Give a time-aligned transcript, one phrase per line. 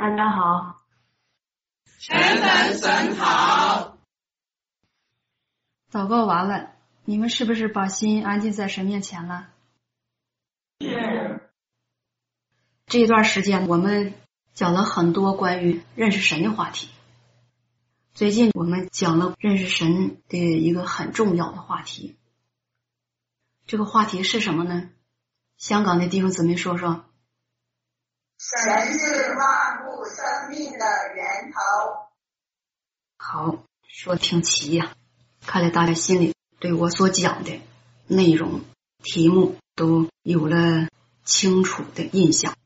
[0.00, 0.80] 大家好，
[1.98, 3.98] 全能神好。
[5.92, 6.70] 祷告完了，
[7.04, 9.48] 你们是不是把心安静在神面前了？
[10.80, 11.50] 是。
[12.86, 14.14] 这一段时间，我们
[14.54, 16.88] 讲了很多关于认识神的话题。
[18.14, 22.16] 最近我们讲了认识神的一个很重要的话题。
[23.66, 24.88] 这个话题是什么呢？
[25.58, 27.04] 香港的弟兄姊妹说说。
[28.42, 31.58] 神是万物生命的源头。
[33.18, 34.94] 好，说挺齐呀。
[35.44, 37.60] 看来大家心里对我所讲的
[38.06, 38.62] 内容、
[39.02, 40.88] 题目都有了
[41.22, 42.56] 清楚的印象。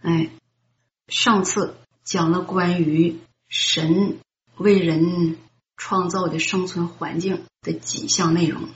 [0.00, 0.30] 哎，
[1.06, 4.20] 上次讲了关于神
[4.56, 5.36] 为人
[5.76, 8.70] 创造的生存环境的几项内容，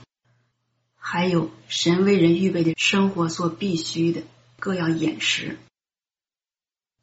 [0.95, 4.21] 还有神为人预备的生活所必须的
[4.59, 5.57] 各样饮食。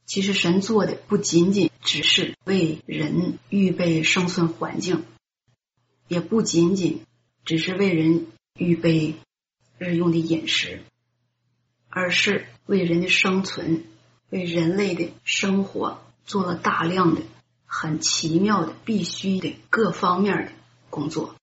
[0.07, 5.05] 其实神做的不仅仅只是为人预备生存环境，
[6.09, 7.05] 也不仅仅
[7.45, 8.27] 只是为人
[8.59, 9.15] 预备
[9.79, 10.83] 日用的饮食，
[11.89, 13.85] 而是为人的生存。
[14.31, 17.23] 为人类的生活做了大量的
[17.67, 20.53] 很奇妙的、必须的各方面的
[20.91, 21.37] 工作，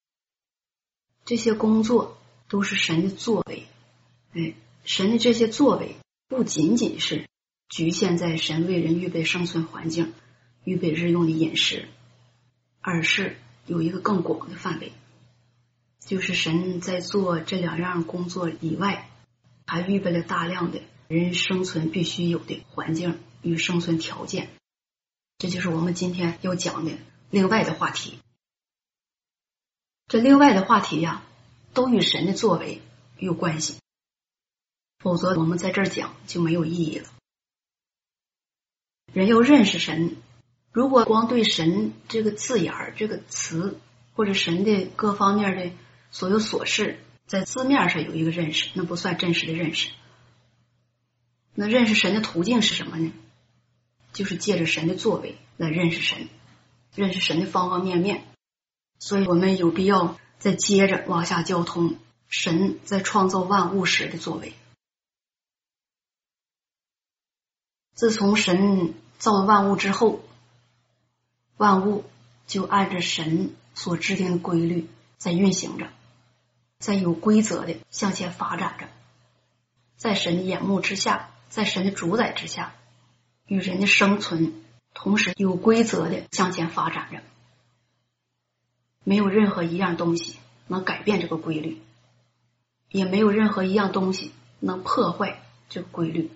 [1.23, 2.17] 这些工作
[2.49, 3.65] 都是神的作为。
[4.33, 5.95] 哎，神的这些作为
[6.27, 7.29] 不仅仅是
[7.71, 10.13] 局限在神为人预备生存环境、
[10.65, 11.87] 预备日用的饮食，
[12.81, 14.91] 而是有一个更广的范围，
[16.05, 19.09] 就是神在做这两样工作以外，
[19.65, 20.81] 还预备了大量的。
[21.07, 24.47] 人生存必须有的环境与生存条件，
[25.37, 26.93] 这就是我们今天要讲的
[27.29, 28.17] 另外的话题。
[30.07, 31.21] 这另外的话题呀，
[31.73, 32.81] 都与神的作为
[33.17, 33.75] 有关系，
[34.99, 37.09] 否则我们在这儿讲就没有意义了。
[39.13, 40.15] 人要认识神，
[40.71, 43.79] 如果光对神这个字眼儿、这个词
[44.13, 45.71] 或者神的各方面的
[46.11, 49.89] 所有琐事，在字面上有一个认识，那不算真实的认识。
[51.53, 53.11] 那认识神的途径是什么呢？
[54.13, 56.29] 就是借着神的作为来认识神，
[56.95, 58.23] 认识神的方方面面。
[58.99, 61.97] 所以我们有必要再接着往下交通
[62.27, 64.53] 神在创造万物时的作为。
[67.93, 70.23] 自从神造万物之后，
[71.55, 72.03] 万物
[72.47, 74.89] 就按着神所制定的规律
[75.19, 75.89] 在运行着，
[76.79, 78.87] 在有规则的向前发展着，
[79.95, 81.29] 在神的眼目之下。
[81.51, 82.73] 在神的主宰之下，
[83.45, 87.21] 与人的生存同时有规则的向前发展着，
[89.03, 90.37] 没有任何一样东西
[90.67, 91.81] 能改变这个规律，
[92.89, 94.31] 也没有任何一样东西
[94.61, 96.31] 能破坏这个规律。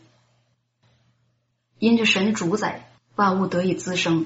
[1.79, 4.25] 因着神的主宰，万物得以滋生；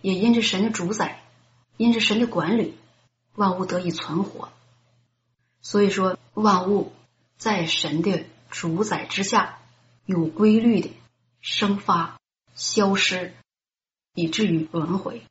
[0.00, 1.22] 也因着神的主宰，
[1.76, 2.76] 因着神的管理，
[3.34, 4.52] 万物得以存活。
[5.60, 6.92] 所以说，万物
[7.36, 9.58] 在神的主宰之下。
[10.04, 10.90] 有规律的
[11.40, 12.18] 生发、
[12.56, 13.34] 消失，
[14.14, 15.22] 以至于轮回。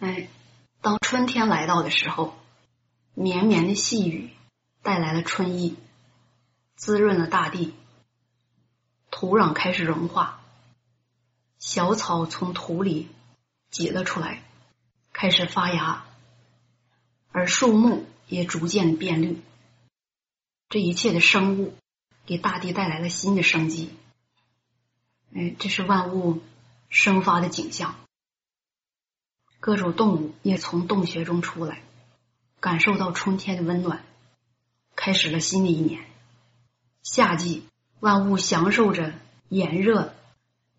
[0.00, 0.28] 哎，
[0.80, 2.34] 当春天来到的时候，
[3.14, 4.30] 绵绵的细雨
[4.82, 5.76] 带来了春意，
[6.74, 7.72] 滋润了大地，
[9.16, 10.40] 土壤开始融化，
[11.60, 13.08] 小草从土里
[13.70, 14.42] 挤了出来，
[15.12, 16.04] 开始发芽，
[17.30, 19.40] 而树木也逐渐变绿。
[20.68, 21.74] 这一切的生物。
[22.26, 23.94] 给大地带来了新的生机，
[25.34, 26.40] 哎，这是万物
[26.88, 27.96] 生发的景象。
[29.60, 31.82] 各种动物也从洞穴中出来，
[32.60, 34.06] 感受到春天的温暖，
[34.96, 36.06] 开始了新的一年。
[37.02, 37.66] 夏季，
[38.04, 39.14] 万物享受着
[39.48, 40.12] 炎热，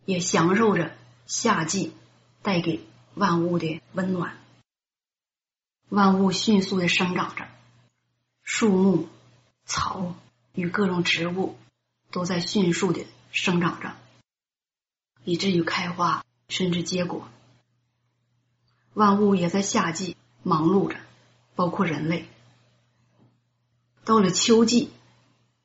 [0.05, 1.91] 也享受着夏季
[2.43, 4.37] 带给万物的温暖。
[5.89, 7.47] 万物迅速的生长着，
[8.43, 9.09] 树木、
[9.65, 10.13] 草。
[10.53, 11.57] 与各种植物
[12.11, 13.93] 都在迅速的生长着，
[15.25, 17.27] 以至于开花，甚至结果。
[18.93, 20.95] 万物也在夏季忙碌着，
[21.55, 22.29] 包括人类。
[24.05, 24.91] 到了秋季，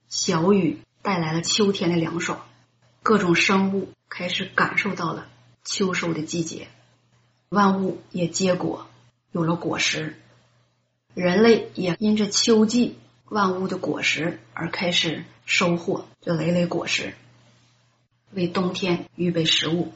[0.09, 2.47] 小雨带来了秋天的凉爽，
[3.03, 5.29] 各种生物开始感受到了
[5.65, 6.69] 秋收的季节，
[7.49, 8.87] 万物也结果，
[9.33, 10.17] 有了果实。
[11.15, 12.99] 人类也因着秋季。
[13.31, 17.15] 万物的果实而开始收获这累累果实，
[18.33, 19.93] 为冬天预备食物。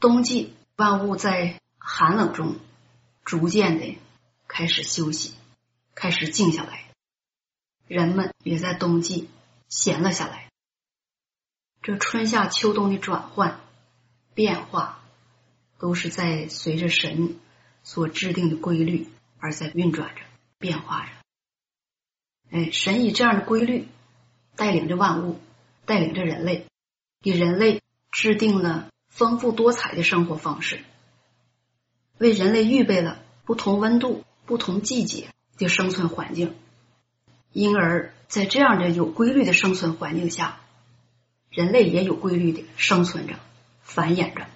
[0.00, 2.56] 冬季万物在寒冷中
[3.22, 3.98] 逐渐的
[4.48, 5.34] 开始休息，
[5.94, 6.86] 开始静下来。
[7.86, 9.28] 人们也在冬季
[9.68, 10.50] 闲了下来。
[11.82, 13.60] 这春夏秋冬的转换、
[14.34, 15.02] 变化，
[15.78, 17.38] 都是在随着神
[17.82, 19.08] 所制定的规律
[19.38, 20.22] 而在运转着、
[20.58, 21.12] 变化着。
[22.50, 23.88] 哎，神以这样的规律
[24.54, 25.40] 带领着万物，
[25.84, 26.66] 带领着人类，
[27.20, 30.84] 给人类制定了丰富多彩的生活方式，
[32.18, 36.54] 为人类预备了不同温度、不同季节的生存环境。
[37.52, 40.60] 因而，在这样的有规律的生存环境下，
[41.50, 43.38] 人类也有规律的生存着、
[43.82, 44.46] 繁衍着。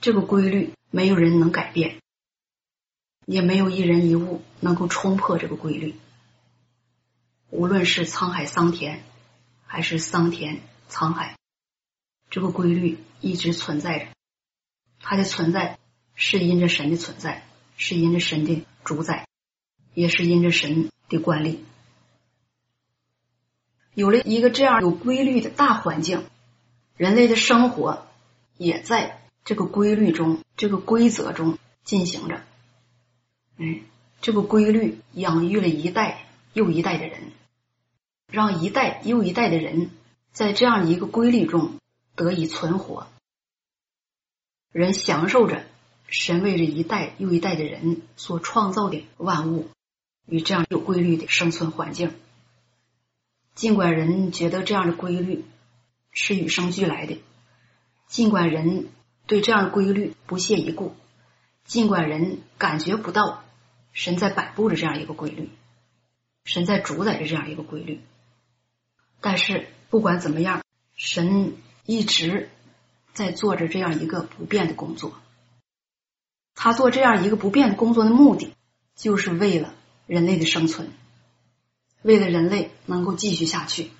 [0.00, 2.00] 这个规律没有人能改变，
[3.26, 5.94] 也没有一人一物能够冲破这个规律。
[7.50, 9.02] 无论是沧海桑田，
[9.66, 11.36] 还是桑田沧海，
[12.30, 14.06] 这个规律一直存在着。
[15.00, 15.78] 它的存在
[16.14, 17.46] 是因着神的存在，
[17.76, 19.26] 是因着神的主宰，
[19.92, 21.64] 也是因着神的惯例。
[23.94, 26.24] 有了一个这样有规律的大环境，
[26.96, 28.06] 人类的生活
[28.58, 32.42] 也在这个规律中、这个规则中进行着。
[33.58, 33.80] 哎，
[34.20, 37.32] 这个规律养育了一代又一代的人，
[38.30, 39.90] 让一代又一代的人
[40.32, 41.78] 在这样一个规律中
[42.14, 43.06] 得以存活。
[44.72, 45.64] 人享受着
[46.08, 49.68] 神为着一代又一代的人所创造的万物
[50.26, 52.12] 与这样有规律的生存环境。
[53.54, 55.44] 尽管人觉得这样的规律
[56.10, 57.20] 是与生俱来的，
[58.06, 58.88] 尽管人
[59.26, 60.94] 对这样的规律不屑一顾，
[61.64, 63.44] 尽管人感觉不到
[63.92, 65.48] 神在摆布着这样一个规律，
[66.44, 68.00] 神在主宰着这样一个规律，
[69.20, 70.62] 但是不管怎么样，
[70.94, 71.54] 神
[71.86, 72.50] 一直
[73.14, 75.14] 在做着这样一个不变的工作。
[76.54, 78.52] 他做这样一个不变的工作的目的，
[78.94, 79.74] 就是为了
[80.06, 80.92] 人类的生存。
[82.02, 83.90] 为了人类能够继续下去，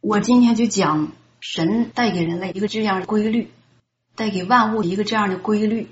[0.00, 3.50] 我今天就讲神带给人类一个这样的规律，
[4.16, 5.88] 带给万物一个这样的规律，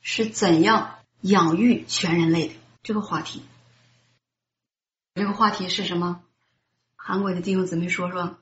[0.00, 3.42] 是怎样养育全人类的这个话题。
[5.14, 6.22] 这个话题是什么？
[6.94, 8.38] 韩国的弟兄姊妹说说。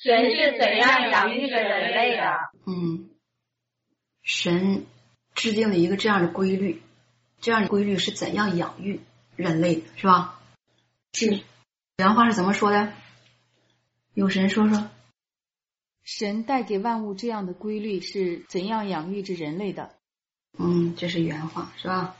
[0.00, 2.22] 神是怎样养育着人类的？
[2.66, 3.10] 嗯，
[4.22, 4.86] 神
[5.38, 6.82] 制定了一个这样的规律。
[7.40, 9.00] 这样的规律是怎样养育
[9.36, 10.40] 人类的，是吧？
[11.12, 11.44] 是。
[11.98, 12.92] 原话是怎么说的？
[14.14, 14.90] 有神说说。
[16.02, 19.94] 神带给万物这样的规律是怎样养育着人类的？
[20.58, 22.16] 嗯，这是原话，是吧？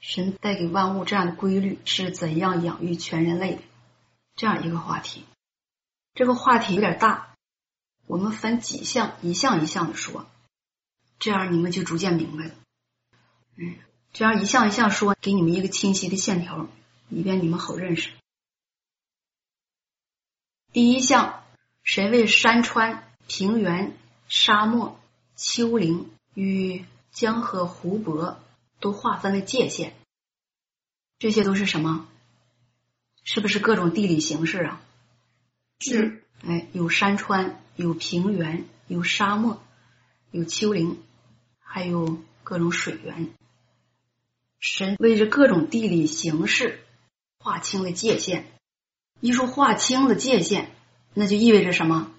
[0.00, 3.62] 神带给万物这样的规律是怎样养育全人类的？
[4.34, 5.24] 这样一个话题。
[6.14, 7.36] 这个话题有点大，
[8.06, 10.26] 我们分几项，一项一项的说，
[11.22, 12.54] 这样你们就逐渐明白了。
[13.54, 13.76] 嗯，
[14.12, 16.66] 这样一项一项说，给你们一个清晰的线条，
[17.10, 18.10] 以便你们好认识。
[20.72, 21.44] 第一项，
[21.84, 23.96] 谁为山川、平原、
[24.26, 24.98] 沙漠、
[25.36, 28.40] 丘陵与江河湖泊
[28.80, 29.94] 都划分了界限。
[31.20, 32.08] 这些都是什么？
[33.22, 34.80] 是不是各种地理形式啊？
[35.78, 36.24] 是。
[36.44, 39.62] 哎，有山川，有平原，有沙漠，
[40.32, 41.00] 有丘陵，
[41.74, 43.30] 还有各种水源。
[44.60, 46.84] 神为着各种地理形式
[47.38, 48.52] 划清了界限。
[49.20, 50.70] 一说划清了界限，
[51.14, 52.12] 那就意味着什么？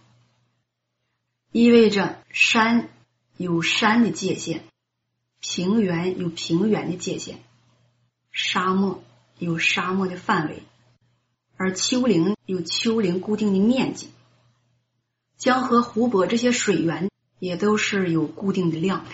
[1.51, 2.89] 意味着山
[3.38, 4.63] 有山的界限，
[5.39, 7.38] 平原有平原的界限，
[8.32, 9.04] 沙漠
[9.38, 10.63] 有沙漠的范围，
[11.58, 14.10] 而丘陵有丘陵固定的面积，
[15.38, 19.12] 江河湖泊这些水源也都是有固定的量的。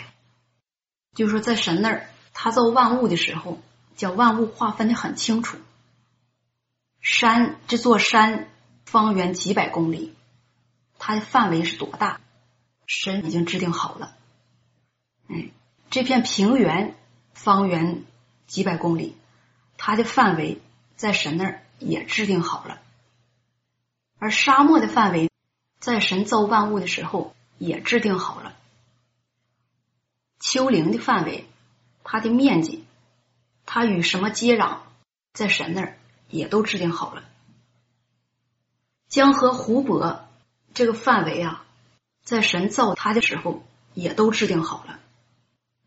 [1.20, 2.08] 就是说，在神那儿。
[2.32, 3.60] 他造万物的时候，
[3.98, 5.58] 将万物划分的很清楚。
[7.02, 8.48] 山这座山
[8.86, 10.16] 方圆几百公里，
[10.98, 12.22] 它的范围是多大？
[12.86, 14.16] 神已经制定好了。
[15.28, 15.50] 哎，
[15.90, 16.96] 这片平原
[17.34, 18.06] 方圆
[18.48, 19.18] 几百公里，
[19.78, 20.62] 它的范围
[20.96, 22.80] 在神那儿也制定好了。
[24.20, 25.30] 而沙漠的范围，
[25.82, 28.56] 在神造万物的时候也制定好了。
[30.40, 31.46] 丘陵的范围。
[32.12, 32.86] 它的面积，
[33.66, 34.80] 它与什么接壤，
[35.32, 37.24] 在神那儿也都制定好了。
[39.08, 40.28] 江河湖泊
[40.74, 41.66] 这个范围啊，
[42.24, 45.00] 在神造它的时候也都制定好了，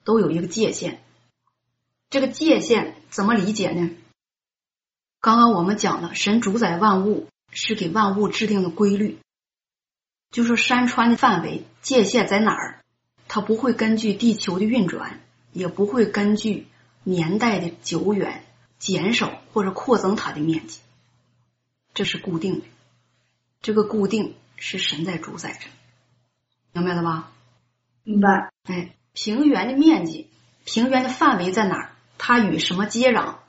[0.05, 1.03] 都有一个界限。
[2.09, 3.91] 这个界限怎么理解呢？
[5.21, 9.19] 刚刚我们讲了，神主宰万物是给万物制定的规律，
[10.31, 12.82] 就说山川的范围界限在哪儿，
[13.33, 15.19] 它不会根据地球的运转。
[15.55, 16.67] 也不会根据
[17.05, 18.43] 年代的久远
[18.79, 20.81] 减少或者扩增它的面积，
[21.93, 22.67] 这是固定的，
[23.61, 25.67] 这个固定是神在主宰着，
[26.73, 27.33] 明白了吧？
[28.03, 28.51] 明白。
[28.63, 30.31] 哎，平原的面积，
[30.65, 31.91] 平原的范围在哪儿？
[32.17, 33.41] 它与什么接壤？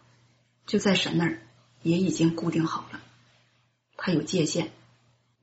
[0.66, 1.40] 就在神那儿，
[1.84, 3.00] 也已经固定好了，
[3.96, 4.74] 它有界限。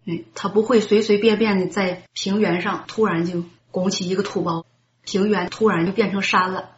[0.04, 4.66] 哎，它不会随随便便的在平原上突然就拱起一个土包，
[5.02, 6.76] 平原突然就变成山了，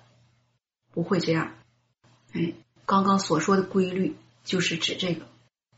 [0.92, 1.54] 不会这样。
[2.32, 2.52] 哎，
[2.86, 5.26] 刚刚所说的规律就是指这个，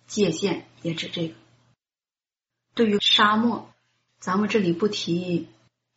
[0.07, 1.35] 界限也指这个。
[2.75, 3.71] 对于沙漠，
[4.19, 5.49] 咱们这里不提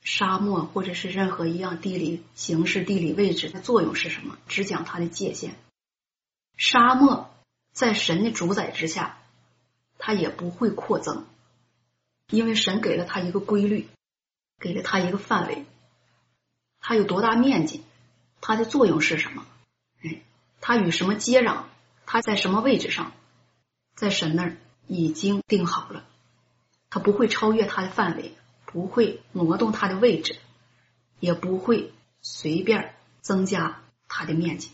[0.02, 5.56] 沙漠或者是任何一样地理形式、地理位置的作用是什么，只讲它的界限。
[6.56, 7.30] 沙漠
[7.72, 9.20] 在神的主宰之下，
[9.98, 11.26] 它也不会扩增。
[12.30, 13.88] 因为神给了它一个规律，
[14.60, 15.66] 给了他一个范围，
[16.80, 17.84] 它有多大面积，
[18.42, 19.46] 它的作用是什么？
[20.04, 20.22] 哎，
[20.62, 21.64] 它与什么接壤？
[22.06, 23.12] 它在什么位置上？
[23.96, 26.06] 在神那儿已经定好了，
[26.90, 28.34] 它不会超越它的范围，
[28.66, 30.38] 不会挪动它的位置，
[31.20, 34.72] 也不会随便增加它的面积。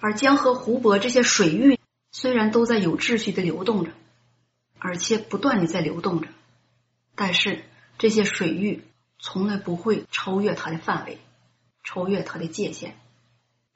[0.00, 1.78] 而江河湖泊这些水域
[2.12, 3.92] 虽然都在有秩序的流动着，
[4.78, 6.28] 而且不断的在流动着。
[7.14, 7.64] 但是
[8.00, 8.82] 这些水域
[9.18, 11.18] 从来不会超越它的范围，
[11.84, 12.94] 超越它的界限，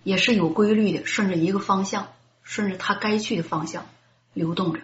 [0.03, 2.11] 也是有规律的，顺着一个方向，
[2.43, 3.87] 顺着它该去的方向
[4.33, 4.81] 流动着。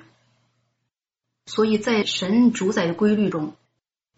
[1.47, 3.55] 所以在神主宰的规律中，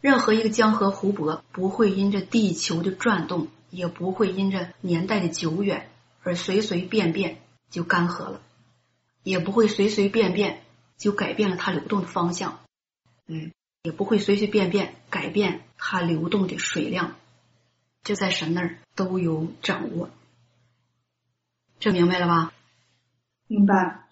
[0.01, 5.89] 任何一个江河湖泊不会因着地球的转动，也不会因着年代的久远
[6.25, 8.41] 而随随便便就干涸了，
[9.23, 10.65] 也不会随随便便
[10.99, 12.59] 就改变了它流动的方向。
[13.29, 13.53] 嗯。
[13.83, 17.17] 也不会随随便便改变它流动的水量，
[18.05, 20.09] 就在神那儿都有掌握，
[21.81, 22.53] 这明白了吧？
[23.49, 24.05] 明白。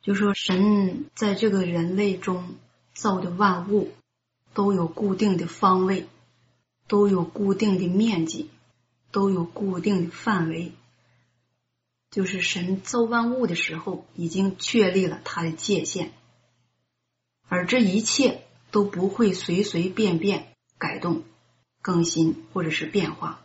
[0.00, 2.54] 就说神在这个人类中
[2.94, 3.92] 造的万物
[4.54, 6.06] 都有固定的方位，
[6.86, 8.48] 都有固定的面积，
[9.10, 10.72] 都有固定的范围，
[12.12, 16.12] 就是神造万物的时候已经确立了它的界限，
[17.48, 18.46] 而这一切。
[18.70, 21.24] 都不会随随便便改动、
[21.82, 23.40] 更新或者是变化。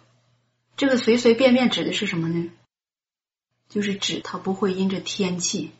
[0.77, 2.51] 这个随随便便指的是什么呢？
[3.69, 5.71] 就是指它不会因着天气、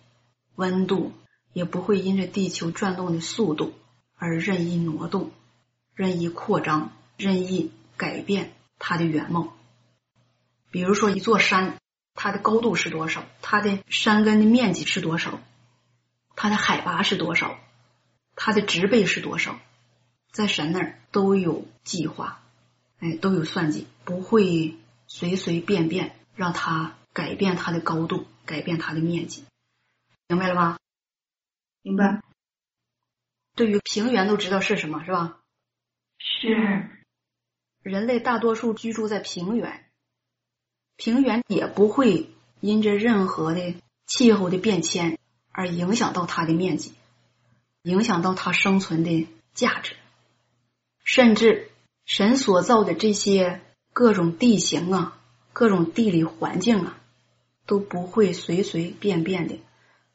[0.56, 1.12] 温度，
[1.54, 3.74] 也不会因着地球转动的速度
[4.16, 5.32] 而任意挪动、
[5.94, 9.56] 任意扩张、任意改变它的原貌。
[10.72, 11.78] 比如说一座山，
[12.16, 13.25] 它的高度是多少？
[13.42, 15.40] 它的山根的面积是多少？
[16.36, 17.60] 它的海拔是多少？
[18.36, 19.60] 它的植被是多少，
[20.32, 22.44] 在神那儿都有计划，
[23.00, 24.75] 哎，都有算计，不会
[25.08, 29.46] 随随便便让它改变它的高度，改变它的面积，
[30.27, 30.77] 明白了吧？
[31.82, 32.22] 明白。
[33.56, 35.39] 对于平原都知道是什么，是吧？
[36.18, 36.89] 是。
[37.82, 39.86] 人类大多数居住在平原，
[40.98, 43.75] 平原也不会因着任何的
[44.08, 45.20] 气候的变迁
[45.51, 46.94] 而影响到它的面积。
[47.86, 49.96] 影响到它生存的价值，
[51.04, 51.70] 甚至
[52.04, 53.62] 神所造的这些
[53.94, 55.22] 各种地形啊、
[55.54, 56.98] 各种地理环境啊，
[57.68, 59.60] 都不会随随便便的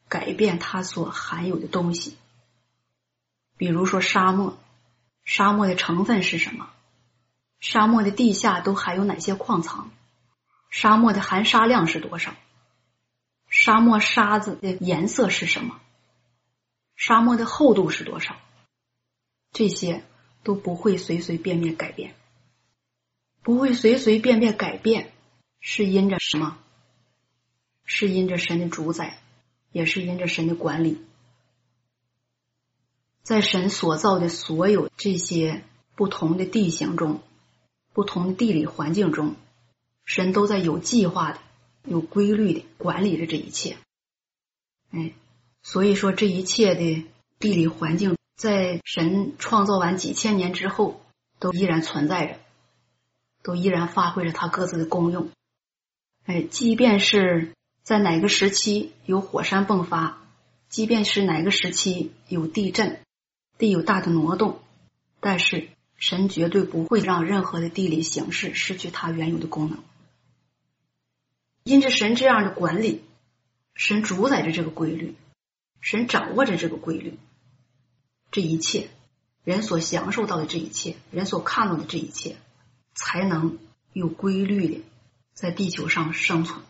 [0.09, 2.17] 改变它所含有的东西。
[3.55, 4.59] 比如说沙漠，
[5.23, 6.69] 沙漠的成分是什么？
[7.61, 9.91] 沙漠的地下都含有哪些矿藏？
[10.69, 12.35] 沙漠的含沙量是多少？
[13.47, 15.79] 沙漠沙子的颜色是什么？
[17.03, 18.39] 沙漠的厚度是多少？
[19.51, 20.03] 这些
[20.43, 22.13] 都不会随随便便改变，
[23.41, 25.11] 不会随随便便改变，
[25.59, 26.59] 是因着什么？
[27.85, 29.19] 是因着神的主宰，
[29.71, 31.03] 也是因着神的管理。
[33.23, 35.63] 在神所造的所有这些
[35.95, 37.23] 不同的地形中，
[37.93, 39.35] 不同的地理环境中，
[40.05, 41.39] 神都在有计划的、
[41.83, 43.77] 有规律的管理着这一切。
[44.91, 45.13] 哎。
[45.63, 47.05] 所以说，这一切的
[47.39, 51.01] 地理环境，在神创造完几千年之后，
[51.39, 52.39] 都依然存在着，
[53.43, 55.29] 都依然发挥着它各自的功用。
[56.25, 57.53] 哎，即便是
[57.83, 60.21] 在哪个时期有火山迸发，
[60.67, 62.99] 即便是哪个时期有地震，
[63.57, 64.59] 地有大的挪动，
[65.19, 69.79] 但是神绝对不会让任何的地理形式失去它原有的功能。
[71.63, 73.03] 因着神这样的管理，
[73.75, 75.15] 神主宰着这个规律。
[75.81, 77.17] 神掌握着这个规律，
[78.31, 78.89] 这一切
[79.43, 82.37] 人所享受到的这一切，人所看到的这一切，
[82.93, 83.57] 才能
[83.91, 84.81] 有规律的
[85.33, 86.61] 在地球上生存。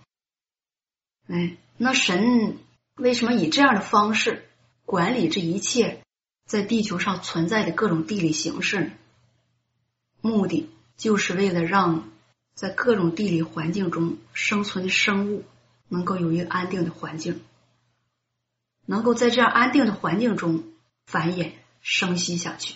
[1.28, 2.58] 哎，那神
[2.96, 4.48] 为什么以这样的方式
[4.86, 6.02] 管理这一切
[6.46, 8.92] 在地球上存在的各种地理形式呢？
[10.22, 12.10] 目的就是为了让
[12.54, 15.44] 在各种地理环境中生存的生物
[15.88, 17.42] 能够有一个安定的环境，
[18.86, 20.64] 能够在这样安定的环境中
[21.06, 22.76] 繁衍生息下去。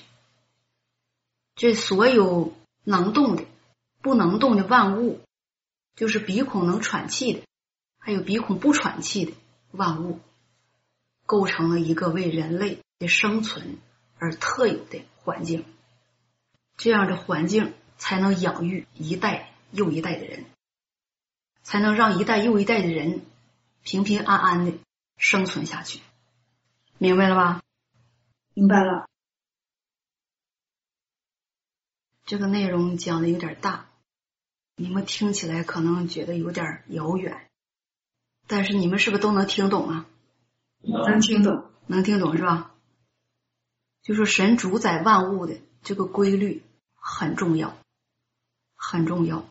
[1.55, 3.45] 这所有能动的、
[4.01, 5.21] 不能动的万物，
[5.95, 7.41] 就是鼻孔能喘气的，
[7.97, 9.33] 还有鼻孔不喘气的
[9.71, 10.19] 万物，
[11.25, 13.77] 构成了一个为人类的生存
[14.17, 15.65] 而特有的环境。
[16.77, 20.45] 这样的环境才能养育一代又一代的人，
[21.63, 23.25] 才能让一代又一代的人
[23.81, 24.73] 平平安安的
[25.17, 25.99] 生存下去。
[26.97, 27.61] 明白了吧？
[28.53, 29.09] 明白了。
[32.25, 33.89] 这个内容讲的有点大，
[34.75, 37.49] 你们听起来可能觉得有点遥远，
[38.47, 40.05] 但是你们是不是都能听懂啊？
[40.81, 42.73] 能听懂，能听懂是吧？
[44.01, 46.63] 就说神主宰万物的这个规律
[46.95, 47.77] 很重要，
[48.75, 49.47] 很重要。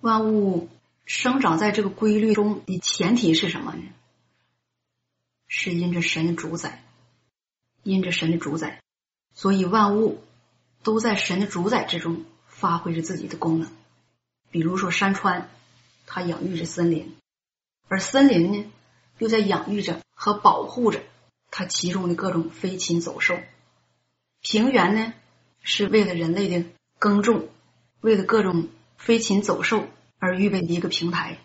[0.00, 0.70] 万物
[1.04, 3.82] 生长在这个规律中的前提是什么呢？
[5.50, 6.82] 是因着神的主宰，
[7.82, 8.80] 因着神的主宰，
[9.34, 10.24] 所以万物。
[10.82, 13.70] 都在神的主宰之中发挥着自己的功能，
[14.50, 15.50] 比如说山川，
[16.06, 17.14] 它养育着森林，
[17.86, 18.72] 而森林呢，
[19.18, 21.02] 又在养育着和保护着
[21.50, 23.38] 它其中的各种飞禽走兽。
[24.40, 25.12] 平原呢，
[25.62, 26.64] 是为了人类的
[26.98, 27.50] 耕种，
[28.00, 29.86] 为了各种飞禽走兽
[30.18, 31.36] 而预备的一个平台，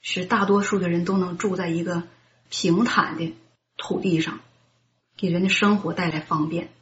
[0.00, 2.08] 使大多数的人都能住在一个
[2.48, 3.34] 平坦的
[3.76, 4.40] 土地上，
[5.16, 6.72] 给人的生活带来方便。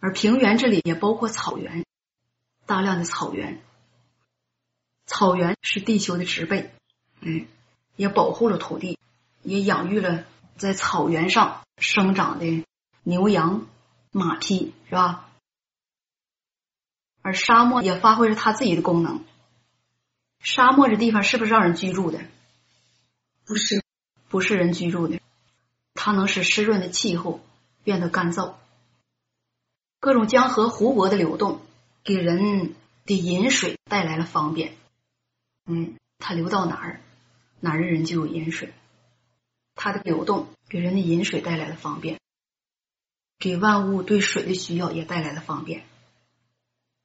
[0.00, 1.84] 而平原这里也包括草原，
[2.66, 3.62] 大量的草原。
[5.06, 6.72] 草原是地球的植被，
[7.20, 7.46] 嗯，
[7.96, 8.98] 也保护了土地，
[9.42, 10.24] 也养育了
[10.56, 12.64] 在草原上生长的
[13.02, 13.66] 牛羊、
[14.10, 15.30] 马匹，是吧？
[17.22, 19.24] 而沙漠也发挥着它自己的功能。
[20.40, 22.20] 沙漠这地方是不是让人居住的？
[23.46, 23.82] 不是，
[24.28, 25.20] 不是人居住的。
[25.94, 27.40] 它能使湿润的气候
[27.82, 28.54] 变得干燥。
[30.00, 31.62] 各种江河湖泊的流动，
[32.02, 32.74] 给人
[33.06, 34.76] 的饮水带来了方便。
[35.66, 37.00] 嗯，它流到哪儿，
[37.60, 38.72] 哪儿的人就有饮水。
[39.74, 42.18] 它的流动给人的饮水带来了方便，
[43.38, 45.84] 给万物对水的需要也带来了方便，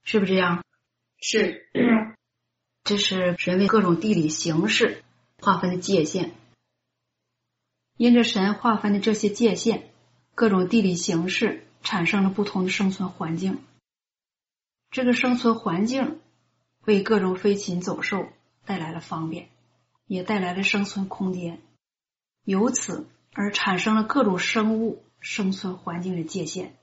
[0.03, 0.63] 是不是这样？
[1.19, 1.67] 是。
[2.83, 5.03] 这是人类各种地理形式
[5.41, 6.35] 划分的界限。
[7.97, 9.91] 因着神划分的这些界限，
[10.35, 11.65] 各种地理形式。
[11.81, 13.63] 产生了不同的生存环境，
[14.91, 16.19] 这个生存环境
[16.83, 18.27] 为各种飞禽走兽
[18.65, 19.49] 带来了方便，
[20.05, 21.61] 也带来了生存空间，
[22.43, 26.75] 由此而产生了各种生物生存环境的界限。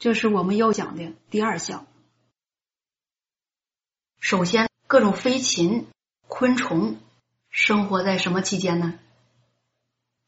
[0.00, 1.86] 这是我们要讲的第二项。
[4.18, 5.86] 首先，各种飞禽、
[6.28, 6.98] 昆虫
[7.48, 8.98] 生活在什么期间呢？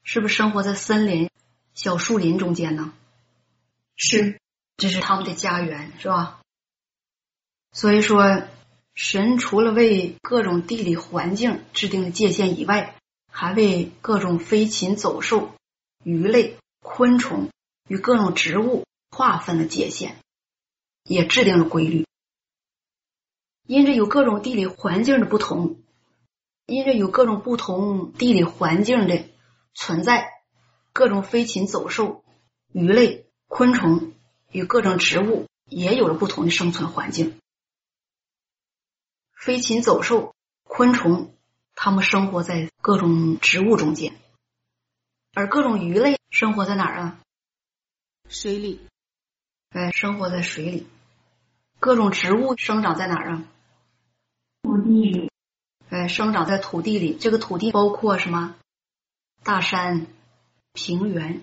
[0.03, 1.31] 是不是生活在森林、
[1.75, 2.95] 小树林中间呢？
[3.97, 4.41] 是，
[4.77, 6.41] 这是他们的家园，是吧？
[7.73, 8.43] 所以说，
[8.95, 12.95] 神除了为各种地理环境制定了界限以外，
[13.31, 15.53] 还为各种飞禽走兽、
[16.05, 17.51] 鱼类、昆虫
[17.89, 20.17] 与各种植物划分了界限，
[21.03, 22.07] 也制定了规律。
[23.67, 25.77] 因着有各种地理环境的不同，
[26.69, 29.25] 因为有各种不同地理环境的
[29.75, 30.31] 存在，
[30.93, 32.23] 各种飞禽走兽、
[32.73, 33.25] 鱼类。
[33.51, 34.13] 昆虫
[34.53, 37.41] 与各种植物也有了不同的生存环境。
[39.35, 41.35] 飞禽走兽、昆虫，
[41.75, 44.13] 它们生活在各种植物中间；
[45.33, 47.21] 而各种鱼类生活在哪儿啊？
[48.29, 48.87] 水里。
[49.71, 50.87] 哎，生活在水里。
[51.81, 53.45] 各种植物生长在哪儿啊？
[54.63, 55.31] 土地里。
[55.91, 57.17] 哎，生长在土地里。
[57.17, 58.55] 这个土地包括什么？
[59.43, 60.07] 大山、
[60.73, 61.43] 平原。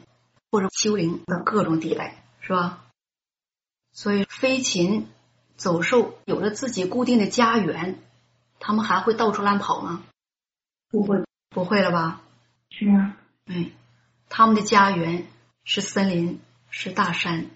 [0.51, 2.85] 或者丘陵的各种地带，是吧？
[3.91, 5.09] 所以飞禽
[5.57, 7.99] 走兽有了自己固定的家园，
[8.57, 10.05] 他们还会到处乱跑吗？
[10.89, 12.21] 不会，不会了吧？
[12.69, 13.71] 是啊，嗯，
[14.29, 15.27] 他们的家园
[15.65, 17.47] 是森林，是大山。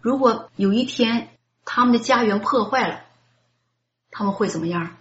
[0.00, 1.28] 如果有一天
[1.66, 3.04] 他们的家园破坏了，
[4.10, 4.96] 他们会怎么样？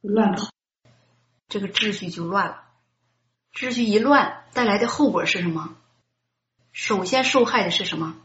[0.00, 0.50] 乱跑，
[1.48, 2.64] 这个秩序就乱了。
[3.52, 5.76] 秩序一乱，带来的后果是什么？
[6.72, 8.16] 首先受害的是什么？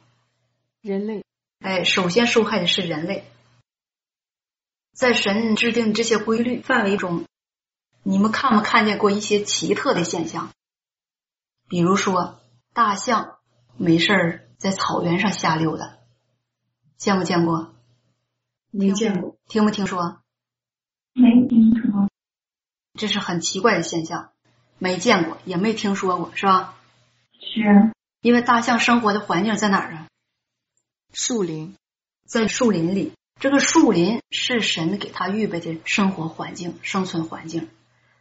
[0.81, 1.23] 人类。
[1.59, 3.25] 哎，首先受害的是人类。
[4.93, 7.25] 在神制定这些规律范围中，
[8.03, 10.51] 你们看没看见过一些奇特的现象？
[11.67, 12.39] 比如说，
[12.73, 13.39] 大象
[13.75, 15.97] 没事儿在草原上瞎溜达，
[16.97, 17.73] 见没见过？
[18.71, 20.21] 没见过，听没听说？
[22.97, 24.31] 这是很奇怪的现象，
[24.77, 26.75] 没见过，也没听说过，是吧？
[27.39, 30.07] 是因为大象生活的环境在哪儿啊？
[31.13, 31.75] 树林，
[32.25, 33.13] 在树林里。
[33.39, 37.69] 这个树林是神给他预备的生活环境、生存环境。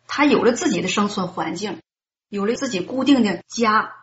[0.09, 1.81] 他有了自己的生存环境，
[2.29, 3.95] 有了自己固定的家，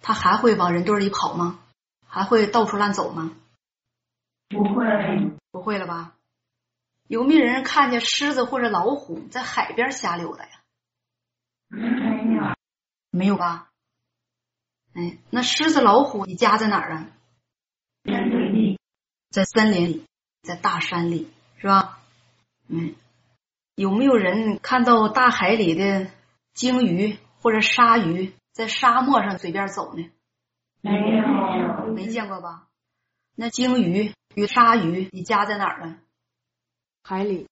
[0.00, 1.60] 他还会往人堆里跑吗？
[2.08, 3.32] 还会到处乱走吗？
[4.48, 4.86] 不会，
[5.50, 6.14] 不会了吧？
[7.08, 10.50] 有没有人看见狮子或者老虎在海边瞎溜达呀？
[11.68, 12.54] 没有，
[13.10, 13.70] 没有吧？
[14.94, 17.06] 哎，那狮子、老虎，你家在哪儿啊？
[18.04, 18.78] 在水里，
[19.30, 20.06] 在森林里，
[20.42, 22.00] 在大山里，是吧？
[22.68, 22.94] 嗯，
[23.74, 26.10] 有没有人看到大海里的
[26.54, 30.10] 鲸鱼或者鲨鱼在沙漠上随便走呢？
[30.80, 32.66] 没有，没见过吧？
[33.34, 35.98] 那鲸鱼与鲨鱼，你家在哪儿啊？
[37.08, 37.46] 海里，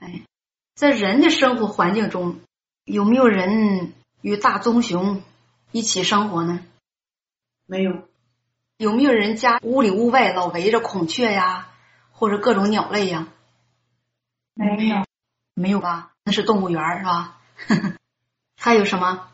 [0.00, 0.20] 哎，
[0.74, 2.40] 在人的生活环境中，
[2.84, 5.22] 有没有人与大棕熊
[5.72, 6.60] 一起生活呢？
[7.64, 8.06] 没有，
[8.76, 11.70] 有没有人家屋里屋外老围着孔雀呀，
[12.12, 13.28] 或者各种鸟类呀？
[14.52, 15.06] 没有，
[15.54, 16.12] 没有吧？
[16.24, 17.40] 那是动物园儿是吧？
[18.60, 19.30] 还有什么？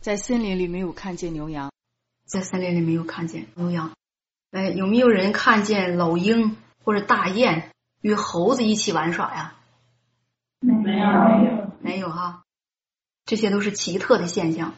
[0.00, 1.70] 在森林里没有看见牛羊，
[2.24, 3.92] 在森林里没有看见牛羊。
[4.50, 7.70] 哎，有没有人看见老鹰或者大雁
[8.06, 9.56] 与猴子一起玩耍呀？
[10.60, 12.44] 没有，没有没有哈，
[13.24, 14.74] 这些都是奇特的现象。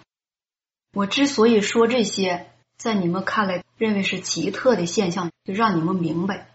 [0.94, 6.48] 我之所以说这些，在你们看来认为是奇特的现象，就让你们明白，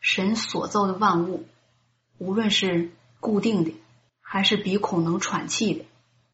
[0.00, 1.44] 神所造的万物，
[2.16, 2.90] 无论是
[3.20, 3.74] 固定的，
[4.22, 5.84] 还是鼻孔能喘气的，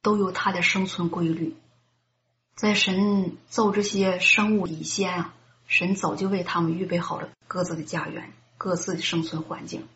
[0.03, 1.57] 都有它的生存规律。
[2.55, 5.35] 在神造这些生物以前啊，
[5.67, 8.33] 神早就为他们预备好了各自的家园、
[8.65, 9.87] 各自的生存环境。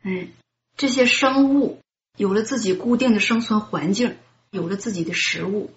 [0.00, 0.30] 嗯，
[0.78, 1.82] 这些生物
[2.16, 4.16] 有了自己固定的生存环境，
[4.50, 5.70] 有了自己的食物，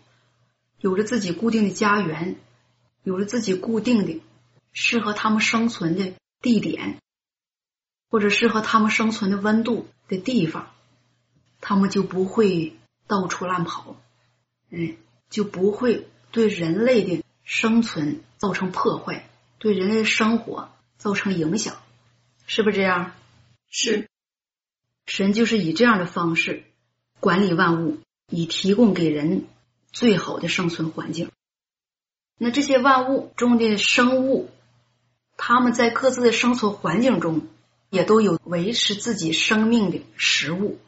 [0.79, 2.37] 有了自己固定的家园，
[3.03, 4.21] 有了自己固定的
[4.71, 7.01] 适合他们生存的地点，
[8.09, 10.71] 或者适合他们生存的温度的地方，
[11.59, 13.97] 他们就不会到处乱跑，
[14.69, 14.95] 嗯，
[15.29, 20.69] 就不会对人类的生存造成破坏，对人类的生活
[21.03, 21.75] 造成影响，
[22.47, 23.11] 是不是这样？
[23.69, 24.07] 是
[25.05, 26.63] 神就是以这样的方式
[27.19, 27.97] 管理万物，
[28.29, 29.43] 以提供给人
[29.91, 31.29] 最好的生存环境。
[32.37, 34.49] 那这些万物中的生物，
[35.35, 37.49] 他们在各自的生存环境中，
[37.89, 40.79] 也都有维持自己生命的食物。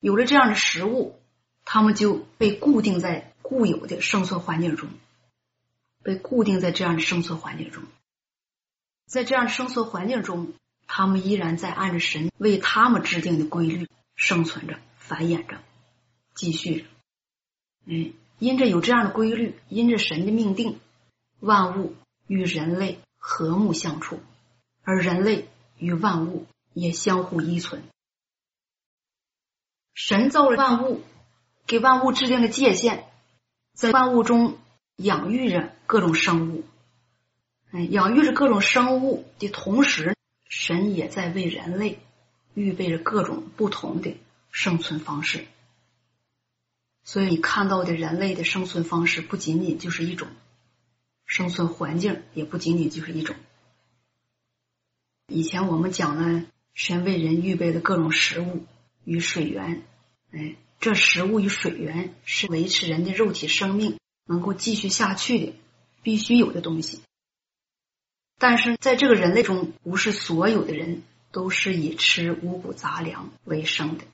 [0.00, 1.14] 有了这样的食物，
[1.64, 4.88] 他们就被固定在固有的生存环境中，
[6.02, 7.84] 被固定在这样的生存环境中。
[9.12, 10.54] 在这样的生存环境中，
[10.86, 15.60] 他们依然在按着神为他们制定的规律生存着、繁衍着、
[16.34, 16.86] 继续着。
[17.84, 20.80] 嗯，因着有这样的规律，因着神的命定，
[21.40, 21.94] 万物
[22.26, 24.18] 与人类和睦相处，
[24.82, 25.46] 而人类
[25.76, 27.82] 与万物也相互依存。
[29.92, 31.02] 神造了万物，
[31.66, 33.04] 给万物制定了界限，
[33.74, 34.56] 在万物中
[34.96, 36.64] 养育着各种生物。
[37.72, 40.14] 嗯，养育着各种生物的同时，
[40.46, 42.00] 神也在为人类
[42.52, 44.18] 预备着各种不同的
[44.50, 45.46] 生存方式。
[47.02, 50.28] 所以，你看到的人类的生存方式不仅仅就是一种
[51.24, 53.34] 生存环境，也不仅仅就是一种。
[55.28, 58.66] 以前我们讲了，神为人预备的各种食物
[59.04, 59.82] 与水源，
[60.30, 65.54] 哎，这食物与水源是维持人的肉体生命能够继续下去的
[66.02, 67.00] 必须有的东西。
[68.38, 74.04] 但是在这个人类中，不是所有的人都是以吃五谷杂粮为生的。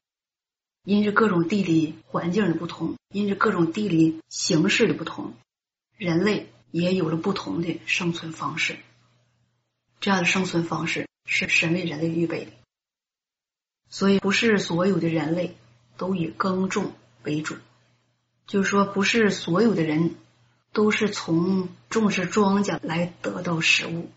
[0.85, 5.35] 因着各种地理环境的不同，因着各种地理形势的不同，
[5.97, 8.77] 人类也有了不同的生存方式。
[10.01, 12.53] 这样的生存方式是神为人类预备的，
[13.91, 15.57] 所以不是所有的人类
[15.99, 17.57] 都以耕种为主，
[18.47, 20.15] 就是说，不是所有的人
[20.73, 24.11] 都是从种植庄稼来得到食物。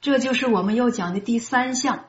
[0.00, 2.08] 这就是我们要讲的第三项。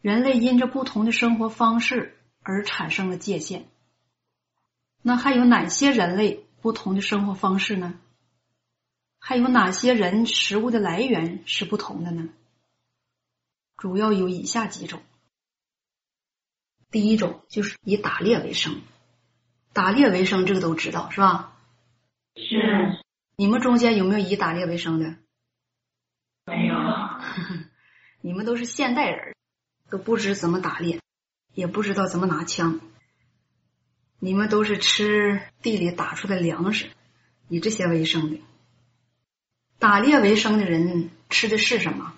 [0.00, 3.68] 人类因着不同的生活方式而产生了界限。
[5.02, 7.98] 那还有哪些人类不同的生活方式呢？
[9.18, 12.30] 还有哪些人食物的来源是不同的呢？
[13.76, 15.02] 主要有以下几种：
[16.90, 18.80] 第一种就是以打猎为生，
[19.72, 21.56] 打猎为生这个都知道是吧？
[22.36, 23.02] 是
[23.36, 25.16] 你们中间有没有以打猎为生的？
[26.46, 26.74] 没有
[28.22, 29.34] 你们都是现代人，
[29.88, 31.00] 都不知怎么打猎，
[31.54, 32.80] 也不知道怎么拿枪。
[34.18, 36.90] 你们都是吃地里打出的粮食，
[37.48, 38.40] 以这些为生的。
[39.78, 42.12] 打猎为生的人吃的是什么？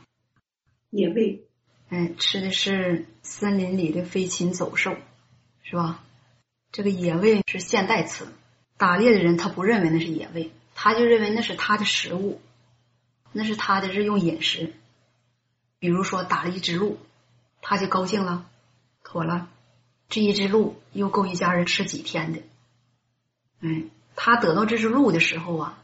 [0.90, 1.44] 野味
[1.90, 4.96] 哎，吃的是森林里的飞禽走兽，
[5.62, 6.02] 是吧？
[6.72, 8.26] 这个野味是现代词，
[8.78, 12.40] 打猎的人他不认为那是野味，他就认为那是他的食物，
[13.30, 14.72] 那是他的日用饮食。
[15.78, 16.98] 比如说打了一只鹿，
[17.60, 18.46] 他就高兴了，
[19.04, 19.50] 妥了，
[20.08, 22.40] 这一只鹿又够一家人吃几天的。
[23.60, 25.78] 嗯，他得到这只鹿的时候啊，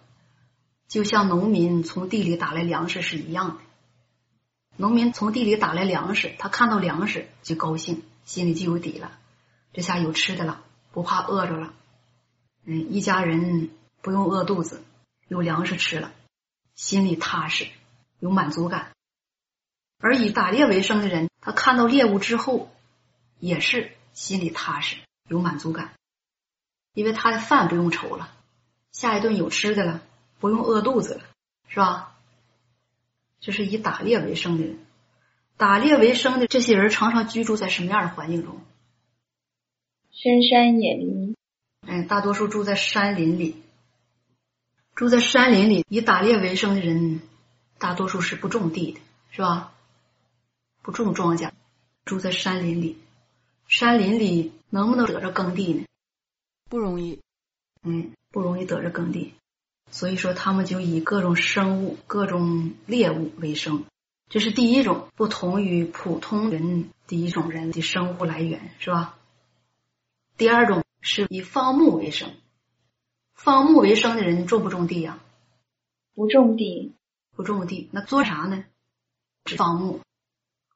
[0.89, 3.57] 就像农民从地里打来粮食是一样的。
[4.77, 9.19] 农民从地里打来粮食，他看到粮食就高兴，心里就有底了，
[9.75, 11.75] 这下有吃的了，不怕饿着了。
[12.65, 13.71] 嗯，一家人
[14.03, 14.83] 不用饿肚子，
[15.29, 16.13] 有粮食吃了，
[16.75, 17.67] 心里踏实，
[18.21, 18.93] 有满足感。
[19.99, 22.71] 而以打猎为生的人，他看到猎物之后，
[23.39, 24.97] 也是心里踏实，
[25.29, 25.95] 有满足感，
[26.95, 28.31] 因为他的饭不用愁了，
[28.93, 30.03] 下一顿有吃的了，
[30.39, 31.21] 不用饿肚子了，
[31.69, 32.15] 是吧？
[33.41, 34.85] 这是以打猎为生的人，
[35.57, 38.61] 打猎为生的这些人常常居住在什么样的环境中？
[40.21, 41.37] 深山野林，
[41.87, 43.55] 哎，大多数住在山林里。
[44.97, 47.21] 住在山林里以打猎为生的人，
[47.79, 49.01] 大多数是不种地的，
[49.31, 49.73] 是吧？
[50.83, 51.53] 不种庄稼，
[52.05, 52.99] 住在山林里。
[53.69, 55.85] 山林里能不能得着耕地呢？
[56.69, 57.21] 不容易。
[57.85, 59.35] 嗯，不容易得着耕地，
[59.93, 63.85] 所以说他们就以各种生物、各种猎物为生。
[64.29, 69.15] 这是第一种不同于普通人第一种人的生活来源，是吧？
[70.39, 72.33] 第二种是以放牧为生。
[73.35, 75.19] 放牧为生的人种不种地呀、
[76.15, 76.95] 不种地，
[77.35, 78.65] 不种地，那做啥呢？
[79.45, 80.01] 只放牧，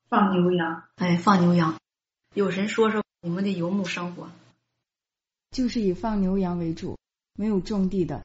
[0.08, 1.78] 放牛羊哎，放牛羊。
[2.34, 4.32] 有人说说你们的游牧生活，
[5.52, 6.98] 就是以放牛羊为主，
[7.34, 8.24] 没有种地的。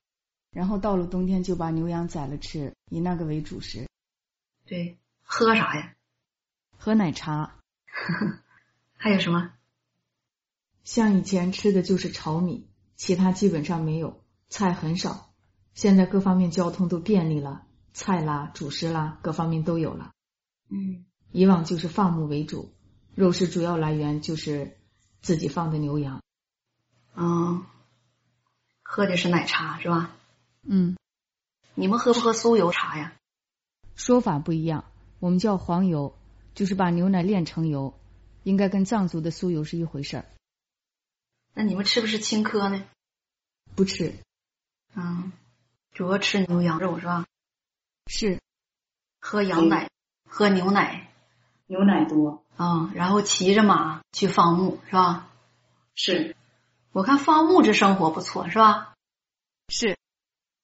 [0.49, 3.87] 然后到了冬天就把牛羊宰了吃，以那个为主食。
[4.65, 5.93] 对，喝啥呀？
[6.79, 7.53] 喝奶茶，
[8.97, 9.53] 还有什么？
[10.87, 15.33] 像以前吃的就是炒米，其他基本上没有，菜很少。
[15.73, 20.11] 现在各方面交通都便利了，菜啦、主食啦，各方面都有了。
[20.69, 22.71] 嗯，以往就是放牧为主，
[23.15, 24.77] 肉食主要来源就是
[25.21, 26.21] 自己放的牛羊。
[27.13, 27.67] 啊，
[28.81, 30.15] 喝的是奶茶是吧？
[30.63, 30.95] 嗯，
[31.75, 33.13] 你们喝不喝酥油茶呀？
[33.93, 34.85] 说法不一样，
[35.19, 36.15] 我们叫黄油，
[36.55, 37.93] 就是把牛奶炼成油，
[38.43, 40.25] 应该跟藏族的酥油是一回事儿。
[41.57, 42.85] 那你们吃不吃青稞呢？
[43.75, 44.13] 不吃，
[44.93, 45.31] 嗯，
[45.91, 47.25] 主要吃牛羊肉是吧？
[48.05, 48.39] 是
[49.19, 49.89] 喝羊奶，
[50.29, 51.11] 喝牛奶，
[51.65, 55.29] 牛奶多啊、然后骑着马去放牧是吧？
[55.95, 56.35] 是
[56.91, 58.93] 我看放牧这生活不错是吧？
[59.67, 59.97] 是，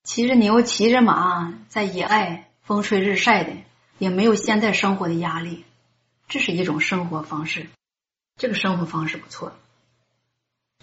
[0.03, 3.57] 骑着牛，骑着马，在野外风吹日晒的，
[3.97, 5.65] 也没有现代生活的压力，
[6.27, 7.67] 这是一种生活方式。
[8.35, 9.53] 这个生活方式不错，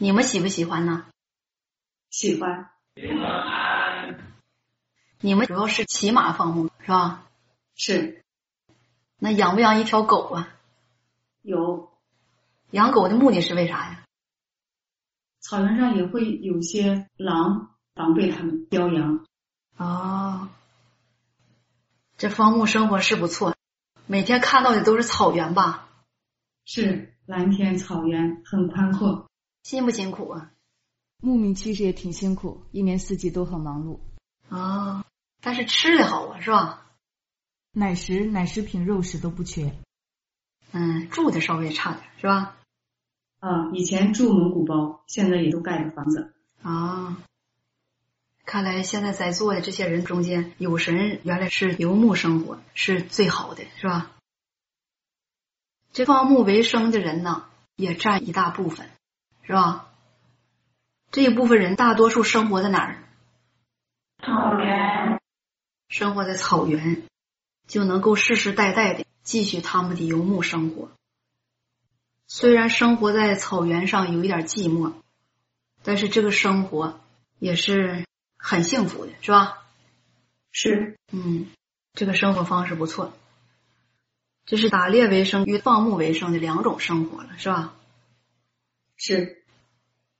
[0.03, 1.05] 你们喜不喜欢呢？
[2.09, 2.71] 喜欢
[5.21, 7.27] 你们主要是骑马放牧是吧？
[7.75, 8.23] 是
[9.19, 10.49] 那养不养一条狗啊？
[11.43, 11.93] 有
[12.71, 14.05] 养狗的目的是为啥呀？
[15.39, 19.27] 草原上也会有些狼防备他们叼羊，
[19.77, 20.49] 哦，
[22.17, 23.55] 这放牧生活是不错，
[24.07, 25.91] 每天看到的都是草原吧？
[26.65, 29.30] 是蓝天草原很宽阔，
[29.62, 30.53] 辛不辛苦啊？
[31.23, 34.01] 牧民其实也挺辛苦，一年四季都很忙碌。
[34.49, 35.05] 哦，
[35.40, 36.87] 但是吃的好啊，是吧？
[37.73, 39.75] 奶食、奶食品、肉食都不缺。
[40.73, 42.57] 嗯，住的稍微差点，是吧？
[43.38, 47.23] 啊，以前住蒙古包，现在也都盖了房子，啊，
[48.44, 54.11] 看来现在在座的这些人中间，有神原来是游牧生活是最好的，是吧？
[55.92, 57.46] 这放牧为生的人呢，
[57.77, 58.90] 也占一大部分，
[59.51, 59.89] 是吧？
[61.11, 63.03] 这一部分人大多数生活在哪儿？
[64.23, 65.21] 草原
[65.89, 67.03] 生活在草原，
[67.67, 70.93] 就能够世世代代的继续他们的游牧生活。
[72.29, 74.93] 虽然生活在草原上有一点寂寞，
[75.83, 77.01] 但是这个生活
[77.41, 79.65] 也是很幸福的，是吧？
[80.53, 81.49] 是嗯，
[81.95, 83.13] 这个生活方式不错。
[84.47, 87.75] 这是打猎为生与放牧为生的两种生活了，是吧？
[89.03, 89.39] 是，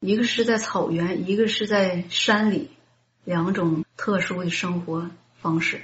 [0.01, 2.71] 一个是在草原，一个是在山里，
[3.23, 5.11] 两种特殊的生活
[5.43, 5.83] 方式。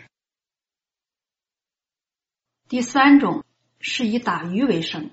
[2.66, 3.44] 第三种
[3.79, 5.11] 是以打鱼为生，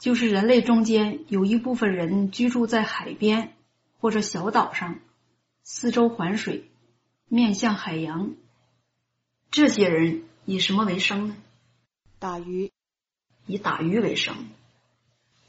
[0.00, 3.54] 就是人类中间有一部分人居住在海边
[4.00, 4.98] 或者小岛上，
[5.62, 6.68] 四周环水，
[7.28, 8.34] 面向海洋。
[9.52, 11.36] 这些人以什么为生呢？
[12.18, 12.72] 打鱼，
[13.46, 14.48] 以打鱼为生。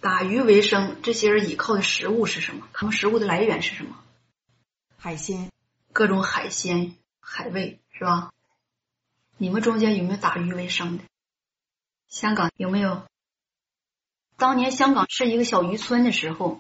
[0.06, 2.68] 打鱼为生，这些人依靠的食物是什么？
[2.74, 3.98] 他们食物的来源是什么？
[5.00, 5.50] 海鲜，
[5.94, 8.32] 各种海鲜、海味，是吧？
[9.38, 11.04] 你们中间有没有打鱼为生的？
[12.08, 13.08] 香港有没有？
[14.38, 16.60] 当年香港是一个小渔村的时候，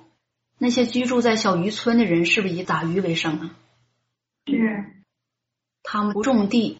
[0.57, 3.55] 那些居住在小渔村的人是不是以打鱼为生啊？
[4.47, 5.03] 是。
[5.83, 6.79] 他们不种地，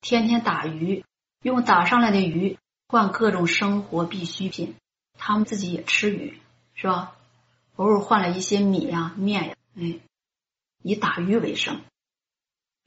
[0.00, 1.04] 天天打鱼，
[1.40, 4.74] 用打上来的鱼换各种生活必需品。
[5.22, 6.38] 他们自己也吃鱼，
[6.74, 7.14] 是吧？
[7.76, 10.00] 偶尔换了一些米呀、面呀，哎，
[10.82, 11.82] 以打鱼为生。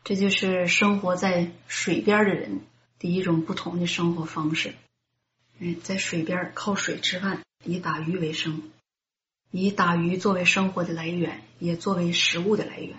[0.04, 2.62] 这就是生活在水边的人
[2.98, 4.74] 的一种不同的生活方式。
[5.60, 8.72] 嗯，在水边靠水吃饭，以打鱼为生，
[9.52, 12.98] 以打鱼作为生活的来源，也作为食物的来源。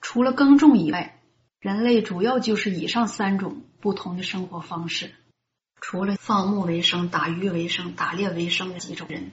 [0.00, 1.22] 除了耕种以外，
[1.60, 5.14] 人类主要就是以上三种不同的生活方式。
[5.80, 9.32] 除了放牧为生、打鱼为生、打猎为生的几种人，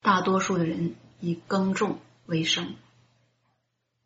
[0.00, 2.74] 大多数的人以耕种为生。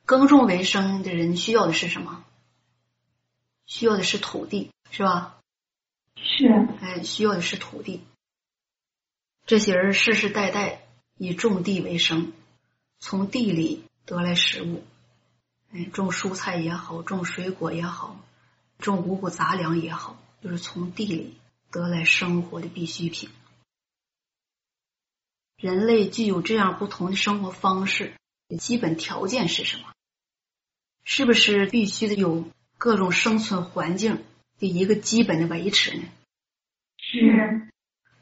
[0.04, 2.24] 耕种为生的人需要的是什么？
[3.66, 5.38] 需要的是土地，是吧？
[6.16, 6.46] 是。
[6.80, 8.02] 哎，需要的是土地。
[9.46, 10.82] 这些人世世代代
[11.16, 12.32] 以种地为生，
[12.98, 14.84] 从地里得来食物。
[15.72, 18.18] 哎，种蔬菜也好，种水果也好，
[18.78, 21.36] 种五谷杂粮也好，就是从地里
[21.70, 23.30] 得来生活的必需品。
[25.56, 28.14] 人类具有这样不同的生活方式
[28.48, 29.92] 的基本条件是什么？
[31.04, 34.24] 是不是必须得有各种生存环境
[34.58, 36.04] 的一个基本的维持呢？
[36.98, 37.68] 是。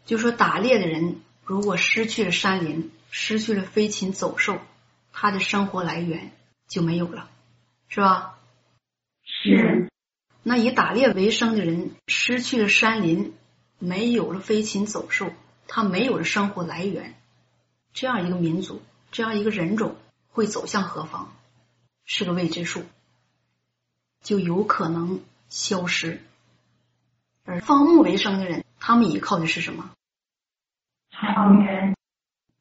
[0.04, 4.61] 就说打猎的人如果失去了山林，失去了飞禽走兽，
[5.12, 6.30] 他的生活来源
[6.68, 7.28] 就没有了，
[7.88, 8.38] 是吧？
[9.24, 9.86] 是。
[10.48, 13.35] 那以打猎为生的人失去了山林，
[13.80, 15.32] 没有了飞禽走兽，
[15.66, 17.20] 他没有了生活来源，
[17.92, 18.80] 这样一个民族，
[19.11, 19.96] 这样一个人种
[20.28, 21.35] 会走向何方？
[22.04, 22.85] 是个未知数，
[24.22, 26.22] 就有可能消失。
[27.44, 29.90] 而放牧为生的人，他们依靠的是什么？
[31.11, 31.96] 草原。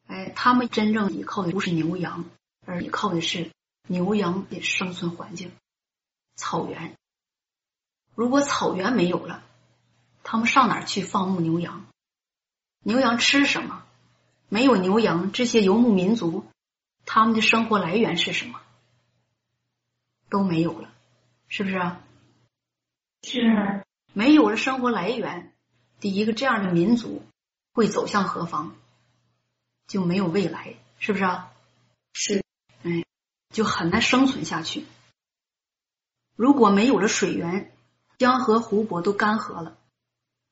[0.07, 2.25] 哎，他们真正依靠的不是牛羊，
[2.65, 3.51] 而依靠的是
[3.87, 5.51] 牛羊的生存环境——
[6.35, 6.95] 草原。
[8.15, 9.43] 如果草原没有了，
[10.23, 11.85] 他们上哪儿去放牧牛羊？
[12.79, 13.83] 牛羊吃什么？
[14.47, 16.45] 没有牛羊，这些游牧民族，
[17.05, 18.61] 他们的生活来源是什么？
[20.29, 20.89] 都没有了，
[21.47, 21.79] 是不是？
[23.23, 23.83] 是。
[24.13, 25.51] 没有了生活来源
[25.99, 27.21] 的一个这样的民族
[27.73, 28.75] 会走向何方？
[29.87, 31.25] 就没有未来，是不是？
[32.13, 32.43] 是。
[32.83, 33.03] 哎，
[33.49, 34.85] 就很难生存下去。
[36.35, 37.74] 如果没有了水源，
[38.17, 39.77] 江河湖泊都干涸了，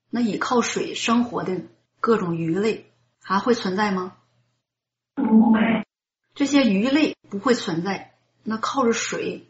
[0.10, 1.62] 那依靠水生活的
[2.00, 4.18] 各种鱼类还会存在吗？
[5.16, 5.60] 不会。
[6.36, 9.48] 这些鱼类不会存在，那靠着水。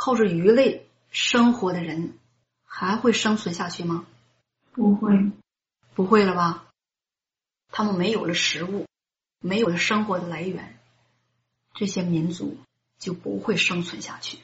[0.00, 2.16] 靠着鱼类生活的人
[2.64, 4.06] 还会生存下去吗？
[4.70, 5.32] 不会，
[5.96, 6.68] 不会了吧？
[7.72, 8.86] 他们没有了食物，
[9.40, 10.78] 没有了生活的来源，
[11.74, 12.58] 这些民族
[13.00, 14.38] 就不会生存下去。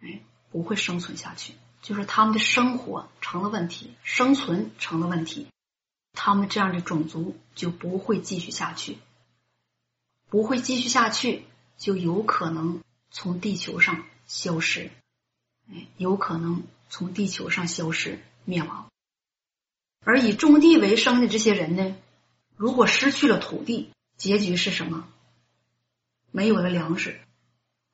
[0.00, 1.54] 哎，不会生存下去，
[1.86, 5.46] 就是他们的生活成了问题，生存成了问题，
[6.14, 8.98] 他们这样的种族就不会继续下去，
[10.28, 11.44] 不会继续下去，
[11.78, 14.02] 就有可能从地球上。
[14.26, 14.90] 消失，
[15.70, 18.90] 哎，有可能从地球上消失灭亡。
[20.02, 21.94] 而以种地为生的这些人呢，
[22.56, 25.06] 如果失去了土地，结局是什么？
[26.32, 27.20] 没有了粮食，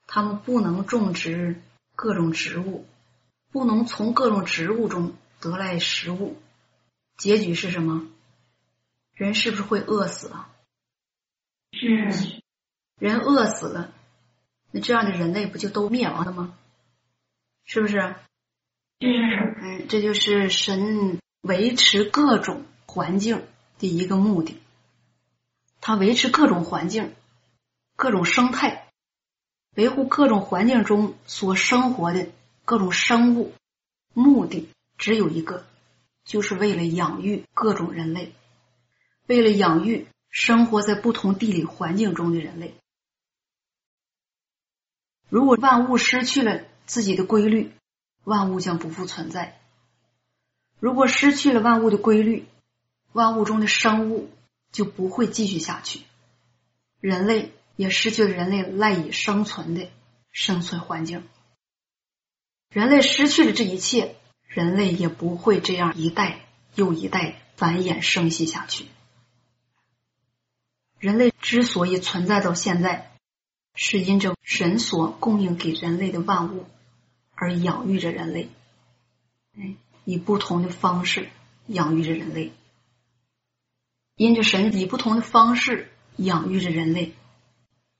[0.06, 1.60] 他们不能种植
[1.94, 2.86] 各种植物，
[3.52, 6.36] 不能从各种植物中得来食物，
[7.18, 8.08] 结局是什么？
[9.12, 10.48] 人是不是会饿死啊？
[11.72, 12.42] 是，
[12.98, 13.92] 人饿死了。
[14.70, 16.54] 那这样的人类不就都灭亡了吗？
[17.64, 18.16] 是不是？
[19.00, 19.06] 是。
[19.60, 23.46] 嗯，这就是神维持各种环境
[23.78, 24.60] 的一个目的。
[25.80, 27.14] 他维持各种环境、
[27.96, 28.88] 各种生态，
[29.76, 32.28] 维护各种环境中所生活的
[32.72, 33.52] 各种生物，
[34.14, 35.66] 目的只有一个，
[36.24, 38.32] 就是为了养育各种人类，
[39.26, 42.74] 为了养育生活在不同地理环境中的人类。
[45.28, 47.72] 如果万物失去了自己的规律，
[48.24, 49.60] 万物将不复存在。
[50.80, 52.46] 如果失去了万物的规律，
[53.12, 54.30] 万物中的生物
[54.70, 56.06] 就不会继续下去，
[57.02, 59.90] 人类也失去了人类赖以生存的
[60.30, 61.28] 生存环境。
[62.72, 64.16] 人类失去了这一切，
[64.46, 68.86] 人类也不会这样一代又一代繁衍生息下去。
[70.98, 73.12] 人类之所以存在到现在，
[73.74, 76.66] 是因着神所供应给人类的万物
[77.34, 78.48] 而养育着人类，
[79.58, 81.28] 哎，以不同的方式
[81.66, 82.52] 养育着人类。
[84.16, 87.12] 因着神以不同的方式养育着人类，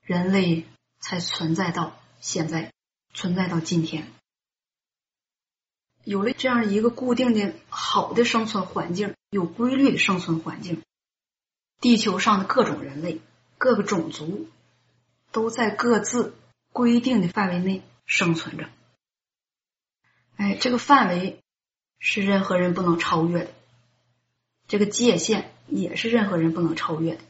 [0.01, 0.65] 人类
[0.99, 2.71] 才存在到现在，
[3.13, 4.07] 存在到今天。
[6.03, 10.81] 有了这样一个固定的好的生存环境，有规律的生存环境，
[11.79, 13.21] 地球上的各种人类、
[13.57, 14.47] 各个种族
[15.31, 16.35] 都在各自
[16.71, 18.69] 规定的范围内生存着。
[20.35, 21.41] 哎，这个范围
[21.99, 23.53] 是任何人不能超越的，
[24.67, 27.21] 这个界限也是任何人不能超越的，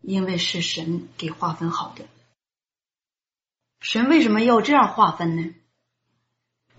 [0.00, 2.04] 因为是神给划分好的。
[3.80, 5.54] 神为什么要这样划分呢？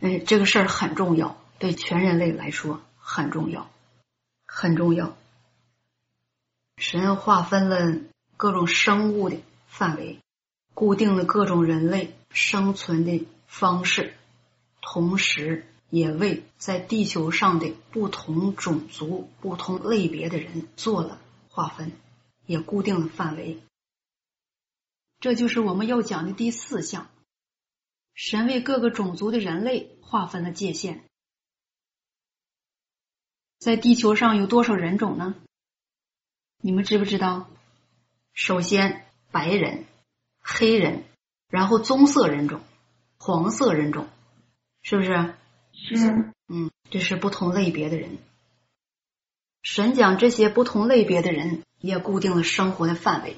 [0.02, 3.70] 哎，这个事儿很重要，对全人类来说很重要，
[4.46, 5.18] 很重要。
[6.78, 8.00] 神划分了
[8.38, 9.38] 各种生物的
[9.68, 10.20] 范围，
[10.74, 14.14] 固定了各种人类生存的方式，
[14.82, 21.20] 同时也为在地球上的不同种族、不同类别的人做了
[21.50, 21.92] 划分，
[22.46, 23.60] 也固定了范围。
[25.20, 27.10] 这就是我们要讲的第四项。
[28.22, 31.06] 神为各个种族的人类划分了界限。
[33.60, 35.36] 在地球上有多少人种呢？
[36.62, 37.50] 你们知不知道？
[38.34, 39.86] 首先，白人、
[40.42, 41.06] 黑人，
[41.48, 42.60] 然后棕色人种、
[43.18, 44.10] 黄色人种，
[44.82, 45.34] 是不是？
[45.72, 46.34] 是。
[46.50, 48.18] 嗯，这是不同类别的人。
[49.62, 53.38] 神将这些不同类别的人也固定了生活的范围。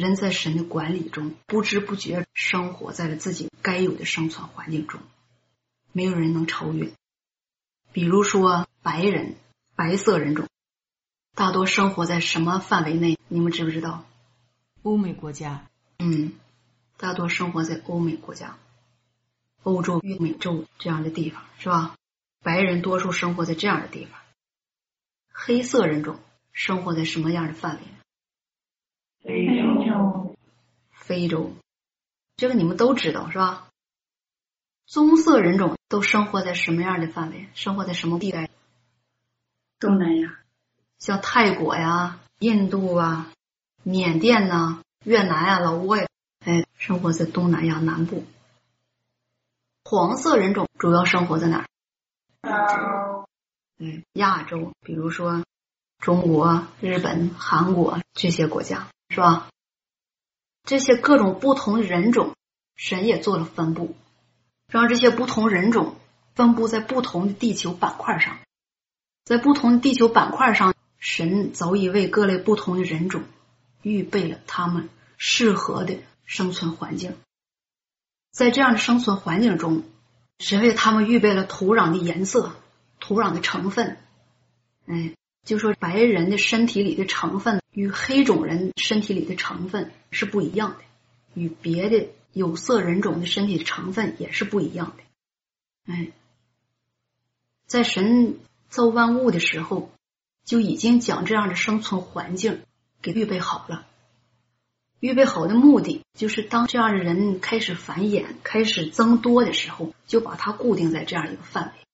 [0.00, 5.00] 人在神的管理中，不知不觉生活在了自己该有的生存环境中，
[5.92, 6.92] 没有人能超越。
[7.92, 9.36] 比如说，白人、
[9.76, 10.48] 白色人种，
[11.36, 13.16] 大多生活在什么范围内？
[13.28, 14.04] 你们知不知道？
[14.82, 15.64] 欧美国家。
[16.00, 16.32] 嗯，
[16.96, 18.58] 大多生活在欧美国家、
[19.62, 21.94] 欧洲、美洲这样的地方，是吧？
[22.42, 24.20] 白人多数生活在这样的地方。
[25.32, 26.18] 黑色人种
[26.52, 27.82] 生活在什么样的范围？
[29.22, 29.63] 非洲，
[31.06, 31.52] 非洲，
[32.36, 33.68] 这个你们都知道是吧？
[34.86, 37.48] 棕色人种都生活在什么样的范围？
[37.54, 38.48] 生活在什么地带？
[39.78, 40.38] 东南亚，
[40.98, 43.30] 像泰国呀、印度啊、
[43.82, 46.06] 缅甸呐、越南呀、老挝呀，
[46.44, 48.24] 哎，生活在东南亚南部。
[49.84, 51.66] 黄色人种主要生活在哪儿？
[52.48, 53.28] 亚洲，
[53.78, 55.44] 嗯，亚洲，比如说
[55.98, 58.88] 中国、日本、韩国这些国家。
[59.10, 59.48] 是吧？
[60.64, 62.34] 这些各种不同的人种，
[62.74, 63.94] 神也做了分布，
[64.66, 65.96] 让这些不同人种
[66.34, 68.38] 分布在不同的地球板块上。
[69.24, 73.22] 在不同的地球板块上，神早已为各类不同的人种
[73.82, 74.88] 预备了他们
[75.18, 77.16] 适合的生存环境。
[78.32, 79.84] 在这样的生存环境中，
[80.38, 82.52] 神为他们预备了土壤的颜色、
[83.00, 83.98] 土壤的成分，
[84.86, 85.12] 哎。
[85.44, 90.78] 就说白人的身体里的成分与黑种人身体里的成分是不一样的，
[91.34, 95.92] 与别的有色人种的身体成分也是不一样的。
[95.92, 96.12] 哎，
[97.66, 98.38] 在神
[98.68, 99.90] 造万物的时候，
[100.44, 102.62] 就已经将这样的生存环境
[103.02, 103.86] 给预备好了。
[105.00, 111.84] 预备好的目的就是，当这样的人开始繁衍、开始增多的时候，就把它固定在这样一个范围。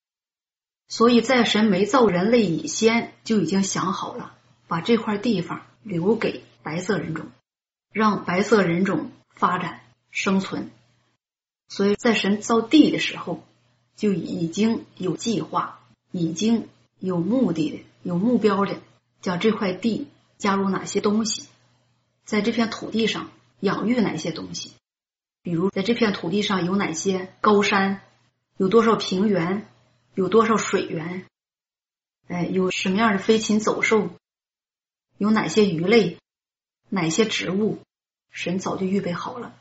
[0.91, 4.35] 所以在神没造人类以前，就已经想好了，
[4.67, 7.27] 把这块地方留给白色人种，
[7.93, 10.69] 让白色人种发展生存。
[11.69, 13.45] 所以在神造地的时候，
[13.95, 15.79] 就已经有计划，
[16.11, 16.67] 已经
[16.99, 18.81] 有目的的、有目标的，
[19.21, 21.47] 将这块地加入哪些东西，
[22.25, 23.31] 在这片土地上
[23.61, 24.73] 养育哪些东西，
[25.45, 28.01] 比如在这片土地上有哪些高山，
[28.57, 29.69] 有多少平原。
[30.15, 31.27] 有多少水源？
[32.29, 34.11] 哎，有什么样的飞禽走兽？
[35.19, 36.19] 有哪些鱼类？
[36.89, 37.79] 哪些植物？
[38.31, 39.55] 神早就预备好了。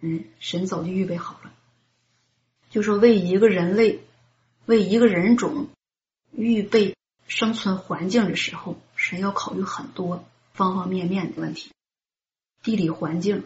[0.00, 1.52] 嗯，神早就预备好了。
[2.70, 4.00] 就说为一个人类、
[4.66, 5.68] 为一个人种
[6.30, 6.96] 预备
[7.26, 11.72] 生存环境的时候，神要考虑很多方方面面的问题，
[12.62, 13.44] 地理环境、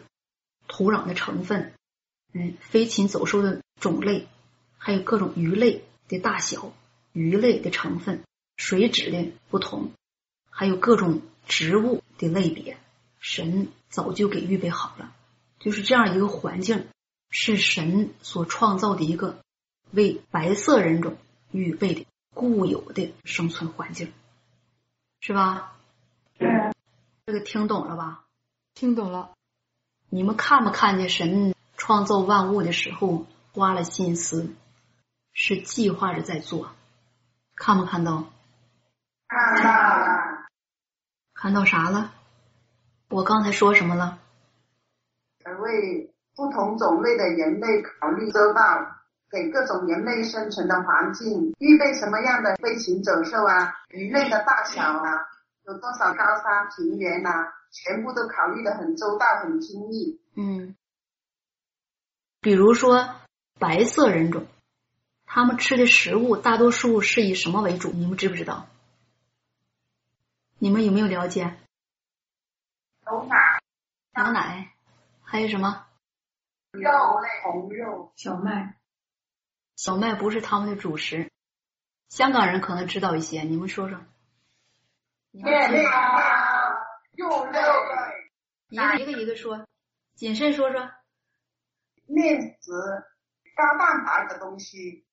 [0.68, 1.72] 土壤的成分，
[2.32, 4.26] 嗯，飞禽走兽的种类，
[4.87, 6.72] 还有各种鱼类的大小、
[7.12, 8.22] 鱼类的成分、
[8.57, 9.91] 水质的不同，
[10.49, 12.78] 还有各种植物的类别，
[13.18, 15.12] 神早就给预备好了。
[15.59, 16.87] 就是这样一个环境，
[17.30, 19.41] 是神所创造的一个
[19.91, 21.16] 为白色人种
[21.51, 24.12] 预备的固有的生存环境，
[25.18, 25.76] 是吧？
[26.39, 26.72] 是
[27.26, 28.22] 这个听懂了吧？
[28.72, 29.32] 听懂了，
[30.11, 34.55] 你们看没看见神创造万物的时候花了心思，
[35.39, 36.70] 是计划着在做？
[37.57, 38.24] 看没看到？
[39.28, 40.47] 看到了，
[41.34, 42.14] 看到啥了？
[43.11, 44.18] 我刚才说什么了？
[45.61, 48.97] 为不同种类的人类考虑周到，
[49.30, 55.28] 给各种人类生存的环境预备什么样的飞禽走兽啊，鱼类的大小啊，
[55.66, 57.30] 有多少高山平原呐、
[57.70, 60.18] 全部都考虑的很周到、很精密。
[60.34, 60.74] 嗯，
[62.41, 63.07] 比如说
[63.59, 64.47] 白色人种，
[65.26, 67.90] 他们吃的食物大多数是以什么为主？
[67.92, 68.68] 你们知不知道？
[70.58, 71.58] 你们有没有了解？
[73.04, 73.60] 牛奶、
[74.14, 74.72] 牛奶，
[75.22, 75.86] 还有什么？
[76.72, 78.76] 肉类、红肉、小麦、
[79.76, 81.30] 小麦不是他们的主食。
[82.08, 83.98] 香港人可能知道一些，你们说说。
[85.30, 86.70] 面知道啊、
[87.16, 87.60] 肉类、
[88.68, 89.66] 一个一个一个说，
[90.14, 90.90] 谨慎说说。
[92.06, 92.72] 面食、
[93.56, 95.05] 高蛋白的东西，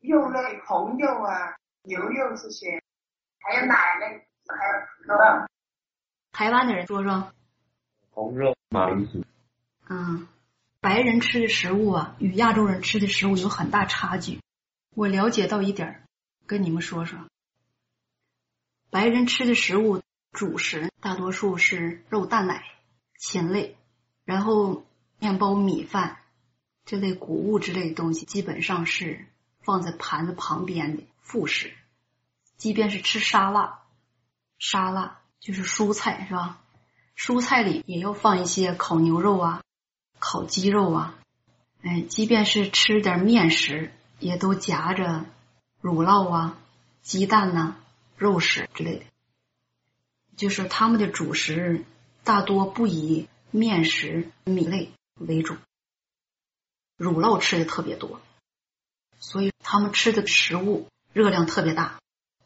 [0.00, 2.82] 肉类、红肉啊、牛肉这些，
[3.38, 5.46] 还有奶类，还有土豆。
[6.32, 7.32] 台湾的人说说。
[8.12, 9.24] 红肉、马铃薯，
[9.88, 10.26] 嗯，
[10.80, 14.40] 白人吃的食物啊，与亚洲人吃的食物有很大差距。
[14.94, 16.02] 我了解到一点儿，
[16.46, 17.18] 跟你们说说。
[18.90, 22.64] 白人吃的食物主食大多数是肉、蛋、奶、
[23.16, 23.76] 禽类，
[24.24, 24.84] 然后
[25.20, 26.18] 面包、米饭
[26.84, 29.24] 这类谷物之类的东西，基本上是
[29.70, 31.72] 放在盘子旁边的副食。
[32.56, 33.82] 即便是吃沙拉，
[34.58, 36.60] 沙拉就是蔬菜，是吧？
[37.16, 39.62] 蔬菜里也要放一些烤牛肉啊、
[40.18, 41.14] 烤鸡肉啊，
[41.82, 45.24] 哎，即便是吃点面食，也都夹着
[45.80, 46.58] 乳酪啊、
[47.00, 47.76] 鸡蛋呐、
[48.16, 49.04] 肉食之类的。
[50.36, 51.84] 就是他们的主食
[52.24, 55.56] 大多不以面食、米类为主，
[56.96, 58.20] 乳酪吃的特别多，
[59.20, 62.00] 所以他们吃的食物热量特别大，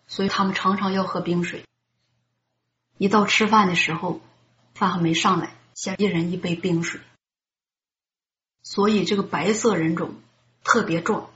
[0.07, 1.64] 所以他们常常要喝冰水。
[2.99, 4.20] 一到吃饭的时候，
[4.75, 7.01] 饭还没上来，先一人一杯冰水。
[8.62, 10.16] 所以这个白色人种
[10.62, 11.31] 特别壮，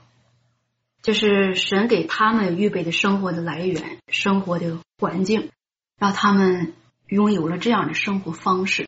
[1.01, 5.51] 就是神给他们预备的生活的来源、生活的环境，
[5.97, 6.73] 让他们
[7.07, 8.87] 拥有了这样的生活方式。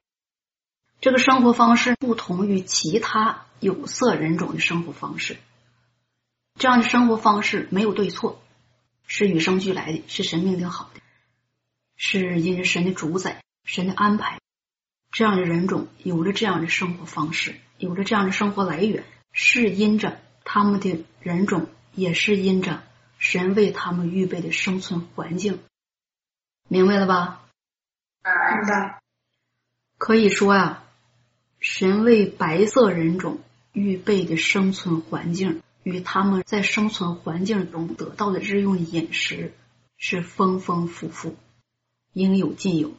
[1.00, 5.38] 这个生活方式不同于其他有色人种的生活方式。
[6.60, 8.42] 这样的生活方式没有对错，
[9.08, 11.02] 是与生俱来的，是神命定好的，
[11.96, 14.40] 是因着神的主宰、神的安排。
[15.12, 22.84] 这样的人种有了这样的生活方式，有了这样的生活来源，是因着他们的人种，也是因着
[23.18, 25.60] 神为他们预备的生存环境。
[26.68, 27.44] 明白了吧？
[28.24, 29.02] 明白？
[29.98, 30.84] 可以说呀、
[31.60, 33.40] 神为白色人种
[33.74, 39.54] 预备的生存环境，与他们在生存环境中得到的日用饮食
[39.98, 41.36] 是丰丰富富，
[42.14, 42.94] 应有尽有。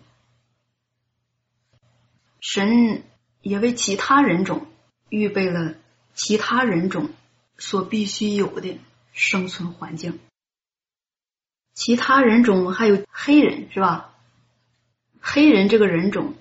[2.41, 3.05] 神
[3.41, 4.66] 也为其他人种
[5.09, 5.74] 预备了
[6.14, 7.11] 其他人种
[7.57, 8.78] 所必须有的
[9.12, 10.18] 生存环境。
[11.74, 14.14] 其他人种还有黑人是吧？
[15.20, 16.35] 黑人这个人种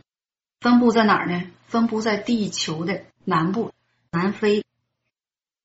[0.60, 1.52] 分布在哪儿呢？
[1.68, 3.72] 分布在地球的南部，
[4.10, 4.66] 南非。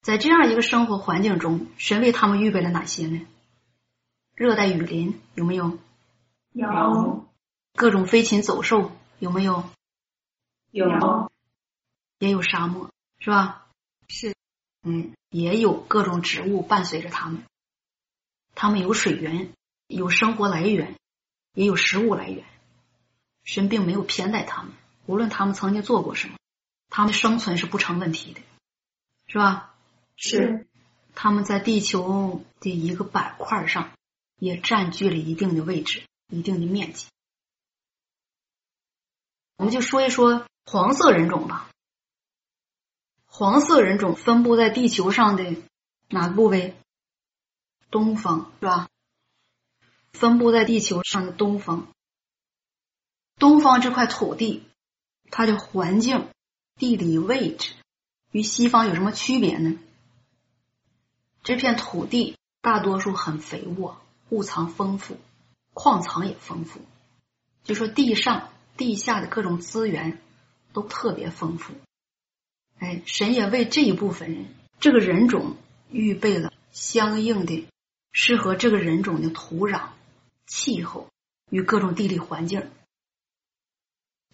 [0.07, 3.27] 在这样一个生活环境中，神为他们预备了哪些呢？
[4.37, 5.81] 热带雨林有没有？
[6.53, 7.29] 有
[7.75, 9.69] 各种飞禽走兽有没有？
[10.71, 11.29] 有
[12.21, 13.67] 也有沙漠，是吧？
[14.07, 14.37] 是，
[14.85, 17.43] 嗯，也有各种植物伴随着他们。
[18.55, 19.53] 他们有水源，
[19.89, 20.95] 有生活来源，
[21.53, 22.45] 也有食物来源。
[23.43, 24.71] 神并没有偏待他们，
[25.07, 26.37] 无论他们曾经做过什么，
[26.91, 28.41] 他们的生存是不成问题的，
[29.27, 29.73] 是吧？
[30.17, 30.67] 是
[31.15, 33.93] 他们在地球的一个板块上
[34.39, 37.07] 也占据了一定的位置、一定的面积。
[39.57, 41.71] 我们就说一说黄色人种吧。
[43.27, 45.57] 黄色人种分布在地球上的
[46.09, 46.75] 哪个部位？
[47.91, 48.89] 东方是吧？
[50.13, 51.89] 分布在地球上的东方。
[53.37, 54.67] 东方这块土地，
[55.31, 56.29] 它的环境、
[56.77, 57.75] 地理位置
[58.33, 59.79] 与西方有什么区别呢？
[61.47, 65.17] 这片土地大多数很肥沃，物藏丰富，
[65.75, 66.81] 矿藏也丰富。
[67.63, 70.21] 就说地上、地下的各种资源
[70.73, 71.75] 都特别丰富。
[72.81, 74.47] 哎，神也为这一部分人，
[74.81, 75.55] 这个人种
[75.89, 77.69] 预备了相应的
[78.11, 79.91] 适合这个人种的土壤、
[80.47, 81.07] 气候
[81.49, 82.69] 与各种地理环境。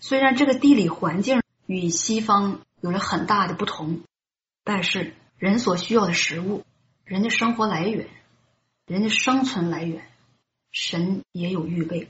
[0.01, 4.01] 虽然这个地理环境与西方有着很大的不同，
[4.65, 6.65] 但是人所需要的食物、
[7.13, 8.09] 人的生活来源、
[8.87, 10.11] 人的生存来源，
[10.71, 12.09] 神也有预备，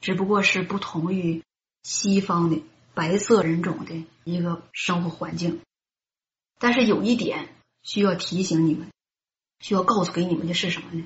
[0.00, 1.44] 只不过是不同于
[1.82, 2.62] 西方的
[2.94, 5.60] 白色人种的一个生活环境。
[6.58, 8.90] 但是有一点需要提醒你们，
[9.60, 11.04] 需要告诉给你们的是什么呢？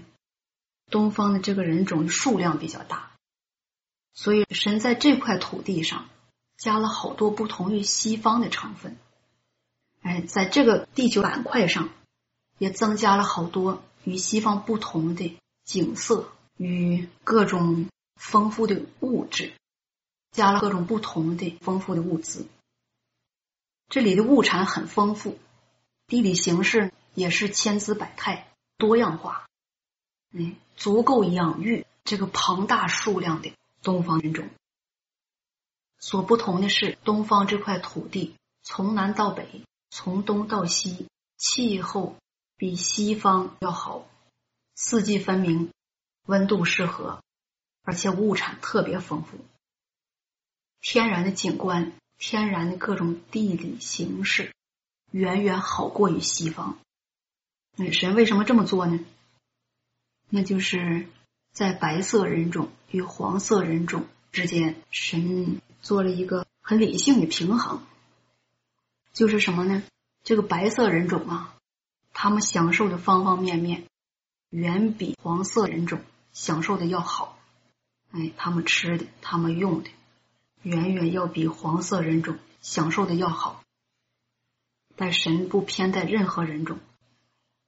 [0.89, 3.11] 东方的这个人种数量比较大。
[4.13, 6.09] 所以，神在这块土地上
[6.57, 8.97] 加了好多不同于西方的成分。
[10.01, 11.89] 哎，在这个地球板块上，
[12.61, 17.87] 也增加了好多与西方不同的景色与各种
[18.17, 19.55] 丰富的物质，
[20.31, 22.47] 加了各种不同的丰富的物资。
[23.89, 25.39] 这里的物产很丰富，
[26.07, 29.49] 地理形势也是千姿百态、多样化，
[30.31, 33.55] 嗯，足够养育这个庞大数量的。
[33.83, 34.47] 东方人种
[35.99, 41.07] 所不同的是，东方这块土地从南到北，从东到西，
[41.39, 42.17] 气候
[42.61, 44.07] 比西方要好，
[44.75, 45.71] 四季分明，
[46.27, 47.25] 温度适合，
[47.85, 49.39] 而且物产特别丰富，
[50.83, 54.53] 天然的景观、天然的各种地理形势，
[55.11, 56.77] 远远好过于西方。
[57.77, 59.01] 女神为什么这么做呢？
[60.29, 61.09] 那就是。
[61.53, 67.83] 在白色人种与黄色人种之间，神做了一个很理性的平衡，
[69.13, 69.83] 就是什么呢？
[70.23, 71.57] 这个白色人种啊，
[72.13, 73.87] 他们享受的方方面面，
[74.51, 76.01] 远比黄色人种
[76.33, 77.39] 享受的要好。
[78.13, 79.91] 哎，他们吃的，他们用的，
[80.63, 83.63] 远远要比黄色人种享受的要好。
[84.97, 86.79] 但神不偏待任何人种，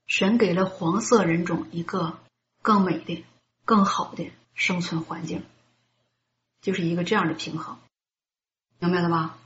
[0.06, 2.18] 神给了黄色人种一个
[2.62, 3.24] 更美的。
[3.64, 5.44] 更好的生存环境，
[6.60, 7.78] 就是一个这样的平衡，
[8.80, 9.38] 明白了吧？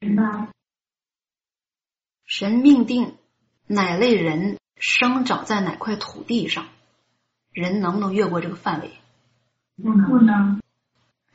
[0.00, 0.48] 明白。
[2.24, 3.16] 神命定
[3.72, 6.68] 哪类人生长在哪块土地上，
[7.52, 8.90] 人能不能越过这个范围？
[9.82, 10.10] 不能。
[10.10, 10.60] 不能。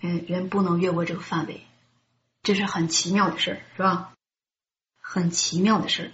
[0.02, 1.62] 嗯，人不能越过这个范围，
[2.44, 4.14] 这是很奇妙的事儿，是吧？
[5.02, 6.12] 很奇妙的事儿。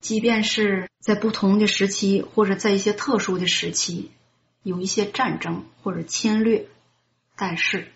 [0.00, 4.10] 即便是在不同的时期，或者在一些特殊的时期。
[4.62, 6.68] 有一些战争或者侵略，
[7.34, 7.90] 但是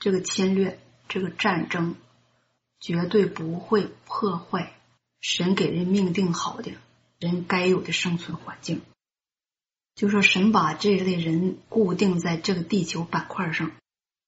[0.00, 1.94] 这个侵略、这个战争
[2.80, 4.72] 绝对不会破坏
[5.20, 6.72] 神给人命定好的
[7.18, 8.82] 人该有的生存环境。
[9.94, 13.72] 就说神把这类人固定在这个地球板块上，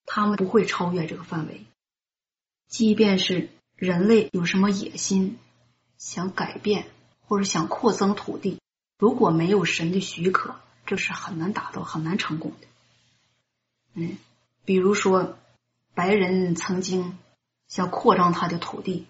[0.04, 1.64] 他们不会超越这个范围。
[2.68, 5.38] 即便是人类有什么野心，
[5.98, 6.86] 想改变
[7.20, 8.58] 或者想扩增土地，
[8.98, 10.56] 如果没有神的许可。
[10.86, 12.66] 这是很难达到、很难成功的。
[13.94, 14.18] 嗯，
[14.64, 15.38] 比如说，
[15.94, 17.16] 白人曾经
[17.68, 19.06] 想扩张他的土地，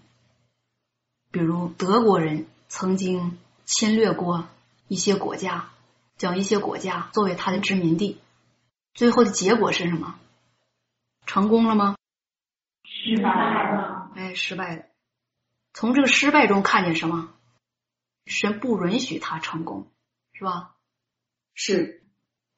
[1.31, 4.49] 比如德国人曾经侵略过
[4.89, 5.71] 一些国家，
[6.17, 8.21] 将一些国家作为他的殖民地，
[8.95, 10.19] 最后的结果是什么？
[11.27, 11.97] 成功了吗？
[12.83, 14.11] 失败了。
[14.17, 14.85] 哎，失败了。
[15.73, 17.33] 从这个失败中看见什么？
[18.27, 19.87] 神不允许他成功，
[20.33, 20.75] 是吧？
[21.55, 22.03] 是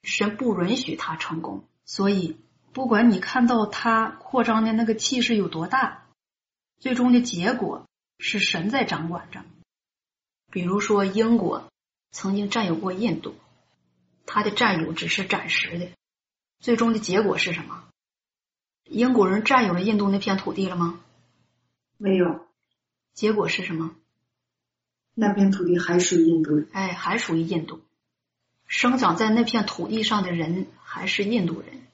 [0.02, 2.38] 神不允许他成功，所以
[2.72, 6.06] 不管你看到他扩张的那个气势有多大，
[6.78, 7.86] 最终的结果
[8.22, 9.44] 是神在掌管着。
[10.50, 11.68] 比如说，英国
[12.12, 13.34] 曾经占有过印度，
[14.26, 15.90] 他的占有只是暂时的，
[16.60, 17.88] 最终的结果是什么？
[18.84, 21.00] 英国人占有了印度那片土地了吗？
[21.98, 22.46] 没有。
[23.12, 23.96] 结果是什么？
[25.14, 26.64] 那片土地还属于印度。
[26.72, 27.82] 哎，还属于印度。
[28.68, 31.86] 生长在那片土地上的人还是印度人，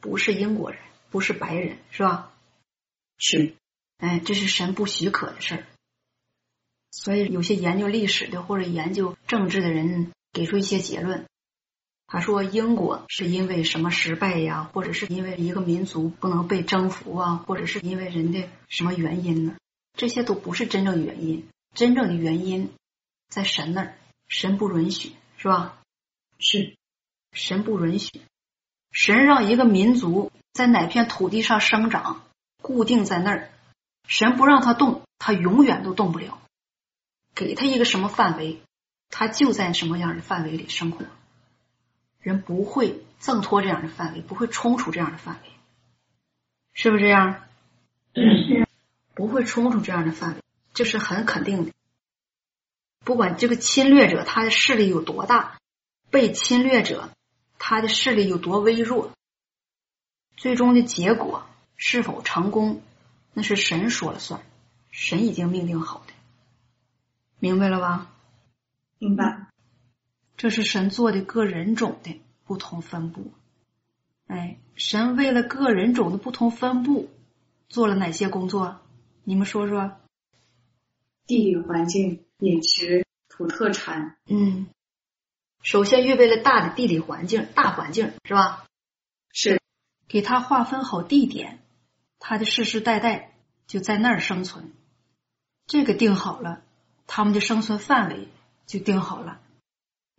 [0.00, 2.32] 不是英国人，不是白人，是吧？
[3.18, 3.54] 是，
[3.98, 5.66] 哎，这是神不许可的事儿。
[6.90, 11.26] 所以有些研究历史的或者研究政治的人给出一些结论，
[12.06, 19.56] 他说英国是因为什么失败呀，或者是因为一个民族不能被征服啊，或者是因为人的什么原因呢？
[19.96, 22.70] 这些都不是真正的原因，真正的原因
[23.28, 25.78] 在神那儿，神不允许，是吧？
[26.38, 26.76] 是，
[27.32, 28.20] 神不允许，
[28.90, 32.22] 神让一个民族在哪片土地上生长，
[32.62, 33.50] 固定在那儿，
[34.06, 36.40] 神不让他动，他永远都动不了。
[37.34, 38.60] 给他一个什么范围，
[39.10, 41.04] 他就在什么样的范围里生活。
[42.20, 45.50] 人不会挣脱这样的范围，不会冲出这样的范围，
[46.72, 47.42] 是不是这样？
[48.14, 48.66] 是
[49.14, 50.42] 不会冲出这样的范围，
[50.72, 51.72] 这是很肯定的。
[53.04, 55.58] 不管这个侵略者他的势力有多大，
[56.10, 57.10] 被侵略者
[57.58, 59.12] 他的势力有多微弱，
[60.36, 61.46] 最终的结果
[61.76, 62.82] 是否成功，
[63.38, 64.40] 那是神说了算，
[64.90, 66.14] 神已经命定好的，
[67.38, 68.10] 明白了吧？
[68.96, 69.48] 明白。
[70.38, 73.34] 这是神做的各人种的不同分布。
[74.26, 77.10] 哎，神为了各人种的不同分布
[77.68, 78.80] 做了哪些工作？
[79.24, 79.92] 你们说说。
[81.26, 84.68] 地理环境、饮食、土特产，嗯，
[85.60, 88.64] 首先预备了大的地理环境，大环境是吧？
[89.30, 89.60] 是
[90.08, 91.62] 给他划分好地点，
[92.18, 93.34] 他的世世代代
[93.66, 94.72] 就在那儿生存。
[95.66, 96.62] 这个定好了，
[97.06, 98.28] 他们的生存范围
[98.66, 99.40] 就定好了。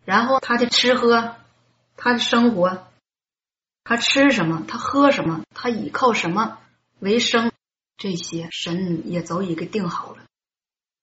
[0.04, 1.36] 然后他的吃喝，
[1.96, 2.86] 他的生活，
[3.84, 6.58] 他吃什么，他喝什么，他依靠什么
[6.98, 7.52] 为生，
[7.96, 10.24] 这些神也早已给定好了。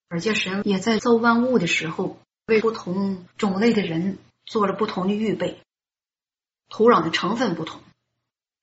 [0.08, 5.60] 而且神也在造万物的时候，为不同种类的人做了不同的预备。
[6.70, 7.82] 土壤的成分不同，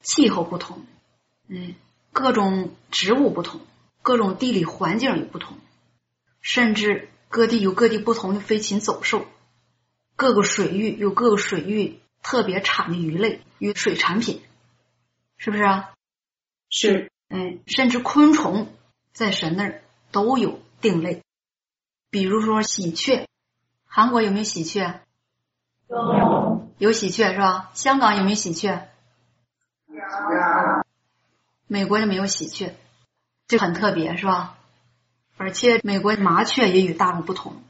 [0.00, 0.84] 气候不同，
[1.48, 1.74] 嗯，
[2.12, 3.60] 各种植物不同，
[4.02, 5.56] 各种地理环境也不同，
[6.40, 9.26] 甚至各地有各地不同的飞禽走兽，
[10.14, 14.42] 各个水域有各个水域特别产的鱼类与水产品，
[15.36, 15.94] 是不是啊？
[16.68, 18.72] 是，嗯，甚至昆虫
[19.12, 21.22] 在神那儿都有定类。
[22.10, 23.26] 比如说喜鹊，
[23.86, 25.00] 韩国有没有喜鹊？
[25.88, 27.70] 有有喜鹊是吧？
[27.74, 28.88] 香港有没有喜鹊？
[31.72, 32.74] 美国就没有喜鹊，
[33.48, 34.58] 这很特别是吧？
[35.38, 37.64] 而且美国麻雀也与大陆不同。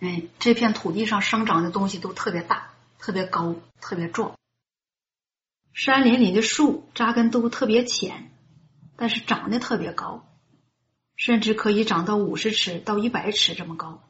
[0.00, 4.36] 哎，这片土地上生长的东西都特别大、特别高、特别壮。
[5.72, 8.30] 山林里的树扎根都特别浅，
[8.96, 10.26] 但是长得特别高。
[11.16, 14.02] 甚至可以长到五十尺到一百尺这么高，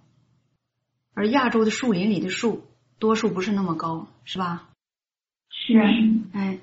[1.14, 2.66] 而亚洲的树林里的树
[2.98, 4.68] 多数不是那么高，是吧？
[5.48, 5.78] 是
[6.32, 6.58] 哎，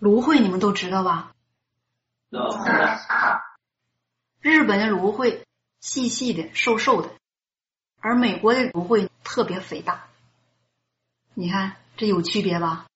[0.00, 1.32] 芦荟你们都知道吧？
[4.40, 5.44] 日本的芦荟
[5.80, 7.10] 细细的、瘦瘦的，
[8.00, 10.08] 而美国的芦荟特别肥大。
[11.34, 12.86] 你看这有区别吧？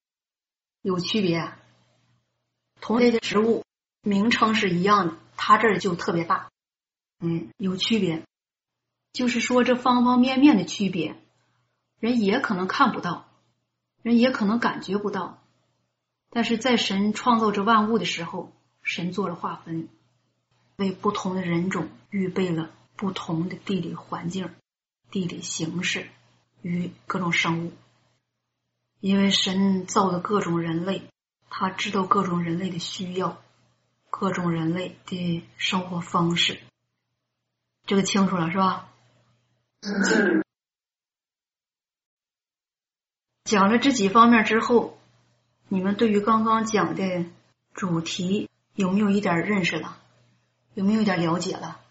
[0.81, 1.53] 有区别。
[2.81, 3.63] 同类的植物
[4.01, 6.49] 名称是一样的，它这儿就特别大。
[7.19, 8.23] 嗯，有区别，
[9.13, 11.15] 就是说这方方面面的区别，
[11.99, 13.29] 人也可能看不到，
[14.01, 15.43] 人也可能感觉不到，
[16.31, 18.51] 但是在神创造这万物的时候，
[18.87, 19.89] 神做了划分，
[20.77, 24.49] 为不同的人种预备了不同的地理环境、
[25.11, 26.07] 地理形势
[26.61, 27.73] 与各种生物，
[29.01, 31.03] 因为神造的各种人类，
[31.49, 33.41] 他知道各种人类的需要，
[34.09, 36.61] 各种人类的生活方式。
[37.85, 38.89] 这个清楚了是吧？
[43.43, 44.97] 讲了这几方面之后，
[45.67, 47.25] 你们对于刚刚讲的
[47.73, 49.99] 主题有没有一点认识了？
[50.75, 51.81] 有没有一点了解了？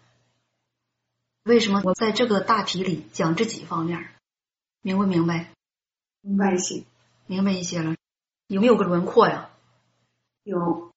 [1.43, 4.15] 为什么我在这个大题里讲这几方面？
[4.81, 5.53] 明不明白？
[6.21, 6.85] 明白一些。
[7.25, 7.97] 明白一些了。
[8.47, 9.49] 有没有个轮廓呀？
[10.43, 10.93] 有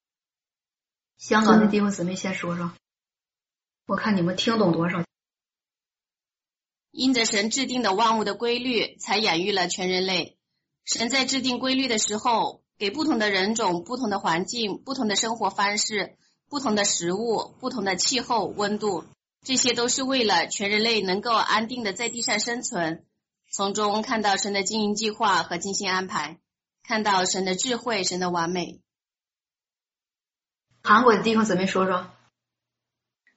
[1.18, 2.72] 香港的弟兄姊妹先说说。
[3.86, 5.04] 我看你们听懂多少？
[6.92, 10.38] 因着神制定的万物的规律，才养育了全人类。
[10.84, 16.16] 神在制定规律的时候，给不同的人种、不同的环境、不同的生活方式、
[16.48, 19.04] 不同的食物、不同的气候、温度，
[19.44, 23.04] 这些都是为了全人类能够安定的在地上生存。
[23.52, 26.38] 从中看到神的经营计划和精心安排，
[26.82, 28.80] 看到神的智慧、神的完美。
[30.82, 32.10] 韩国的弟兄姊妹说说。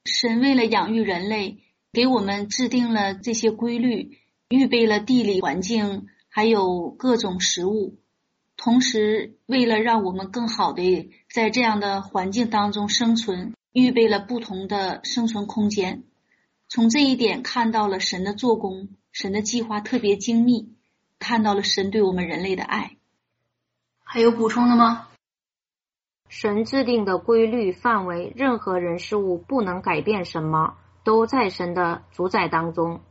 [0.06, 1.58] 神为了养育人类，
[1.92, 4.18] 给我们制定了这些规律，
[4.48, 8.00] 预备了地理环境，还有各种食物。
[8.56, 16.04] 同时，为了让我们更好的在这样的环境当中生存，预备了不同的生存空间。
[16.68, 20.74] 从这一点看到了神的做工，神的计划特别精密，
[21.18, 22.96] 看到了神对我们人类的爱。
[24.02, 25.08] 还有补充的吗？
[26.28, 33.02] 神制定的规律范围，任何人事物不能改变什么，都在神的主宰当中。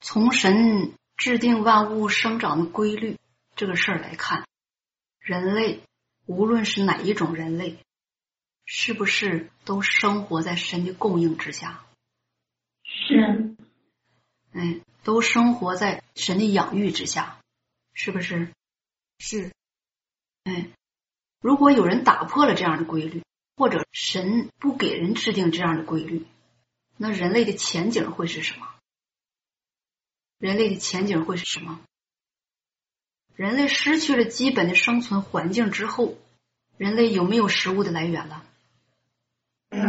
[0.00, 3.18] 从神制定万物生长的规律
[3.56, 4.46] 这个事儿来看，
[5.18, 5.80] 人类
[6.26, 7.78] 无论是哪一种人类，
[8.66, 11.84] 是不是都生活在神的供应之下？
[12.84, 13.56] 是。
[14.52, 17.40] 哎，都生活在神的养育之下，
[17.94, 18.52] 是不是？
[19.18, 19.52] 是。
[20.44, 20.68] 哎，
[21.40, 23.22] 如果有人打破了这样的规律，
[23.56, 26.26] 或者神不给人制定这样的规律，
[26.98, 28.74] 那人类的前景会是什么？
[30.36, 31.80] 人类的前景会是什么？
[33.36, 36.14] 人类失去了基本的生存环境之后，
[36.78, 38.42] 人类有没有食物的来源了？
[39.70, 39.86] 没有。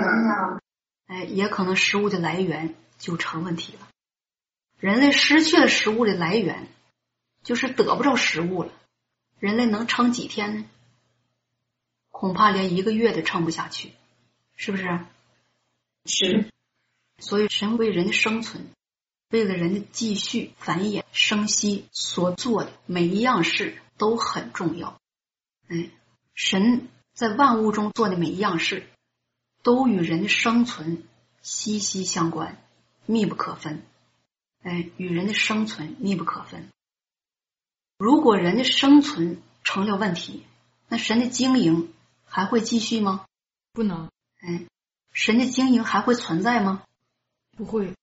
[1.05, 3.87] 哎，也可能食物的来源就成问题了。
[4.79, 6.67] 人类失去了食物的来源，
[7.41, 8.73] 就是得不着食物了。
[9.39, 10.65] 人类能撑几天呢？
[12.09, 13.93] 恐怕连一个月都撑不下去，
[14.55, 14.99] 是不是？
[16.05, 16.51] 是。
[17.19, 18.67] 所以，神为人的生存。
[19.29, 24.99] 为了人的继续繁衍生息所做的每一样事都很重要。
[25.67, 25.89] 哎，
[26.33, 28.87] 神在万物中做的每一样事，
[29.63, 31.03] 都与人的生存
[31.41, 32.57] 息息相关，
[33.05, 33.83] 密不可分。
[34.63, 36.69] 哎，与人的生存密不可分。
[37.97, 40.45] 如果人的生存成了问题，
[40.87, 43.25] 那神的经营还会继续吗？
[43.73, 44.09] 不能。
[44.39, 44.67] 哎，
[45.11, 46.83] 神的经营还会存在吗？
[47.57, 47.93] 不会。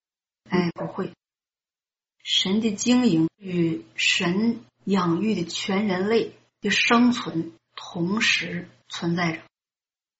[0.48, 1.12] 哎，不会。
[2.22, 9.42] 神的经营与神养育的全人类的生存同时存在着，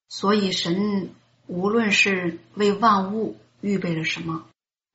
[0.08, 1.14] 所以神
[1.46, 4.46] 无论是为万物预备了什么，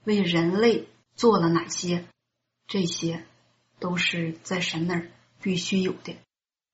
[0.03, 2.05] 为人类做了哪些，
[2.67, 3.25] 这些
[3.79, 5.09] 都是在神那儿
[5.41, 6.15] 必须有的，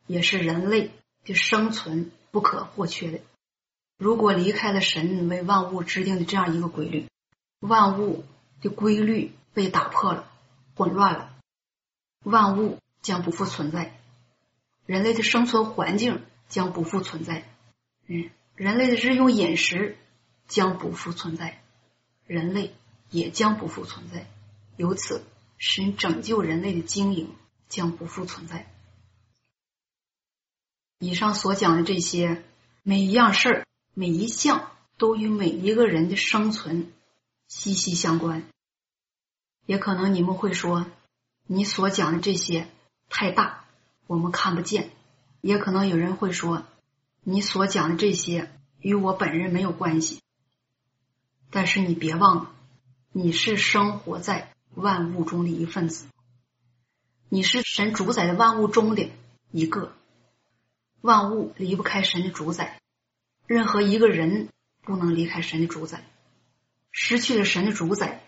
[0.08, 0.92] 也是人类
[1.24, 3.22] 的生存不可或缺的。
[3.98, 7.08] 如果离开了神为万物制定的这样一个规律，
[7.60, 8.26] 万物
[8.66, 9.32] 的规律。
[9.56, 10.30] 被打破了，
[10.76, 11.34] 混乱了，
[12.24, 13.98] 万物将不复存在，
[14.86, 17.48] 人类的生存环境将不复存在，
[18.06, 19.98] 嗯，人类的日用饮食
[20.50, 21.64] 将不复存在，
[22.26, 22.76] 人类
[23.10, 24.30] 也将不复存在，
[24.76, 25.24] 由此，
[25.58, 27.34] 神拯救人类的经营
[27.70, 28.70] 将不复存在。
[31.00, 32.44] 以上所讲的这些
[32.84, 36.92] 每一样事儿，每一项都与每一个人的生存
[37.48, 38.44] 息息相关。
[39.66, 40.86] 也可能你们会说，
[41.48, 42.68] 你所讲的这些
[43.10, 43.66] 太大，
[44.08, 44.92] 我们看不见。
[45.42, 46.64] 也可能有人会说，
[47.24, 50.20] 你所讲的这些与我本人没有关系。
[51.52, 52.52] 但是你别忘了，
[53.12, 56.06] 你是生活在万物中的一份子，
[57.30, 59.12] 你是神主宰的万物中的
[59.52, 59.94] 一个。
[61.02, 62.82] 万物离不开神的主宰，
[63.46, 64.50] 任何一个人
[64.82, 66.04] 不能离开神的主宰。
[66.92, 68.25] 失去了神的主宰。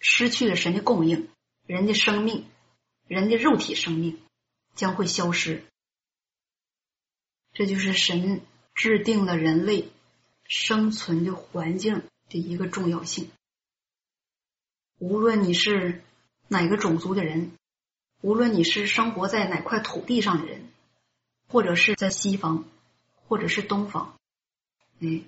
[0.00, 1.28] 失去了神的供应，
[1.66, 2.46] 人的生命，
[3.06, 4.18] 人的肉体生命
[4.74, 5.62] 将会消失。
[7.52, 8.40] 这就是神
[8.74, 9.90] 制定了人类
[10.44, 13.30] 生存的环境的一个重要性。
[14.98, 16.02] 无论你是
[16.48, 17.52] 哪个种族的人，
[18.22, 20.66] 无论你是生活在哪块土地上的人，
[21.46, 22.64] 或者是在西方，
[23.26, 24.16] 或者是东方，
[25.00, 25.22] 哎，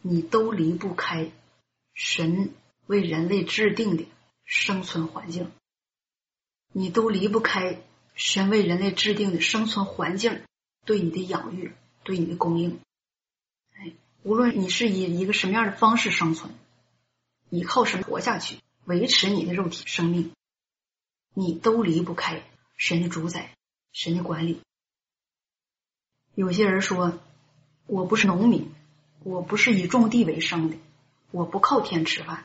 [0.00, 1.30] 你都离不开
[1.94, 2.52] 神。
[2.92, 4.04] 为人类制定的
[4.44, 5.50] 生存环境，
[6.72, 7.80] 你都离不开
[8.14, 10.42] 神为人类制定的生存环境
[10.84, 11.72] 对你的养育、
[12.04, 12.78] 对你的供应。
[13.72, 16.52] 哎，无论你是以一个什么样的方式生存，
[17.48, 20.30] 依靠什么活下去，维持你的肉体生命，
[21.32, 22.42] 你都离不开
[22.76, 23.56] 神的主宰、
[23.92, 24.60] 神的管理。
[26.34, 27.18] 有些人说，
[27.86, 28.70] 我不是农民，
[29.24, 30.76] 我不是以种地为生的，
[31.30, 32.44] 我不靠天吃饭。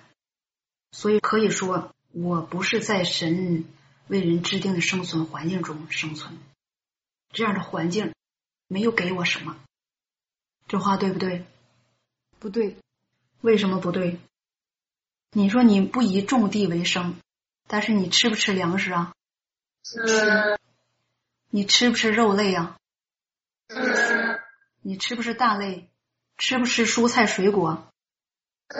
[0.91, 3.65] 所以可以说，我不是在神
[4.07, 6.37] 为人制定的生存环境中生存，
[7.31, 8.13] 这样的环境
[8.67, 9.57] 没有给我什么。
[10.67, 11.45] 这话对不对？
[12.39, 12.77] 不对。
[13.41, 14.19] 为什么不对？
[15.31, 17.15] 你说你不以种地为生，
[17.67, 19.13] 但是你吃不吃粮食啊？
[19.83, 20.57] 吃。
[21.49, 22.77] 你吃不吃肉类啊？
[23.69, 24.41] 吃。
[24.81, 25.89] 你吃不吃蛋类？
[26.37, 27.87] 吃不吃蔬菜水果？
[28.69, 28.79] 吃。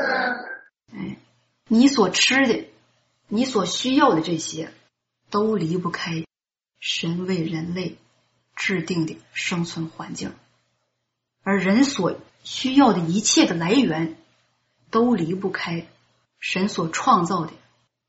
[0.94, 1.18] 哎。
[1.68, 2.66] 你所吃的，
[3.28, 4.74] 你所需要的这些，
[5.30, 6.24] 都离不开
[6.80, 7.98] 神为人类
[8.56, 10.34] 制定的生存环境，
[11.44, 14.18] 而人所需要的一切的来源，
[14.90, 15.88] 都离不开
[16.40, 17.52] 神所创造的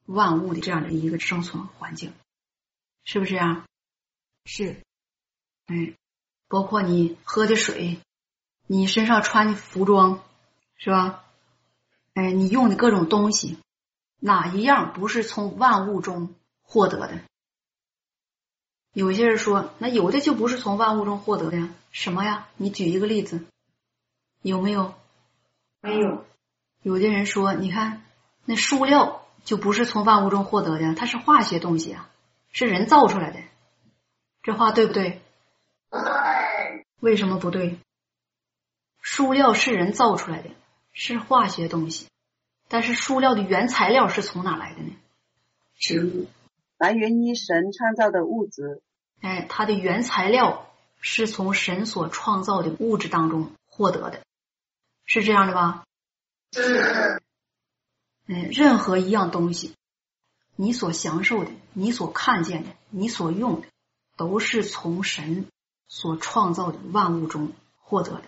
[0.07, 2.13] 万物的这样的一个生存环境，
[3.05, 3.67] 是不是啊？
[4.45, 4.81] 是，
[5.67, 5.95] 嗯，
[6.47, 7.99] 包括你喝的水，
[8.67, 10.23] 你身上穿的服装，
[10.77, 11.25] 是吧？
[12.19, 13.59] 哎，你用的各种东西，
[14.19, 17.21] 哪一样不是从万物中获得的？
[18.93, 21.69] 有些人说，那有的就不是从万物中获得的呀？
[21.93, 22.49] 什么呀？
[22.57, 23.45] 你举一个例子，
[24.43, 24.95] 有没有？
[25.81, 26.25] 没有。
[26.83, 28.03] 有的人说，你看
[28.45, 32.11] 那塑料就不是从万物中获得的，它是化学东西啊，
[32.51, 33.39] 是人造出来的。
[34.43, 35.23] 这话对不对？
[35.89, 36.85] 不对。
[36.99, 37.79] 为什么不对？
[39.05, 40.51] 塑料是人造出来的，
[41.01, 42.09] 是化学东西，
[42.67, 44.97] 但是塑料的原材料是从哪来的呢？
[45.79, 46.27] 植物。
[46.77, 48.83] 来源于神创造的物质。
[49.21, 54.23] 哎，它的原材料是从神所创造的物质当中获得的，
[55.05, 55.85] 是这样的吧？
[56.53, 57.23] 是。
[58.27, 59.77] 嗯，任何一样东西，
[60.57, 63.69] 你所享受的、你所看见的、你所用的，
[64.17, 65.47] 都是从神
[65.87, 68.25] 所创造的万物中获得的。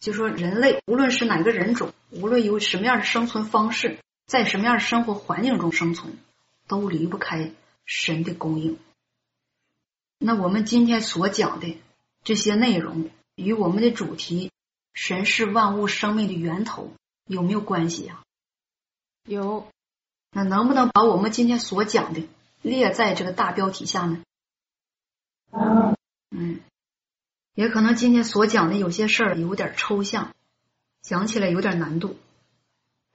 [0.00, 6.18] 就说人类，无论是哪个人种，无论有什么样的生存方式，在什么样的生活环境中生存，
[6.66, 7.52] 都离不开
[7.84, 8.78] 神的供应。
[10.18, 11.78] 那我们今天所讲的
[12.24, 14.50] 这些内容，与我们的主题
[14.94, 16.92] “神是万物生命的源头”
[17.28, 18.22] 有没有关系呀？
[19.24, 19.68] 有。
[20.32, 22.26] 那能不能把我们今天所讲的
[22.62, 24.22] 列在这个大标题下呢？
[26.30, 26.60] 嗯。
[27.54, 27.64] 嗯。
[27.64, 30.34] 也可能今天所讲的有些事儿有点抽象，
[31.02, 32.18] 讲起来有点难度，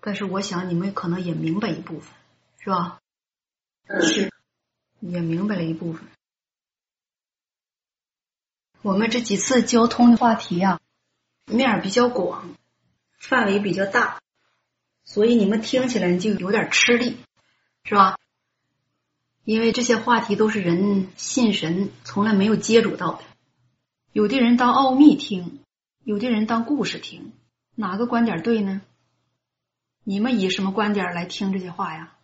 [0.01, 2.13] 但是我想你们可能也明白一部分，
[2.59, 2.99] 是吧？
[4.01, 4.31] 是。
[5.01, 6.07] 也明白了一部分。
[8.81, 10.79] 我们这几次交通的话题啊，
[11.45, 12.55] 面儿比较广，
[13.17, 14.19] 范围比较大，
[15.03, 17.17] 所以你们听起来就有点吃力，
[17.83, 18.17] 是吧？
[19.43, 23.23] 因为这些话题都是人信神从来没有接触到的，
[24.15, 25.59] 有的人当奥秘听，
[26.05, 27.33] 有的人当故事听，
[27.75, 28.81] 哪个观点对呢？
[30.05, 32.17] 你们以什么观点来听这些话呀？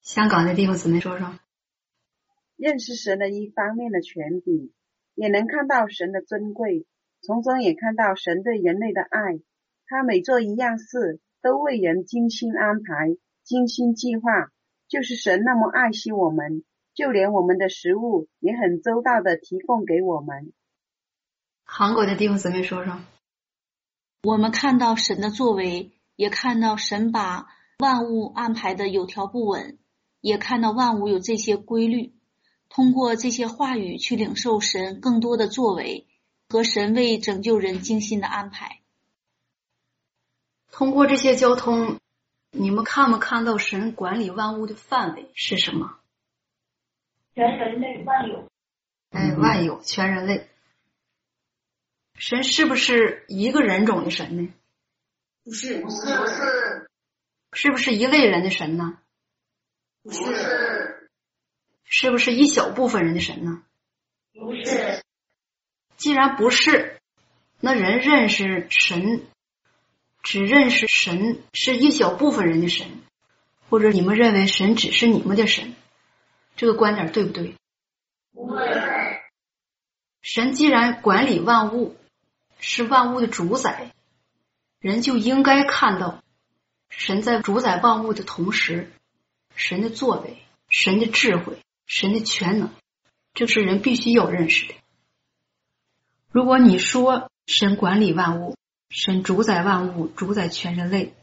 [0.00, 1.38] 香港的地方姊妹说说，
[2.56, 4.72] 认识神的一方面的权柄。
[5.14, 6.86] 也能看到神的尊贵，
[7.20, 9.38] 从中也看到神对人类的爱。
[9.86, 14.50] 他每做一样事，都为人精心安排、精心计划。
[14.88, 20.54] 就是神那么爱惜我们，就连我们的食物也很周到的提供给我们。
[21.68, 22.96] 韩国的地方姊妹说说，
[24.22, 27.48] 我们看到神的作为，也看到神把
[27.78, 29.76] 万物安排的有条不紊，
[30.20, 32.14] 也看到万物有这些规律。
[32.68, 36.06] 通过这些话语去领受神更多的作为
[36.48, 38.80] 和神为拯救人精心的安排。
[40.70, 41.98] 通过这些交通，
[42.50, 45.98] 你们看没看到神管理万物的范围是什么？
[47.34, 48.48] 全人类万有。
[49.10, 50.48] 哎，万有，全人类。
[52.16, 54.52] 神是不是一个人种的神呢？
[55.44, 56.88] 不是，不是，不是。
[57.52, 58.98] 是不是一类人的神呢？
[60.02, 61.10] 不是。
[61.84, 63.62] 是不是一小部分人的神呢？
[64.34, 65.02] 不是。
[65.96, 67.00] 既然不是，
[67.60, 69.26] 那人认识神，
[70.22, 72.86] 只认识神是一小部分人的神，
[73.70, 75.74] 或者你们认为神只是你们的神，
[76.56, 77.54] 这个观点对不对？
[78.32, 79.22] 不对。
[80.22, 81.96] 神既然管理万物，
[82.58, 83.92] 是万物的主宰，
[84.80, 86.22] 人就应该看到
[86.88, 88.92] 神在主宰万物的同时，
[89.54, 90.38] 神的作为，
[90.68, 91.58] 神的智慧。
[91.88, 92.70] 神的全能，
[93.32, 94.74] 这是人必须要认识的。
[96.32, 98.56] 如果你说神管理万物，
[98.88, 101.14] 神主宰万物，主宰全人类，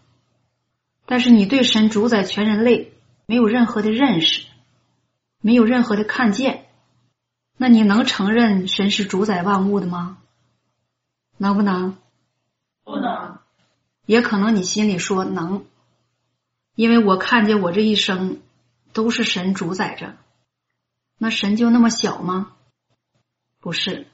[1.05, 2.93] 但是你对神主宰全人类
[3.25, 4.45] 没有任何的认识，
[5.41, 6.65] 没有任何的看见，
[7.57, 10.17] 那你能承认神是主宰万物的吗？
[11.43, 11.97] 能不能？
[12.85, 13.37] 不能。
[14.05, 15.65] 也可能你心里说能，
[16.73, 18.41] 因为我看见我这一生
[18.93, 20.15] 都是神主宰着。
[21.17, 22.53] 那神就那么小吗？
[23.59, 24.07] 不是，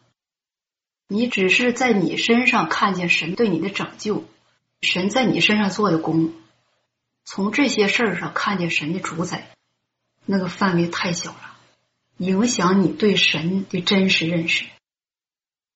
[1.07, 4.25] 你只是在你身上看见神对你的拯救，
[4.81, 6.33] 神在你身上做的功，
[7.25, 9.51] 从这些事儿上看见神的主宰，
[10.25, 11.57] 那个范围太小了，
[12.17, 14.65] 影响你对神的真实认识，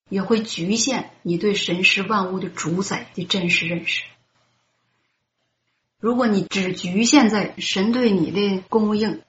[0.08, 4.04] 也会局限你对神是万物的主宰的真实认识。
[5.98, 9.22] 如果你只局限在神对你的供应。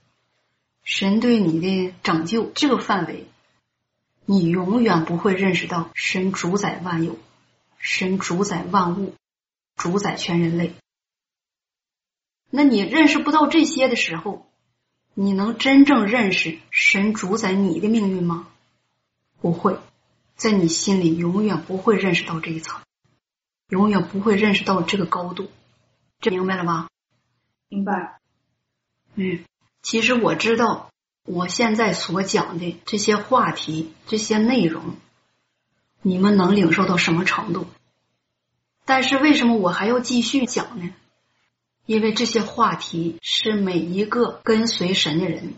[0.88, 3.26] 神对你的拯救这个范围，
[4.28, 7.18] 你永远不会认识到神主宰万有，
[7.80, 9.16] 神主宰万物，
[9.76, 10.76] 主宰全人类。
[12.52, 14.46] 那你认识不到这些的时候，
[15.16, 18.48] 你能真正认识神主宰你的命运吗？
[19.42, 19.80] 不会，
[20.36, 22.82] 在你心里永远不会认识到这一层，
[23.70, 25.50] 永远不会认识到这个高度。
[26.20, 26.88] 这明白了吗？
[27.70, 28.20] 明白。
[29.16, 29.44] 嗯。
[29.82, 30.90] 其实我知道，
[31.26, 34.96] 我现在所讲的这些话题、这些内容，
[36.02, 37.68] 你们能领受到什么程度？
[38.84, 40.94] 但是为什么我还要继续讲呢？
[41.86, 45.54] 因为这些话题是每一个跟随神的人，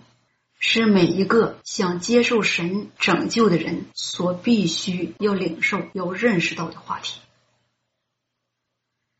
[0.60, 7.20] 是每一个想接受神拯救的人所必须要领受、要认识到的话题。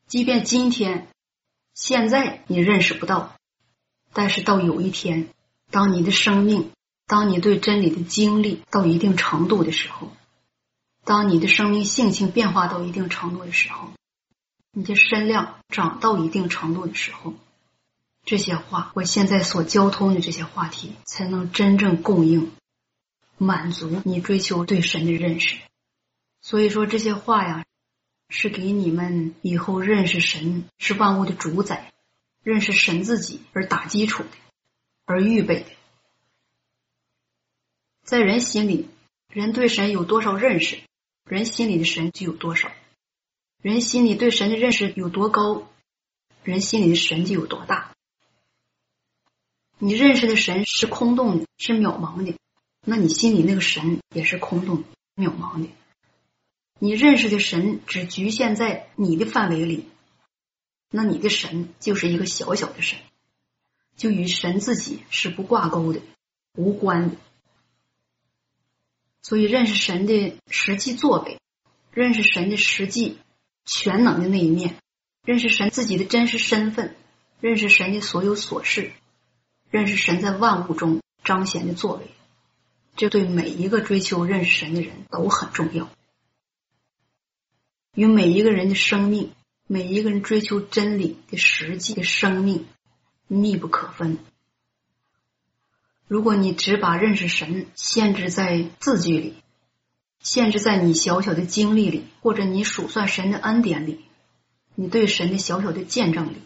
[0.08, 1.08] 即便今天、
[1.74, 3.36] 现在你认识不到，
[4.14, 5.30] 但是到有一天，
[5.70, 6.72] 当你的生命、
[7.06, 10.12] 当你对真理的经历到一定程度的时候，
[11.04, 13.92] 当你的生命性情变化到一定程度的时候，
[14.72, 17.34] 你的身量长到一定程度的时候，
[18.28, 22.52] 这些话，我现在所交通的这些话题，才能真正供应、
[23.38, 25.58] 满足你追求对神的认识。
[26.42, 27.64] 所以说，这些话呀，
[28.28, 31.94] 是给你们以后认识神是万物的主宰，
[32.44, 34.30] 认识神自己而打基础的，
[35.06, 35.70] 而预备的。
[38.04, 38.90] 在人心里，
[39.30, 40.80] 人对神有多少认识，
[41.24, 42.74] 人心里的神就有多少。
[43.62, 45.70] 人心里对神的认识有多高，
[46.44, 47.94] 人心里的神就有多大。
[49.80, 52.36] 你认识的神是空洞的，是渺茫的，
[52.84, 54.84] 那你心里那个神也是空洞、
[55.16, 55.70] 渺茫的。
[56.80, 59.88] 你认识的神只局限在你的范围里，
[60.90, 63.00] 那你的神就是一个小小的神，
[63.96, 66.02] 就与神自己是不挂钩的、
[66.54, 67.18] 无关的。
[69.22, 71.40] 所以，认识神的实际作为，
[71.92, 73.18] 认识神的实际。
[73.70, 74.78] 全能的那一面，
[75.26, 76.96] 认识神自己的真实身份，
[77.42, 78.94] 认识神的所有琐事，
[79.70, 82.10] 认识神在万物中彰显的作为，
[82.96, 85.90] 这对每一个追求认识神的人都很重要，
[87.94, 89.32] 与每一个人的生命，
[89.68, 92.66] 每一个人追求真理的实际的生命
[93.28, 94.18] 密不可分。
[96.08, 99.36] 如果你只把认识神限制在字句里，
[100.22, 104.06] 限制在你小小的经历里，或者你数算神的恩典里，
[104.76, 106.38] 你对神的小小的见证里，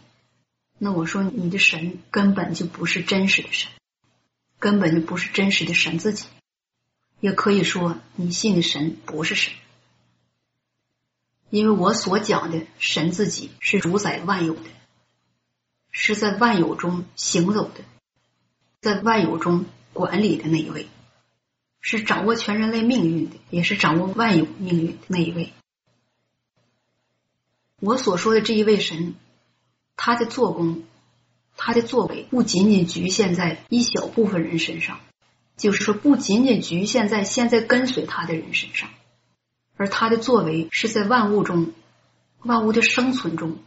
[0.83, 3.69] 那我说你的神根本就不是真实的神，
[4.57, 6.25] 根本就不是真实的神自己，
[7.19, 9.53] 也可以说你信的神不是神，
[11.51, 14.63] 因为我所讲的神自己是主宰万有的，
[15.91, 17.83] 是在万有中行走的，
[18.79, 20.87] 在万有中管理的那一位。
[21.83, 25.53] 是掌握全人类命运的，也是掌握万有命运的那一位。
[27.79, 29.15] 我所说的这一位神，
[30.03, 30.81] 他的做工，
[31.55, 34.99] 他的作为，不仅仅局限在一小部分人身上，
[35.57, 38.89] 就是说，不仅仅局限在现在跟随他的人身上，
[39.77, 41.73] 而他的作为是在万物中、
[42.41, 43.59] 万物的生存中、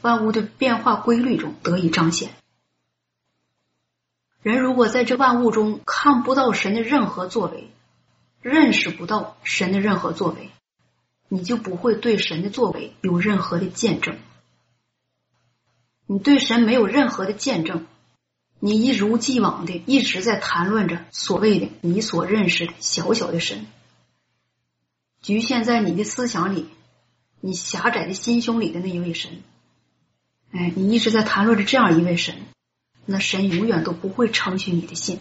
[0.00, 2.30] 万物的变化规律中得以彰显。
[4.42, 7.70] 人如果在这万物中看不到神的任何作为，
[8.40, 10.50] 认识不到神的任何作为，
[11.28, 14.18] 你就不会对神的作为有任何的见证。
[16.06, 17.86] 你对神没有任何的见证，
[18.58, 23.66] 你一如既往的一直在谈论着所谓的你所认识的小小的神，
[25.20, 26.68] 局限在你的思想里，
[27.40, 29.42] 你狭窄的心胸里的那一位神。
[30.50, 32.36] 哎，你一直在谈论着这样一位神。
[33.04, 35.18] 那神永远都不会称许你的心。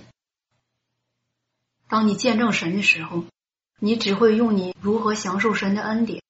[1.87, 3.25] 当你见证神的时候，
[3.79, 6.21] 你只会用你如何享受神的恩典，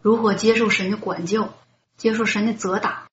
[0.00, 1.52] 如何接受神的管教，
[1.98, 3.10] 接受神的责打，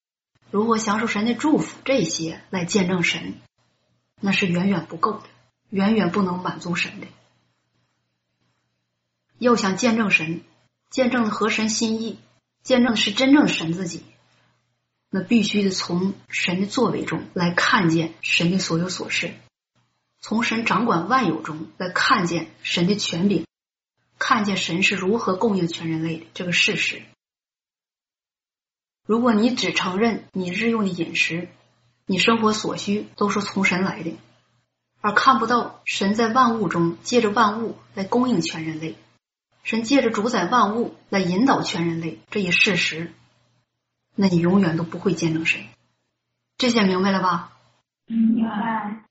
[0.52, 3.36] 如何享受神的祝福这些来见证神，
[4.20, 5.24] 那是远远不够的，
[5.70, 7.08] 远远不能满足神的。
[9.38, 10.42] 要想见证神，
[10.90, 12.20] 见证的合神心意，
[12.64, 14.04] 见证是真正的神自己。
[15.12, 19.34] 那必须得从神的作为中来看见神的所有所事，
[20.20, 23.46] 从神掌管万有中来看见神的权柄，
[24.20, 27.02] 看见神是如何供应全人类的这个事实。
[29.10, 31.50] 如果你只承认你日用的饮食、
[32.06, 34.16] 你生活所需都是从神来的，
[35.02, 38.98] 而看不到神在万物中借着万物来供应全人类，
[39.64, 43.12] 神借着主宰万物来引导全人类这一事实。
[44.14, 45.64] 那你永远都不会见证神，
[46.60, 47.58] 这些明白了吧？
[48.06, 49.06] 明白。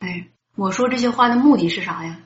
[0.00, 2.20] 哎，我说这些话的目的是啥呀？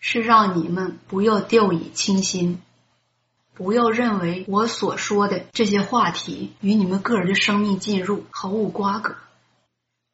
[0.00, 2.60] 是让你们不要掉以轻心，
[3.54, 9.16] 不要认为我所说的这些话题与你们个人的生命进入毫无瓜葛，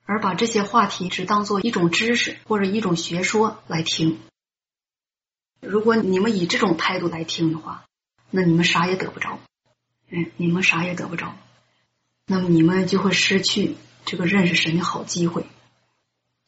[0.05, 4.21] 而把这些话题只当做一种知识或者一种学说来听。
[5.61, 7.85] 如果你们以这种态度来听的话，
[8.31, 9.39] 那你们啥也得不着。
[10.11, 11.35] 嗯，你们啥也得不着，
[12.27, 15.47] 那么你们就会失去这个认识神的好机会，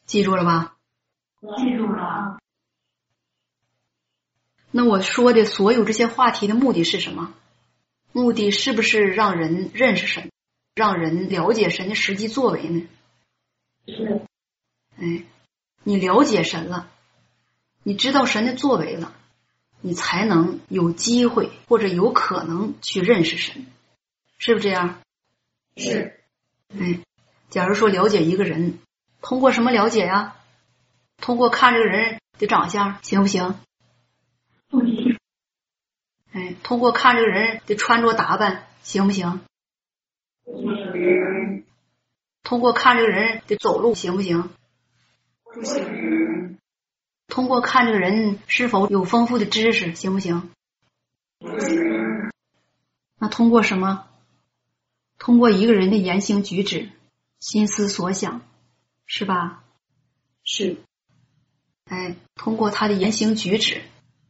[0.05, 0.75] 记住了吧？
[1.57, 2.37] 记住了。
[4.75, 7.35] 那我说的所有这些话题的目的是什么？
[8.11, 10.31] 目的是不是让人认识神，
[10.73, 12.87] 让人了解神的实际作为呢？
[13.87, 14.21] 是。
[14.97, 15.23] 哎，
[15.83, 16.89] 你了解神了，
[17.83, 19.15] 你知道神的作为了，
[19.79, 23.67] 你才能有机会或者有可能去认识神，
[24.39, 25.01] 是不是这样？
[25.77, 26.19] 是。
[26.75, 26.99] 哎，
[27.51, 28.79] 假如说了解一个人，
[29.21, 30.35] 通过什么了解呀？
[31.17, 33.59] 通过看这个人的长相行不行？
[36.31, 39.41] 哎，通过看这个人的穿着打扮行不行？
[42.43, 44.49] 通过看这个人的走路行不行？
[45.43, 46.57] 不行。
[47.27, 50.49] 通过看这个人是否有丰富的知识行不行？
[51.39, 52.31] 不行。
[53.19, 54.07] 那通过什么？
[55.19, 56.89] 通过一个人的言行举止、
[57.39, 58.41] 心思所想，
[59.05, 59.63] 是吧？
[60.43, 60.77] 是。
[61.85, 63.81] 哎，通过他的言行举止，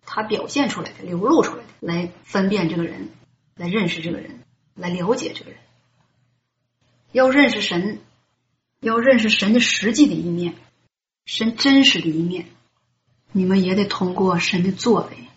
[0.06, 3.10] 他表现出来的、流露出来的，来分辨这个人，
[3.56, 4.44] 来认识这个人，
[4.76, 5.60] 来了解这个人。
[7.12, 8.02] 要认识神，
[8.80, 10.56] 要认识神的实际的一面，
[11.26, 12.48] 神真实的一面，
[13.32, 15.28] 你们也得通过神的作为，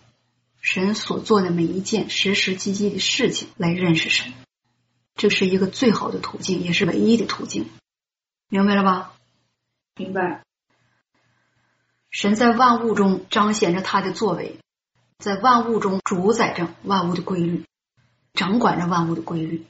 [0.59, 4.33] 神所做的每一件实实际际的事情来认识神。
[5.15, 7.69] 这是一个最好的途径，也是唯一的途径，
[8.49, 9.13] 明白了吧？
[9.95, 10.46] 明白。
[12.17, 14.57] 神在万物中彰显着他的作为，
[15.19, 17.63] 在万物中主宰着万物的规律，
[18.33, 19.67] 掌管着万物的规律。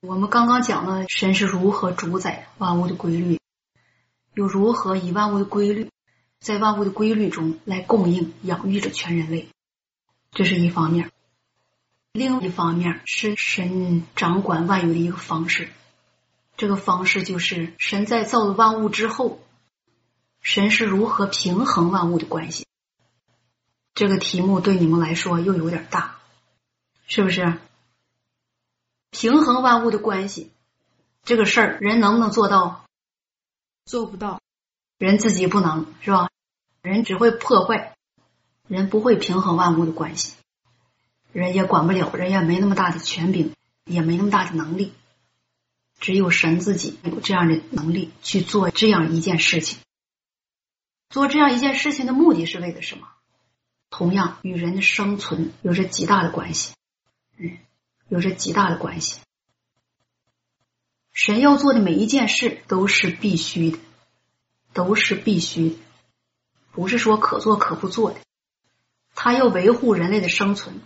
[0.00, 3.40] 我们刚刚讲了神是如何主宰万物的规律，
[4.34, 5.90] 又如何以万物的规律，
[6.38, 9.48] 在万物的规律中来供应、养育着全人类，
[10.30, 11.10] 这是一方面。
[12.12, 15.68] 另一方面是神掌管万有的一个方式。
[16.60, 19.40] 这个方式就是神在造了万物之后，
[20.42, 22.66] 神是如何平衡万物的关系。
[23.94, 26.18] 这个题目对你们来说又有点大，
[27.06, 27.56] 是不是？
[29.08, 30.52] 平衡万物的关系
[31.24, 32.84] 这个事儿，人能不能做到？
[33.86, 34.42] 做不到，
[34.98, 36.28] 人自己不能是吧？
[36.82, 37.96] 人只会破坏，
[38.68, 40.34] 人不会平衡万物的关系，
[41.32, 43.54] 人也管不了，人也没那么大的权柄，
[43.86, 44.92] 也没那么大的能力。
[46.00, 49.78] 只有神自己有这样的能力去做这样一件事情。
[51.10, 53.06] 做这样一件事情的目的是为了什么？
[53.90, 56.74] 同样与人的生存有着极大的关系，
[57.36, 57.58] 嗯，
[58.08, 59.20] 有着极大的关系。
[61.12, 63.78] 神要做的每一件事都是必须的，
[64.72, 65.76] 都是必须的，
[66.70, 68.20] 不是说可做可不做的。
[69.16, 70.80] 他要维护人类的生存，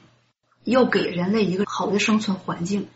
[0.65, 2.89] 要给人类一个好的生存环境。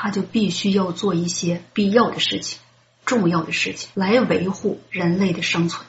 [0.00, 2.60] 他就必须要做一些必要的事情、
[3.04, 5.84] 重要的事情来维护人类的生存。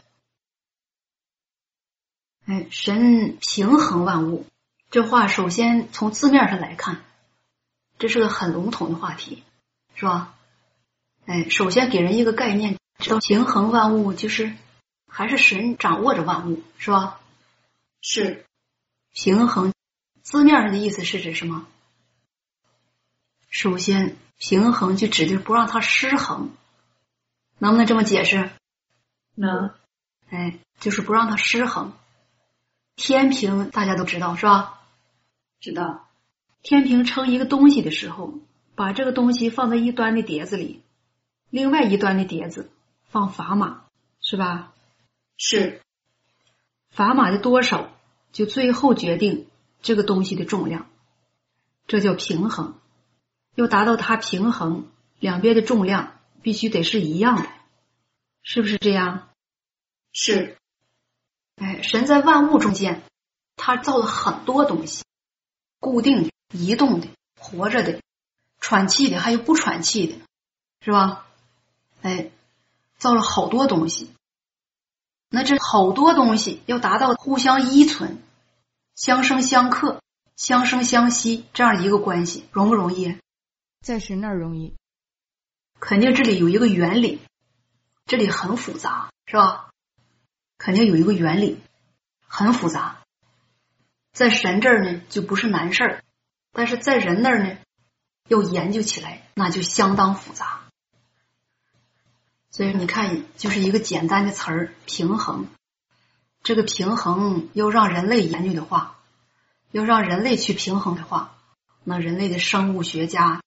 [2.48, 4.48] 哎，神平衡万物，
[4.90, 7.04] 这话首先从字面上来看，
[8.00, 9.44] 这是个很笼统的话题，
[9.94, 10.34] 是吧？
[11.28, 14.56] 哎，首先给人一个概念，知道平衡万物就是
[15.08, 17.22] 还是神掌握着万物，是吧？
[18.02, 18.44] 是
[19.14, 19.72] 平衡，
[20.24, 21.68] 字面上的意思是指什么？
[23.50, 26.52] 首先，平衡就指的是不让它失衡，
[27.58, 28.52] 能不能这么解释？
[29.36, 29.72] 能。
[30.30, 31.94] 哎，就是不让它失衡。
[32.96, 34.82] 天平大家都知道是吧？
[35.60, 36.08] 知道。
[36.62, 38.36] 天平称一个东西的时候，
[38.76, 40.84] 把这个东西放在一端的碟子里，
[41.50, 42.70] 另外一端的碟子
[43.10, 43.86] 放砝码，
[44.22, 44.74] 是吧？
[45.38, 45.82] 是。
[46.96, 47.90] 砝码的多少，
[48.32, 49.48] 就最后决定
[49.82, 50.88] 这个东西的重量，
[51.88, 52.76] 这叫平衡。
[53.56, 54.88] 要达到它平衡，
[55.20, 57.50] 两边的重量必须得是一样的，
[58.42, 59.30] 是不是这样？
[60.12, 60.58] 是。
[61.56, 63.04] 哎，神在万物中间，
[63.58, 65.04] 他造了很多东西，
[65.80, 67.08] 固定的、移动的、
[67.38, 68.02] 活着的、
[68.62, 70.16] 喘气的，还有不喘气的，
[70.80, 71.26] 是吧？
[72.02, 72.32] 哎，
[72.98, 74.10] 造了好多东西。
[75.30, 78.24] 那这好多东西要达到互相依存、
[78.96, 80.02] 相生相克、
[80.38, 83.18] 相生相息这样一个关系，容不容易？
[83.82, 84.76] 在神那儿容易，
[85.80, 87.22] 肯定这里有一个原理，
[88.06, 89.70] 这里很复杂，是吧？
[90.58, 91.62] 肯定有一个原理，
[92.28, 93.04] 很复杂。
[94.12, 96.04] 在神这儿呢，就不是难事儿，
[96.52, 97.58] 但是在人那儿呢，
[98.28, 100.62] 要研究起来，那就相当复杂。
[102.52, 105.48] 所以你看，就是一个简单的词儿——平衡。
[106.44, 109.00] 这个平衡要让人类研究的话，
[109.72, 111.38] 要让人类去平衡的话，
[111.86, 113.42] 那人类的生物学家。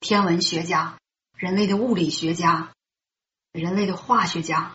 [0.00, 0.98] 天文学家、
[1.36, 2.72] 人类的物理学家，
[3.52, 4.74] 人类的化学家，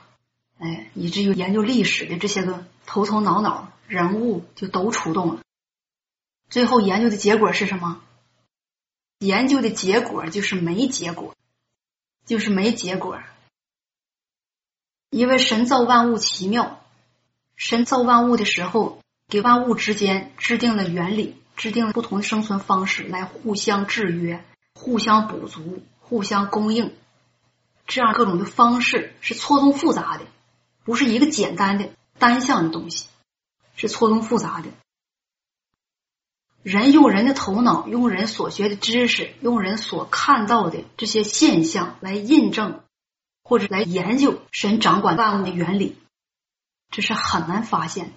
[0.60, 5.42] 哎，以至于研究历史的这些个头头脑脑人物就都出动了。
[6.50, 8.02] 最后研究的结果是什么？
[9.18, 11.36] 研究的结果就是没结果，
[12.26, 13.20] 就是没结果。
[15.10, 16.86] 因为神造万物奇妙，
[17.56, 24.46] 神造万物的时候，给万物之间制定了原理，制定了不同的生存方式，来互相制约、
[24.76, 26.94] 互相补足、互相供应。
[27.88, 30.26] 这样各种的方式是错综复杂的，
[30.84, 31.90] 不是一个简单的
[32.20, 33.08] 单向的东西，
[33.76, 34.70] 是错综复杂的。
[36.64, 42.82] 人用人的头脑，用人所学的知识，用人所看到的这些现象来印证，
[43.44, 45.96] 或者来研究神掌管万物的原理，
[46.90, 48.14] 这是很难发现的，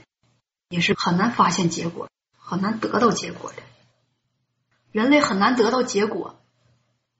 [0.71, 2.09] 也是很难发现结果，
[2.39, 3.63] 很难得到结果的。
[4.93, 6.38] 人类很难得到结果，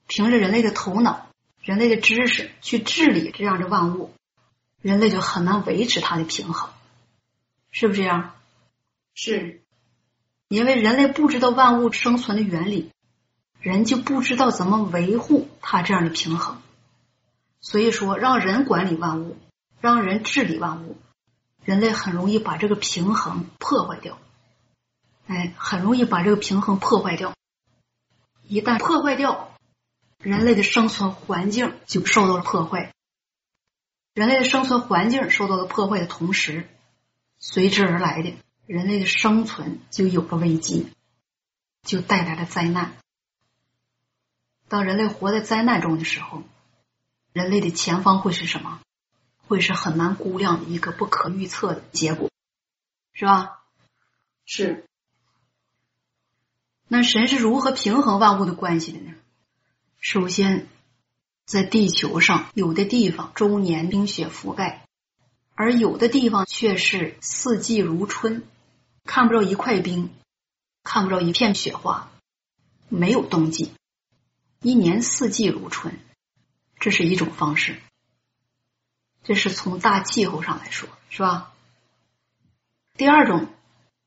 [0.09, 1.27] 凭着人类的头脑。
[1.61, 4.15] 人类的知识去治理这样的万物，
[4.81, 6.71] 人类就很难维持它的平衡，
[7.71, 8.35] 是不是这样？
[9.13, 9.61] 是，
[10.49, 12.91] 因为人类不知道万物生存的原理，
[13.61, 16.63] 人就不知道怎么维护它这样的平衡。
[17.61, 19.37] 所以说，让人管理万物，
[19.83, 20.97] 让人治理万物，
[21.65, 24.19] 人类很容易把这个平衡破坏掉。
[25.27, 27.35] 哎，很容易把这个平衡破坏掉。
[28.47, 29.48] 一旦破坏掉。
[30.19, 32.93] 人类的生存环境就受到了破坏，
[34.15, 36.69] 人类的生存环境受到了破坏的同时，
[37.39, 38.35] 随之而来的
[38.67, 40.93] 人类的生存就有了危机，
[41.83, 42.97] 就带来了灾难。
[44.69, 46.43] 当人类活在灾难中的时候，
[47.33, 48.81] 人类的前方会是什么？
[49.47, 52.29] 会是很难估量的一个不可预测的结果，
[53.13, 53.61] 是吧？
[54.45, 54.85] 是。
[56.89, 59.15] 那神是如何平衡万物的关系的呢？
[60.01, 60.69] 首先，
[61.45, 64.87] 在地球上，有的地方终年冰雪覆盖，
[65.57, 68.45] 而有的地方却是四季如春，
[69.05, 70.11] 看不着一块冰，
[70.85, 72.13] 看不着一片雪花，
[72.89, 73.73] 没有冬季，
[74.63, 75.99] 一年四季如春，
[76.79, 77.77] 这是一种方式。
[79.25, 81.53] 这是从大气候上来说，是吧？
[82.97, 83.49] 第二种，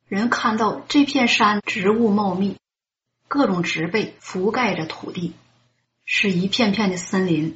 [0.07, 2.55] 人看到这片山植物茂密，
[3.27, 5.33] 各种植被覆盖着土地。
[6.13, 7.55] 是一片片的森林，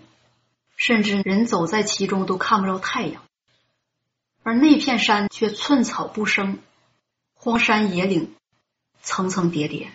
[0.77, 3.21] 甚至人走在其中都看不着太阳，
[4.43, 6.59] 而那片山却寸草不生，
[7.33, 8.33] 荒山野岭，
[9.01, 9.91] 层层叠叠，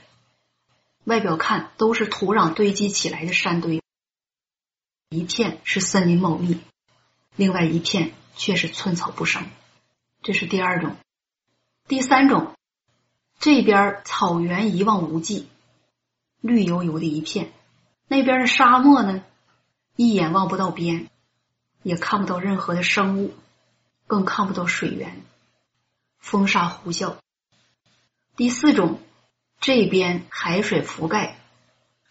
[1.04, 3.82] 外表看都是土壤堆积起来的山堆，
[5.08, 6.60] 一片是森林茂密，
[7.36, 9.46] 另外一片却是寸草不生，
[10.22, 10.96] 这是第二种。
[11.88, 12.54] 第三种，
[13.38, 15.48] 这边草原一望无际，
[16.42, 17.52] 绿油油的一片。
[18.10, 19.22] 那边的沙漠呢，
[19.94, 21.08] 一眼望不到边，
[21.84, 23.34] 也看不到任何的生物，
[24.08, 25.22] 更看不到水源，
[26.18, 27.18] 风沙呼啸。
[28.34, 28.98] 第四种，
[29.60, 31.38] 这边海水覆盖，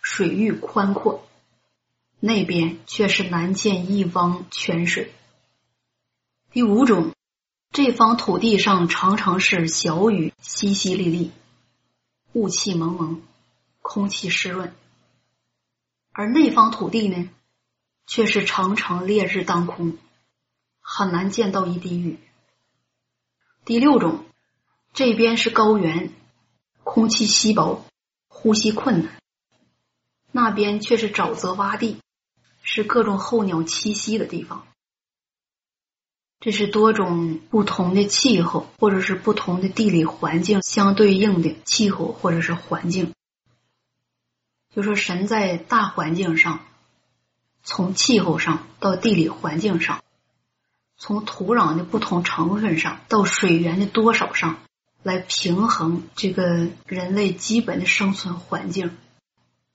[0.02, 1.28] 水域宽阔，
[2.22, 5.12] 那边却是难见一汪泉水。
[6.54, 7.12] 第五种，
[7.74, 11.32] 这方土地上常常是小雨淅淅沥沥，
[12.32, 13.22] 雾气蒙蒙，
[13.82, 14.74] 空气湿润。
[16.12, 17.30] 而那方土地呢，
[18.06, 19.98] 却是常常烈日当空，
[20.82, 22.18] 很难见到一滴雨。
[23.66, 24.26] 第六种，
[24.94, 26.12] 这边是高原，
[26.84, 27.86] 空气稀薄，
[28.28, 29.12] 呼吸困难；
[30.32, 31.98] 那边却是沼泽洼地，
[32.64, 34.66] 是各种候鸟栖息的地方。
[36.40, 43.14] 这是多种不同的气候，或者是不同的地理环境相对应的气候，或者是环境。
[44.80, 46.62] 就说神在大环境上，
[47.64, 50.02] 从气候上到地理环境上，
[50.96, 54.58] 从土壤的不同成分上到水源的多少上，
[55.04, 58.96] 来平衡这个人类基本的生存环境，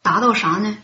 [0.01, 0.79] 达到啥呢？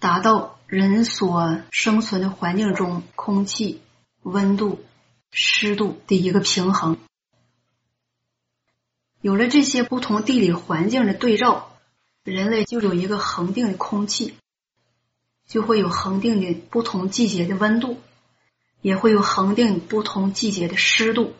[0.00, 3.80] 达到人所生存的环境中空气、
[4.20, 4.84] 温度、
[5.30, 6.98] 湿度的一个平衡。
[9.22, 11.70] 有了这些不同地理环境的对照。
[12.28, 14.34] 人类就有一个恒定的空气，
[15.46, 18.00] 就会有恒定的不同季节的温度，
[18.80, 21.34] 也会有恒定不同季节的湿度，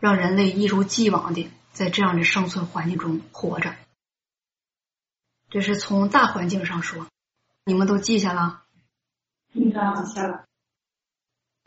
[0.00, 3.76] 让人类一如既往的在这样的生存环境中活着。
[5.50, 7.06] 这是从大环境上说，
[7.64, 8.62] 你们都记下了？
[9.52, 10.44] 记下了。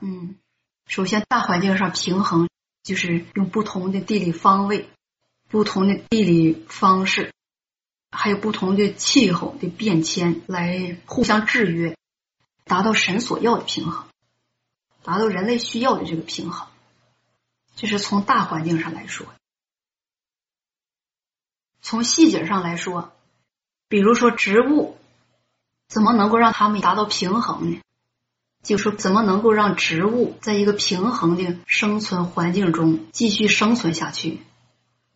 [0.02, 0.38] 嗯，
[0.88, 2.50] 首先大环境上平衡，
[2.84, 4.90] 就是用不同的地理方位、
[5.50, 7.34] 不同的地理方式。
[8.12, 11.98] 还有不同的气候的变迁来互相制约，
[12.66, 14.06] 达到神所要的平衡。
[15.04, 16.68] 达到人类需要的这个平衡。
[17.76, 19.26] 这是从大环境上来说，
[21.82, 23.14] 从细节上来说，
[23.88, 24.98] 比如说植物，
[25.88, 27.80] 怎么能够让它们达到平衡呢？
[28.62, 34.42] 就说怎么能够让植物在一个平衡的生存环境中继续生存下去？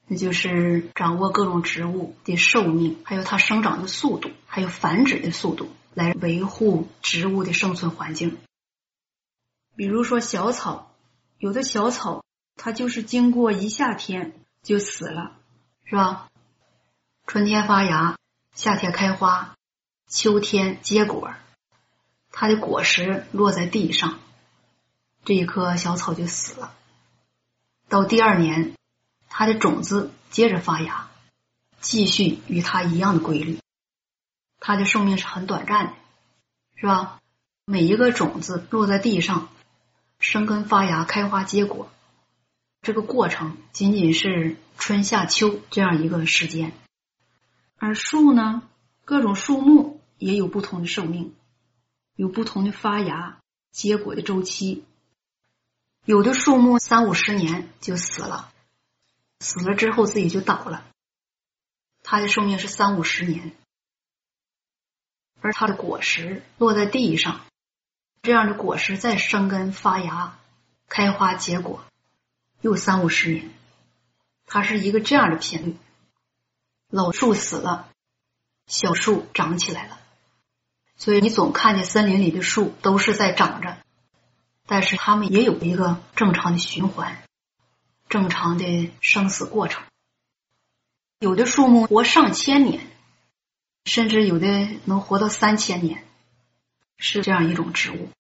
[0.08, 8.38] 那就是掌握各种植物的寿命，还有它生长的速度，还有繁殖的速度，来维护植物的生存环境。
[9.76, 10.92] 比如说小草，
[11.38, 12.24] 有的小草
[12.56, 15.38] 它就是经过一夏天就死了，
[15.86, 16.28] 是吧？
[17.26, 18.18] 春天发芽，
[18.54, 19.56] 夏天开花，
[20.08, 21.34] 秋天结果。
[22.32, 24.20] 它的果实落在地上，
[25.24, 26.76] 这一棵小草就死了。
[27.88, 28.74] 到第二年，
[29.36, 31.10] 它的种子接着发芽，
[31.82, 33.58] 继续与它一样的规律。
[34.60, 35.94] 它的寿命是很短暂的，
[36.76, 37.20] 是吧？
[37.66, 39.50] 每一个种子落在地上，
[40.20, 41.90] 生根发芽、开花结果，
[42.84, 46.72] 这个过程仅仅是春夏秋这样一个时间。
[47.80, 48.62] 而树呢，
[49.04, 51.34] 各种树木也有不同的寿命。
[52.16, 53.40] 有不同的发芽、
[53.72, 54.84] 结果的周期，
[56.06, 58.53] 有的树木三五十年就死了，
[59.44, 60.86] 死了之后自己就倒了，
[62.02, 63.52] 它的寿命是三五十年，
[65.42, 67.42] 而它的果实落在地上，
[68.22, 70.40] 这样的果实再生根发芽、
[70.88, 71.84] 开花结果，
[72.62, 73.54] 又三五十年，
[74.46, 75.78] 它是一个这样的频率。
[76.90, 77.90] 老树死了，
[78.66, 80.00] 小树长起来了。
[80.96, 83.78] 所以你总看见森林里的树都是在长着，
[84.66, 87.22] 但是它们也有一个正常的循环，
[88.14, 89.84] 正常的生死过程。
[91.18, 92.86] 有的树木活上千年，
[93.86, 96.06] 甚至有的能活到三千年，
[96.96, 98.12] 是这样一种植物。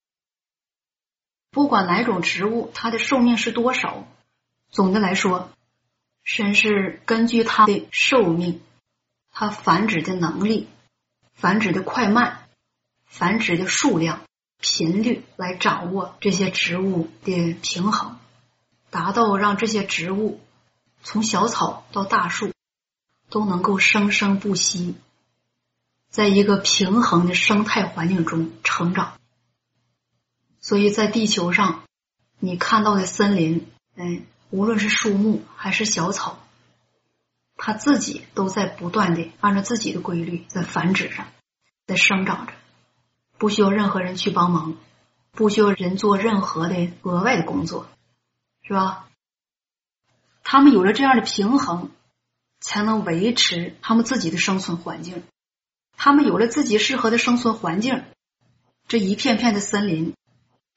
[1.51, 4.07] 不管哪种植物，它的寿命是多少，
[4.71, 5.51] 总的来说，
[6.23, 8.63] 神是根据它的寿命、
[9.29, 10.69] 它繁殖的能力、
[11.35, 12.49] 繁殖的快慢。
[13.05, 14.23] 繁殖的数量、
[14.59, 18.17] 频率来掌握这些植物的平衡，
[18.93, 20.39] 达到让这些植物
[21.01, 22.51] 从小草到大树
[23.27, 24.93] 都能够生生不息，
[26.11, 29.13] 在一个平衡的生态环境中成长。
[30.61, 31.81] 所以在地球上，
[32.37, 34.21] 你看到的森林，哎，
[34.51, 36.37] 无论是树木还是小草，
[37.57, 41.25] 它自己都在不断的按照自己的规律在繁殖着，
[41.87, 42.53] 在生长着。
[43.39, 44.77] 不需要任何人去帮忙，
[45.31, 47.87] 不需要人做任何的额外的工作，
[48.63, 49.07] 是吧？
[50.43, 51.91] 他们有了这样的平衡，
[52.59, 55.23] 才能维持他们自己的生存环境。
[55.95, 58.03] 他们有了自己适合的生存环境，
[58.87, 60.15] 这一片片的森林，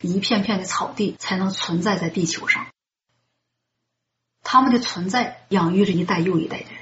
[0.00, 2.66] 一片片的草地，才能存在在地球上。
[4.42, 6.80] 他们的存在养育着一代又一代的人，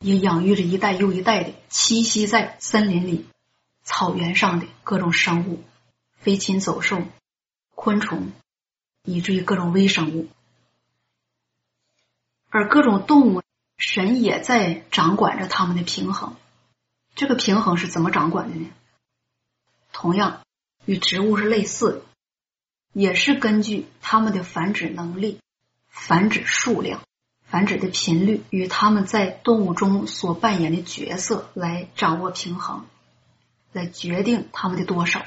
[0.00, 3.26] 也养育着一代又一代的栖息在森林里。
[3.82, 5.64] 草原上的各种生物，
[6.18, 7.02] 飞禽走兽、
[7.74, 8.30] 昆虫，
[9.04, 10.28] 以至于各种微生物，
[12.48, 13.42] 而各种动物，
[13.76, 16.36] 神也在掌管着它们的平衡。
[17.14, 18.70] 这个平衡是怎么掌管的呢？
[19.92, 20.42] 同样
[20.84, 22.02] 与植物是类似的，
[22.92, 25.40] 也是根据它们的繁殖能力、
[25.88, 27.02] 繁殖数量、
[27.44, 32.86] 繁殖的频率与它们在动物中所扮演的角色来掌握平衡。
[33.72, 35.24] 来决定它们的多少。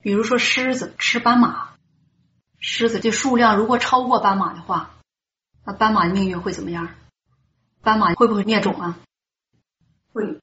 [0.00, 1.76] 比如说，狮子吃斑马，
[2.58, 4.96] 狮子这数量如果超过斑马的话，
[5.64, 6.88] 那斑马的命运会怎么样？
[7.82, 8.98] 斑马会不会灭种啊？
[10.12, 10.40] 会。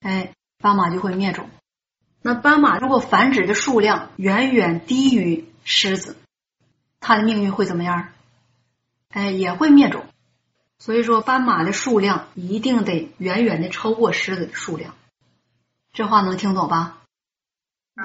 [0.00, 1.50] 哎，斑马就会灭种。
[2.22, 6.16] 那斑马如果繁殖的数量远远低于狮子，
[7.00, 8.08] 它的命运会怎么样？
[9.10, 10.06] 哎，也会灭种。
[10.78, 14.94] 所以说，斑马的数量一定得远远的超过狮子的数量。
[15.92, 16.98] 这话能听懂吧？
[17.94, 18.04] 啊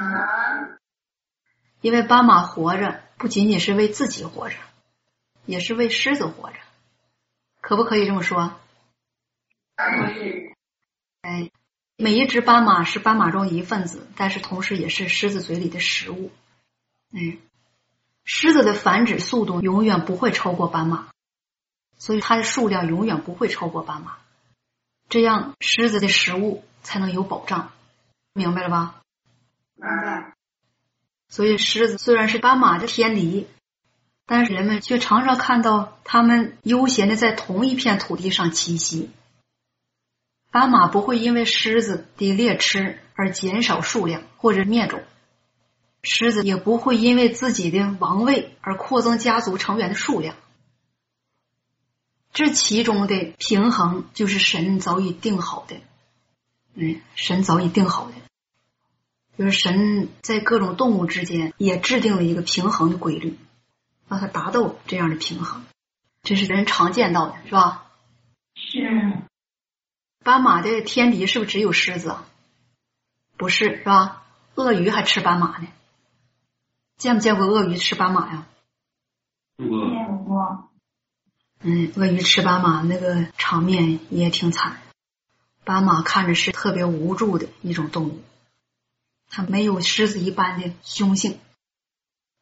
[1.81, 4.56] 因为斑马活着不仅仅是为自己活着，
[5.45, 6.57] 也是为狮子活着，
[7.61, 8.60] 可不可以这么说？
[9.76, 10.53] 可以。
[11.22, 11.52] 哎，
[11.98, 16.31] 每一只斑马是斑马中一份子，但是同时也是狮子嘴里的食物。
[17.11, 17.38] 嗯，
[18.23, 21.07] 狮子的繁殖速度永远不会超过斑马，
[21.98, 24.18] 所以它的数量永远不会超过斑马。
[25.07, 27.72] 这样，狮子的食物才能有保障。
[28.34, 29.02] 明白了吧？
[29.76, 30.32] 明白。
[31.34, 33.47] 所以狮子虽然是斑马的天敌，
[34.27, 39.10] 但是人们却常常看到它们悠闲的在同一片土地上栖息。
[40.51, 45.01] 斑马不会因为狮子的猎吃而减少数量或者灭种，
[46.03, 50.35] 狮子也不会因为自己的王位而扩增家族成员的数量。
[52.31, 55.77] 这其中的平衡就是神早已定好的，
[56.76, 58.14] 嗯，神早已定好的，
[59.38, 63.38] 就是神在各种动物之间也制定了一个平衡的规律，
[64.07, 65.65] 让它达到这样的平衡。
[66.22, 67.91] 这是人常见到的，是吧？
[68.55, 68.80] 是。
[70.23, 72.26] 斑马的天敌是不是只有狮子啊？
[73.35, 74.23] 不是，是吧？
[74.55, 75.68] 鳄鱼还吃斑马呢。
[76.97, 78.47] 见没见过鳄鱼吃斑马呀？
[79.57, 79.68] 见
[80.23, 80.69] 过。
[81.61, 84.81] 嗯，鳄鱼吃斑马那个场面也挺惨。
[85.65, 88.22] 斑马看着是特别无助的一种动物，
[89.35, 91.39] 它没有狮子一般的凶性。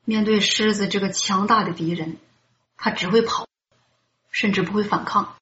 [0.04, 2.18] 面对狮子这个强大的敌人，
[2.76, 3.48] 它只会跑，
[4.30, 5.38] 甚至不会反抗。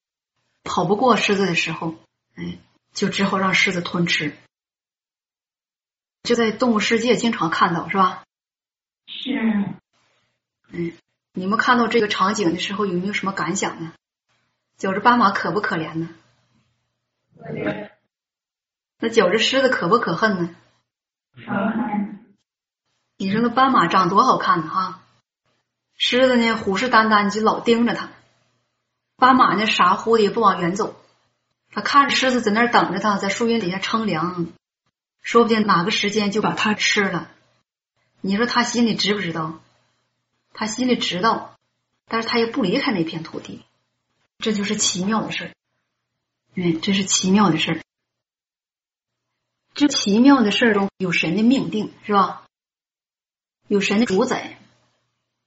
[0.64, 1.96] 跑不过狮子的时候，
[2.36, 2.60] 哎，
[2.94, 4.38] 就只好让狮子吞吃。
[6.22, 8.24] 就在动物世界经常看到，是吧？
[9.08, 9.32] 是。
[10.70, 10.94] 嗯。
[11.34, 13.92] 你们看到这个场景的时候，有没有什么感想呢？
[14.78, 16.10] 觉着斑马可不可怜呢？
[19.00, 20.56] 那觉着狮子可不可恨呢？
[23.18, 25.04] 你说那斑马长多好看呢哈，
[25.96, 28.12] 狮子呢虎视眈眈就老盯着它，
[29.18, 30.96] 斑马呢傻乎的也不往远走，
[31.72, 34.48] 他看着狮子在那儿等着它，在树荫底下乘凉，
[35.22, 37.30] 说不定哪个时间就把它吃了。
[38.22, 39.60] 你说他心里知不知道？
[40.54, 41.56] 他心里知道，
[42.08, 43.64] 但是他也不离开那片土地，
[44.38, 45.52] 这就是奇妙的事儿。
[46.56, 47.82] 嗯，这是奇妙的事儿。
[49.80, 52.44] 这奇妙的事儿中有神的命定，是吧？
[53.66, 54.60] 有神的主宰。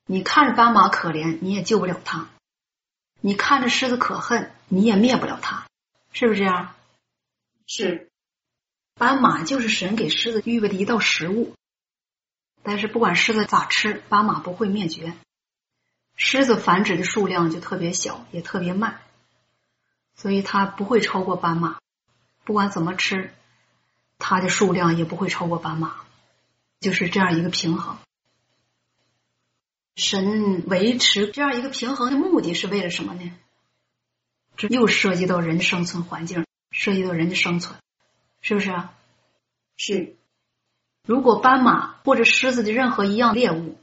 [0.06, 2.28] 你看着斑马可怜，你也救不了它；
[3.20, 5.66] 你看着狮子可恨，你也灭不了它，
[6.12, 6.74] 是不是这样？
[7.66, 8.08] 是。
[8.94, 11.54] 斑马就是神给狮子预备的一道食物。
[12.62, 15.12] 但是不管狮子咋吃，斑马不会灭绝。
[16.16, 18.98] 狮子繁殖的数量就特别小，也特别慢，
[20.14, 21.76] 所以它不会超过斑马。
[22.44, 23.34] 不管怎么吃，
[24.24, 25.96] 它的数量也不会超过斑马，
[26.78, 27.98] 就是这样一个平衡。
[29.96, 33.32] 神维持这样一个平衡的目的是为了什么呢？
[34.56, 37.76] 这又涉及到人的生存环境，涉及到人的生存，
[38.40, 38.94] 是不是啊？
[39.76, 40.14] 是。
[41.04, 43.76] 如果斑马或者狮子的任何一样猎物，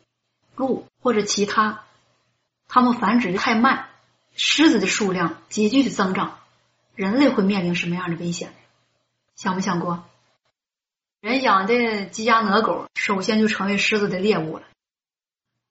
[0.56, 1.84] 鹿或者其他，
[2.70, 3.90] 它们繁殖的太慢，
[4.34, 6.40] 狮子的数量急剧的增长，
[6.96, 8.54] 人类会面临什么样的危险？
[9.36, 10.09] 想没想过？
[11.22, 14.66] 人养的鸡鸭鹅狗，首先就成为狮子的猎物了，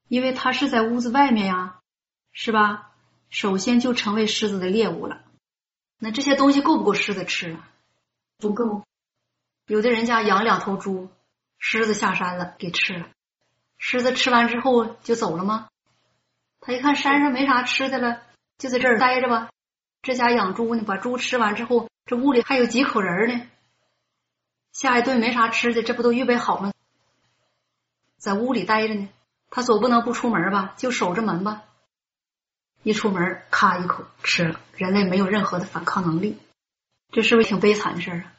[0.07, 1.81] 因为它是在屋子外面呀，
[2.33, 2.91] 是吧？
[3.31, 5.23] 首先就成为狮子的猎物了。
[5.99, 7.69] 那这些东西够不够狮子吃啊？
[8.39, 8.85] 不够。
[9.67, 11.11] 有的人家养两头猪。
[11.61, 13.09] 狮子下山了，给吃了。
[13.79, 15.69] 狮子吃完之后就走了吗？
[16.61, 18.23] 他一看山上没啥吃的了，
[18.59, 19.51] 就在这儿待着吧。
[20.01, 23.47] 这家养猪呢，把猪吃完之后，这屋里还有几口人呢。
[24.73, 26.73] 下一顿没啥吃的，这不都预备好了，
[28.17, 29.09] 在屋里待着呢。
[29.51, 30.75] 他总不能不出门吧？
[30.77, 31.65] 就守着门吧。
[32.83, 34.61] 一出门，咔一口吃了。
[34.77, 36.39] 人类没有任何的反抗能力，
[37.11, 38.33] 这是不是挺悲惨的事儿啊？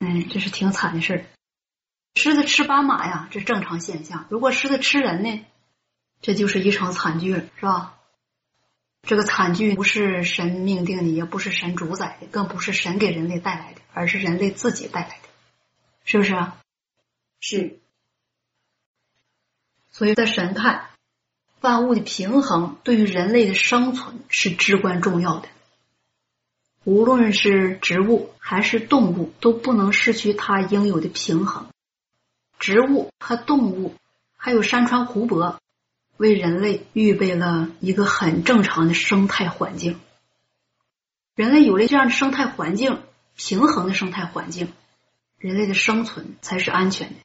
[0.00, 1.24] 哎，这是挺惨的事儿。
[2.16, 4.26] 狮子吃斑马呀，这正常现象。
[4.28, 5.46] 如果狮子吃人呢，
[6.20, 7.96] 这就是一场惨剧了，是吧？
[9.02, 15.28] 这个惨剧不是神命定的，也不是神主宰的，更不是神给人类带来的，而是人类自己带来的，
[16.04, 16.58] 是不是啊？
[17.40, 17.78] 是。
[19.90, 20.88] 所以在神看，
[21.60, 25.48] 万物的平衡对于人类的生存是至关重要的。
[26.84, 31.66] 无论是植物还是动物，都不能失去它应有的平衡。
[32.58, 33.94] 植物和动物
[34.36, 35.60] 还有山川湖泊，
[36.16, 40.00] 为人类预备了一个很正常的生态环境。
[41.34, 43.02] 人类有了这样的生态环境，
[43.36, 44.72] 平衡的生态环境，
[45.38, 47.16] 人类的生存才是安全的，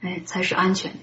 [0.00, 0.98] 哎，才是安全的。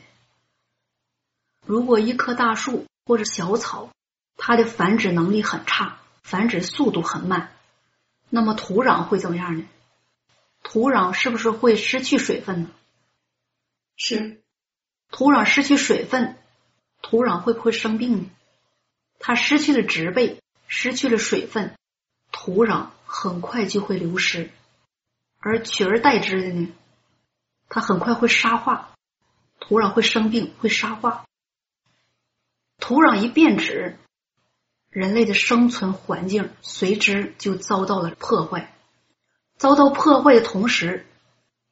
[1.65, 3.89] 如果一棵大树或者小草，
[4.37, 7.51] 它的繁殖能力很差，繁殖速度很慢。
[8.29, 9.67] 那么土壤会怎么样呢？
[10.63, 12.71] 土壤是不是会失去水分呢？
[13.95, 14.41] 是。
[15.09, 16.37] 土壤失去水分，
[17.01, 18.29] 土壤会不会生病呢？
[19.19, 21.75] 它失去了植被，失去了水分，
[22.31, 24.49] 土壤很快就会流失，
[25.39, 26.73] 而取而代之的呢，
[27.69, 28.91] 它很快会沙化，
[29.59, 31.25] 土壤会生病，会沙化。
[32.79, 33.97] 土壤一变质。
[34.89, 38.73] 人类的生存环境随之就遭到了破坏，
[39.57, 41.05] 遭到破坏的同时，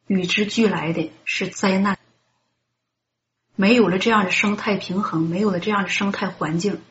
[0.08, 1.98] 与之俱来的是灾难。
[3.56, 6.84] 没有了这样的生态平衡，没有了这样的生态环境，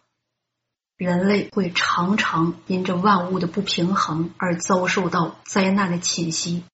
[0.96, 6.64] 人类会常常因着万物的不平衡而遭受到灾难的侵袭。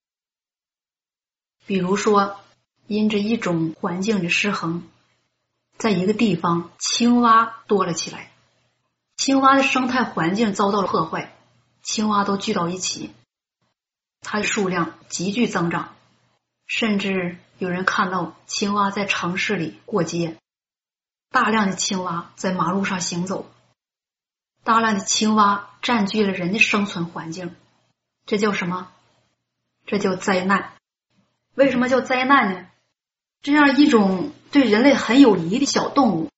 [1.66, 2.40] 比如说，
[2.86, 4.82] 因着一种环境的失衡，
[5.76, 8.30] 在一个地方，青蛙多了起来，
[9.16, 11.36] 青蛙的生态环境遭到了破坏，
[11.82, 13.12] 青蛙都聚到一起，
[14.20, 15.94] 它的数量急剧增长，
[16.66, 17.38] 甚至。
[17.58, 20.36] 有人看到青蛙在城市里过街，
[21.28, 23.50] 大量的青蛙在马路上行走，
[24.64, 27.54] 大量的青蛙占据了人的生存环境，
[28.26, 28.92] 这叫什么？
[29.86, 30.74] 这叫灾难。
[31.54, 32.66] 为什么叫灾难呢？
[33.40, 36.30] 这样一种对人类很有益的小动物，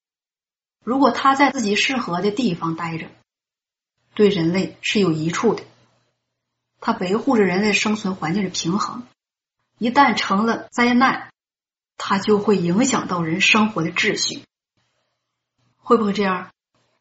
[0.85, 3.09] 如果它在自己适合的地方待着，
[4.15, 5.65] 对人类是有益处的，
[6.79, 9.07] 它维护着人类生存环境的平衡。
[9.79, 11.31] 一旦成了灾难，
[11.97, 14.45] 它就会影响到人生活的秩序，
[15.79, 16.51] 会不会这样？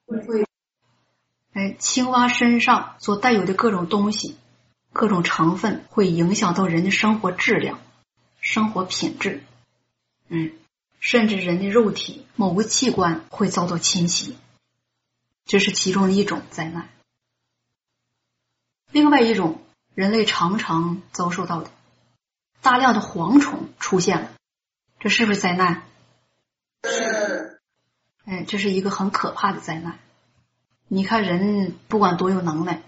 [0.08, 0.49] 会。
[1.54, 4.38] 哎，青蛙身上所带有的各种东西、
[4.94, 7.80] 各种成分，会影响到人的生活质量、
[8.40, 9.44] 生活品质。
[10.28, 10.52] 嗯，
[11.00, 14.38] 甚至人的肉体某个器官会遭到侵袭，
[15.46, 16.88] 这是其中的一种灾难。
[18.92, 19.62] 另外一种，
[19.96, 21.72] 人类常常遭受到的。
[22.62, 24.32] 大量的蝗虫出现了，
[25.00, 25.84] 这是不是灾难？
[26.84, 27.60] 是。
[28.26, 29.98] 哎，这是一个很可怕的灾难。
[30.92, 32.82] 你看，人不管多有能耐，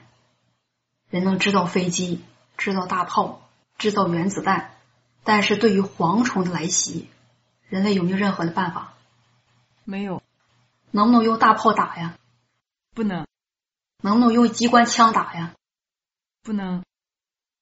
[1.11, 2.19] 人能制造飞机、
[2.57, 3.48] 制造大炮、
[3.78, 4.72] 制造原子弹，
[5.23, 7.07] 但是对于蝗虫的来袭，
[7.69, 8.94] 人类有没有任何的办法？
[9.84, 10.23] 没有。
[10.90, 12.18] 能不能用大炮打呀？
[12.95, 13.28] 不能。
[14.02, 15.53] 能不能用机关枪打呀？
[16.41, 16.84] 不能。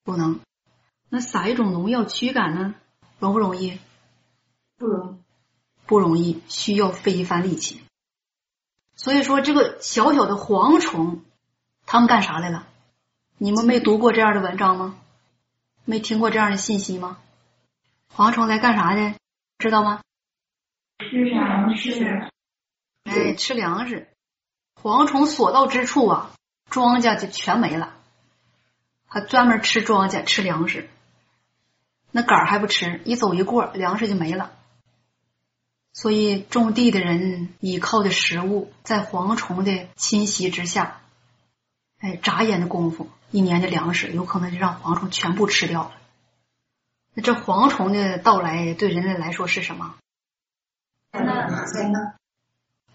[0.05, 0.39] 不能。
[1.09, 2.75] 那撒一种农药驱赶呢，
[3.19, 3.77] 容不容易？
[4.77, 5.21] 不容，
[5.85, 7.83] 不容易，需要费一番力气。
[8.99, 11.23] 所以说，这个小小的蝗虫，
[11.85, 12.67] 他们干啥来了？
[13.37, 14.97] 你们没读过这样的文章吗？
[15.85, 17.17] 没听过这样的信息吗？
[18.13, 19.13] 蝗虫来干啥的？
[19.57, 20.01] 知道吗？
[20.97, 22.29] 吃粮食。
[23.05, 24.09] 哎，吃粮食。
[24.75, 26.31] 蝗虫所到之处啊，
[26.69, 27.95] 庄稼就全没了。
[29.07, 30.89] 还专门吃庄稼，吃粮食。
[32.11, 34.51] 那杆儿还不吃，一走一过，粮食就没了。
[35.93, 41.01] 所以种地的人依靠的食物，在蝗虫的侵袭之下，
[41.99, 45.91] 哎，眨眼的功夫，一年的粮食有可能就让蝗虫全部吃掉了。
[47.13, 49.95] 那这蝗虫的到来对人类来说是什么？
[51.11, 52.15] 灾难，灾难。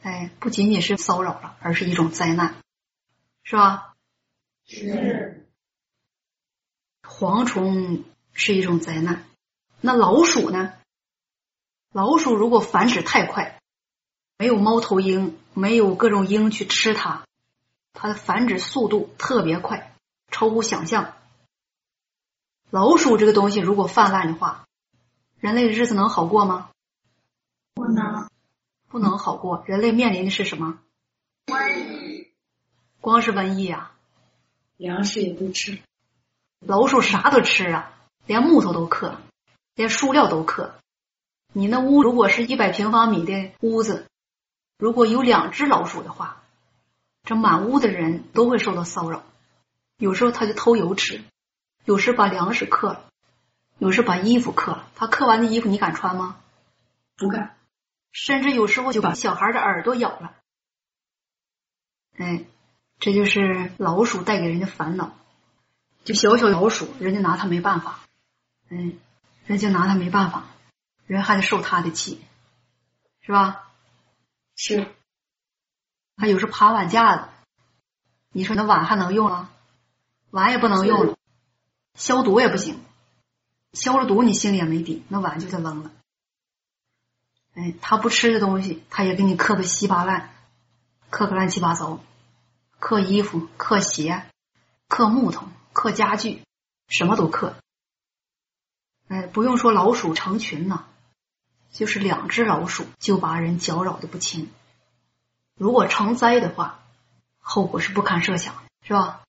[0.02, 2.54] 哎，不仅仅是骚扰了，而是一种灾难，
[3.42, 3.94] 是吧？
[4.66, 5.46] 是。
[7.02, 8.04] 蝗虫。
[8.36, 9.22] 是一种灾难。
[9.80, 10.72] 那老鼠呢？
[11.94, 13.60] 老鼠如果繁殖太快，
[14.36, 17.22] 没有猫头鹰，没有各种鹰去吃它，
[17.92, 19.94] 它的繁殖速度特别快，
[20.28, 21.14] 超乎想象。
[22.68, 24.66] 老鼠这个东西如果泛滥的话，
[25.38, 26.70] 人类的日子能好过吗？
[27.74, 28.28] 不能，
[28.88, 29.62] 不能好过。
[29.64, 30.80] 人类面临的是什么？
[31.46, 32.32] 瘟疫。
[33.00, 33.94] 光是瘟疫啊，
[34.76, 35.78] 粮食也不吃。
[36.58, 37.92] 老鼠啥都吃啊。
[38.26, 39.16] 连木头都嗑，
[39.76, 40.74] 连塑料都刻。
[41.56, 44.08] 你那屋如果是一百平方米的屋子，
[44.76, 46.42] 如果有两只老鼠的话，
[47.22, 49.22] 这满屋的人都会受到骚扰。
[49.96, 51.22] 有时候他就偷油吃，
[51.84, 53.04] 有时把粮食克了，
[53.78, 54.88] 有时把衣服克了。
[54.96, 56.38] 他克完的衣服你敢穿吗？
[57.16, 57.54] 不敢。
[58.10, 60.34] 甚至有时候就把小孩的耳朵咬了。
[62.16, 62.44] 哎，
[62.98, 65.12] 这就是老鼠带给人的烦恼。
[66.02, 68.00] 就小小老鼠，人家拿它没办法。
[68.68, 68.98] 嗯，
[69.46, 70.46] 人家拿他没办法，
[71.06, 72.24] 人还得受他的气，
[73.20, 73.70] 是吧？
[74.56, 74.94] 是。
[76.16, 77.28] 还有时爬碗架子，
[78.30, 79.50] 你说那碗还能用吗？
[80.30, 81.16] 碗也不能用了，
[81.94, 82.80] 消毒也不行，
[83.72, 85.90] 消了毒你心里也没底，那碗就得扔了。
[87.54, 90.34] 哎，他不吃的东西，他也给你刻个稀巴烂，
[91.10, 92.00] 刻个乱七八糟，
[92.78, 94.24] 刻衣服、刻鞋、
[94.88, 96.42] 刻木头、刻家具，
[96.88, 97.56] 什么都刻。
[99.08, 100.86] 哎，不用说老鼠成群呐，
[101.74, 104.48] 就是两只老鼠就把人搅扰的不轻。
[105.56, 106.80] 如果成灾的话，
[107.40, 109.24] 后果是不堪设想，是吧？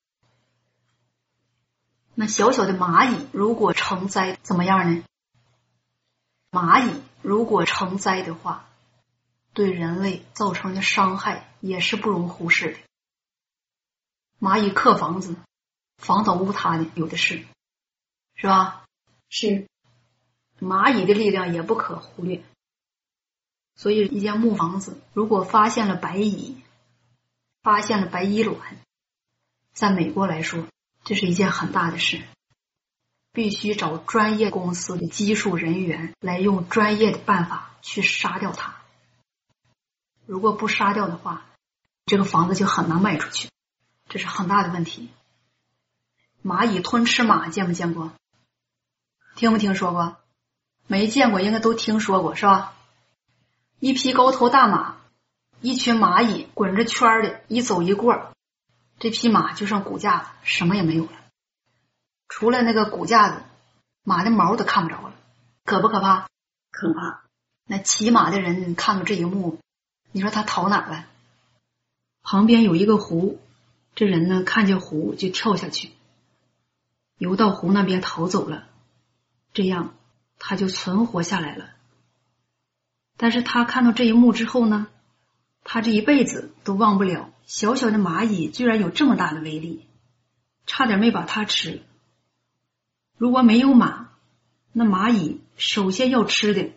[2.14, 5.04] 那小小的蚂蚁如果成灾怎么样呢？
[6.52, 8.70] 蚂蚁如果成灾的话，
[9.54, 12.80] 对人类造成的伤害也是不容忽视的。
[14.40, 15.36] 蚂蚁克房子，
[15.98, 17.44] 房倒屋塌的有的是，
[18.36, 18.86] 是吧？
[19.30, 19.68] 是，
[20.60, 22.44] 蚂蚁的力量也不可忽略。
[23.76, 26.58] 所以，一间木房子如果发现了白蚁，
[27.62, 28.58] 发现了白蚁卵，
[29.74, 30.66] 在美国来说，
[31.04, 32.24] 这是一件很大的事，
[33.34, 38.76] 必须找专业公司的技术人员来用专业的办法去杀掉它。
[40.26, 41.46] 如果不杀掉的话，
[42.06, 43.50] 这个房子就很难卖出去，
[44.08, 45.10] 这是很大的问题。
[46.44, 48.14] 蚂蚁吞吃马，见没见过？
[49.36, 50.18] 听没听说过？
[50.88, 52.74] 没见过，应该都听说过，是吧？
[53.80, 54.98] 一匹高头大马，
[55.62, 58.32] 一群蚂蚁滚着圈的，一走一过，
[59.00, 61.12] 这匹马就剩骨架子，什么也没有了，
[62.28, 63.42] 除了那个骨架子，
[64.04, 65.16] 马的毛都看不着了，
[65.66, 66.28] 可不可怕？
[66.72, 67.24] 可怕！
[67.68, 69.60] 那骑马的人看到这一幕，
[70.12, 71.06] 你说他逃哪了？
[72.22, 73.40] 旁边有一个湖，
[73.96, 75.92] 这人呢看见湖就跳下去，
[77.18, 78.68] 游到湖那边逃走了，
[79.54, 79.96] 这样
[80.40, 81.70] 他就存活下来了。
[83.18, 84.88] 但是他看到这一幕之后呢，
[85.64, 89.88] 他这一辈子都忘不了小小的蚂蚁居然有这么大的威力，
[90.66, 91.82] 差点没把他吃。
[93.18, 94.10] 如果没有马，
[94.74, 96.72] 那蚂蚁首先要吃的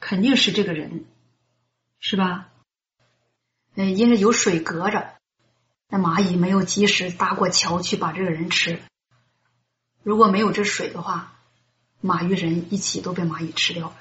[0.00, 1.06] 肯定是这个人，
[1.98, 2.48] 是吧？
[3.74, 5.14] 嗯，因为有水隔着，
[5.88, 8.80] 那蚂蚁没有及时搭过桥去把这个人吃。
[10.02, 11.37] 如果没有这水的话，
[12.00, 13.96] 马与人一起都被蚂蚁吃掉了。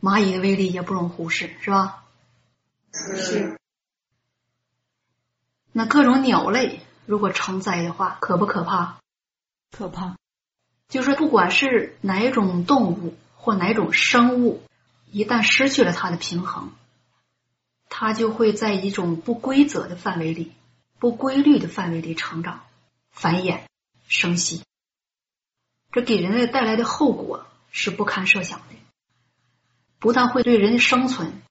[0.00, 2.04] 蚂蚁的威力也不容忽视，是吧？
[2.92, 3.58] 是。
[5.72, 8.98] 那各种鸟类如果成灾的话，可不可怕？
[9.70, 10.16] 可怕。
[10.88, 14.62] 就是不管是哪种动物或哪种生物，
[15.12, 16.72] 一旦失去了它的平衡，
[17.88, 20.52] 它就会在一种不规则的范围里、
[20.98, 22.64] 不规律的范围里成长、
[23.12, 23.60] 繁衍、
[24.08, 24.64] 生息。
[25.92, 28.64] 这给人类带来的后果是不堪设想的。
[29.98, 31.42] 不但会对人的生存、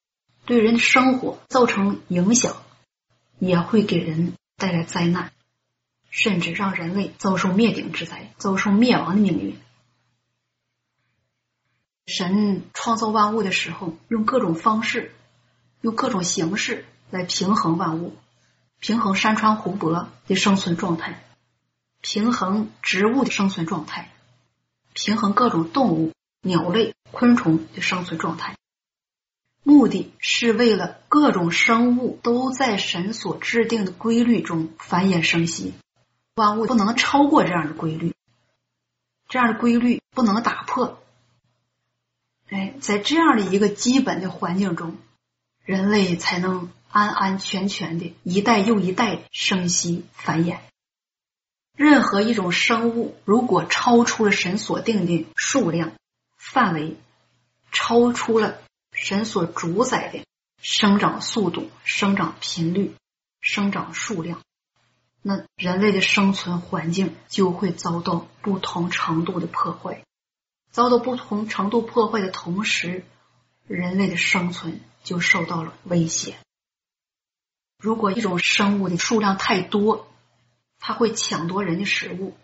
[0.45, 2.55] 对人的生活造成影响，
[3.37, 5.31] 也会给人带来灾难，
[6.09, 9.59] 甚至让人类遭受灭顶之灾、遭受灭亡的命运。
[12.07, 15.13] 神创造万物的时候，用各种方式、
[15.81, 18.17] 用各种形式来平衡万物，
[18.79, 21.23] 平衡山川湖泊的生存状态，
[22.01, 24.11] 平衡植物的生存状态，
[25.03, 26.11] 平衡各种动物。
[26.41, 28.55] 鸟类、昆虫的生存状态，
[29.61, 35.73] 目的是为了各种生物都在神所制定的规律中繁衍生息，
[36.35, 38.13] 万物不能超过这样的规律，
[39.27, 41.03] 这样的规律不能打破。
[42.47, 44.95] 哎，在这样的一个基本的环境中，
[45.65, 50.59] 人类才能安安全全的一代又一代生息繁衍。
[51.79, 55.93] 任何一种生物如果超出了神所定的数量，
[56.35, 56.97] 范围
[57.71, 58.59] 超出了
[58.91, 60.25] 神所主宰的
[60.61, 62.95] 生长速度、生长频率、
[63.39, 64.41] 生长数量，
[65.21, 70.03] 那人类的生存环境就会遭到不同程度的破坏。
[70.71, 73.05] 遭到不同程度破坏的同时，
[73.67, 76.35] 人类的生存就受到了威胁。
[77.81, 80.08] 如果一种生物的数量太多，
[80.79, 82.35] 它会抢夺人的食物，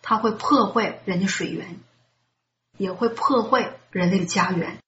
[0.00, 1.78] 它会破坏人的水源。
[2.76, 4.78] 也会破坏人类的家园，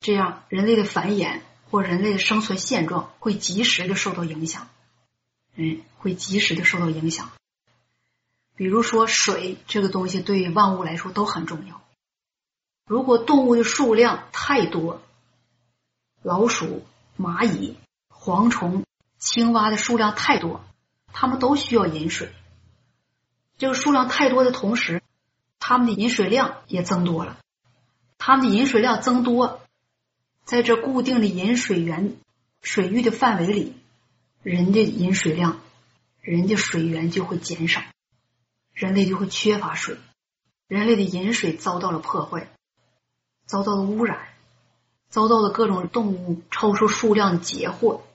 [0.00, 1.40] 这样人类的繁衍
[1.70, 4.68] 或人类的生存现状会及时的受到影响。
[5.54, 7.32] 嗯，会及时的受到影响。
[8.54, 11.80] 比如说水这个东西对于万物来说都很重要。
[12.84, 15.00] 如果动物的数量太多，
[16.20, 16.84] 老鼠、
[17.18, 17.78] 蚂蚁、
[18.10, 18.84] 蝗虫、
[19.16, 20.62] 青蛙的数量太多，
[21.18, 22.30] 他们都需要饮水。
[23.56, 25.02] 这个数量太多的同时。
[25.58, 27.38] 他们的饮水量也增多了，
[28.18, 29.62] 他们的饮水量增多，
[30.44, 32.16] 在这固定的饮水源
[32.62, 33.74] 水域的范围里，
[34.44, 35.58] 人的饮水量、
[36.20, 37.82] 人的水源就会减少，
[38.74, 39.96] 人类就会缺乏水，
[40.68, 42.48] 人类的饮水遭到了破坏，
[43.46, 44.28] 遭到了污染，
[45.08, 48.05] 遭到了各种动物超出数量的截获，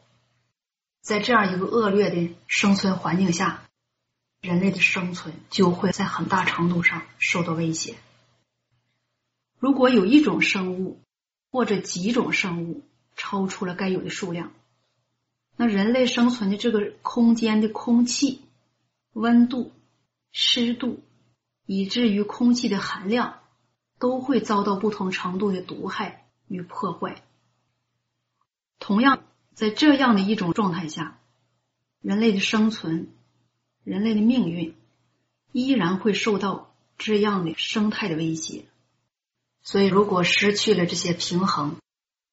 [1.01, 3.63] 在这样一个恶劣的生存环境下。
[4.39, 7.95] 人类的生存就会在很大程度上受到威胁。
[9.59, 10.99] 如果有一种生物
[11.51, 12.81] 或者几种生物
[13.15, 14.51] 超出了该有的数量，
[15.57, 18.41] 那人类生存的这个空间的空气、
[19.13, 19.71] 温度、
[20.31, 21.03] 湿度，
[21.67, 23.41] 以至于空气的含量，
[23.99, 27.21] 都会遭到不同程度的毒害与破坏。
[28.79, 29.23] 同样，
[29.55, 31.19] 在这样的一种状态下，
[32.01, 33.09] 人类的生存。
[33.83, 34.75] 人类的命运
[35.51, 38.65] 依然会受到这样的生态的威胁，
[39.63, 41.77] 所以如果失去了这些平衡，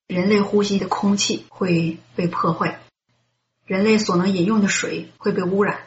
[0.06, 2.82] 人类呼吸的空气会被破坏，
[3.64, 5.86] 人类所能饮用的水会被污染，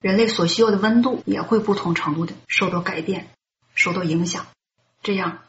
[0.00, 3.28] 人类所需要的温度也会不同程度的受到改变、
[3.74, 4.46] 受到影响。
[5.02, 5.42] 这样，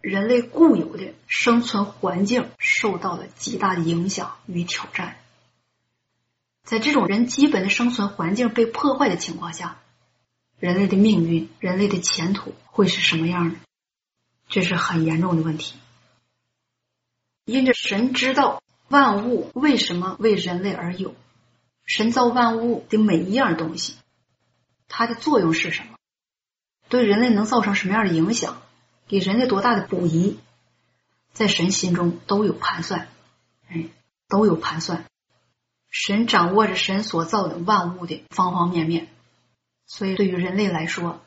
[0.00, 5.16] 人类固有的生存环境受到了极大的影响与挑战。
[6.64, 9.78] 在这种人基本的生存环境被破坏的情况下，
[10.58, 13.56] 人类的命运、人类的前途会是什么样的？
[14.48, 15.76] 这是很严重的问题。
[17.44, 21.14] 因着神知道万物为什么为人类而有，
[21.84, 23.96] 神造万物的每一样东西，
[24.88, 25.96] 它的作用是什么？
[26.88, 28.62] 对人类能造成什么样的影响？
[29.10, 30.38] 给人家多大的补益？
[31.32, 33.08] 在神心中都有盘算，
[33.68, 33.88] 哎，
[34.28, 35.04] 都有盘算。
[35.90, 39.08] 神掌握着神所造的万物的方方面面，
[39.84, 41.20] 所以对于人类来说，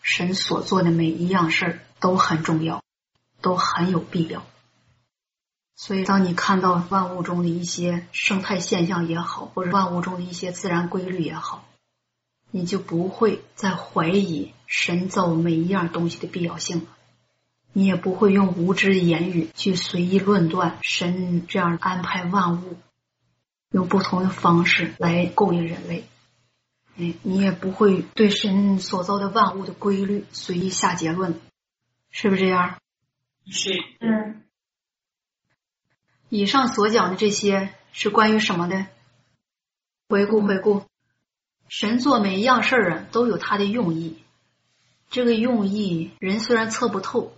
[0.00, 2.82] 神所做的每一样事儿都很重要，
[3.42, 4.42] 都很有必要。
[5.76, 11.68] 所以，当你看到万物中的一些生态现象也好，或者万物中的一些自然规律也好，
[12.50, 16.86] 你就不会再怀疑神造每一样东西的必要性了。
[17.74, 22.78] 你也不会用无知的言语去随意论断神这样安排万物。
[23.70, 26.04] 用不同的方式来供应人类，
[26.96, 31.40] 哎，你也不会对神所造的万物的规律随意下结论，
[32.12, 32.78] 是不是这样？
[33.50, 33.72] 是。
[33.98, 34.42] 嗯。
[36.28, 38.86] 以上所讲的这些是关于什么的？
[40.08, 40.84] 回顾回顾，
[41.66, 44.22] 神做每一样事儿啊，都有他的用意。
[45.10, 47.33] 这个用意人虽然测不透，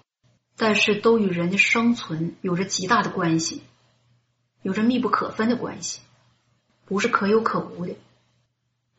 [0.56, 3.62] 但是都与人的生存有着极大的关系，
[4.62, 6.00] 有着密不可分的关系。
[6.86, 7.96] 不是可有可无的，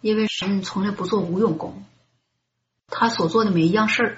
[0.01, 1.85] 因为神从来不做无用功，
[2.87, 4.17] 他所做的每一样事儿，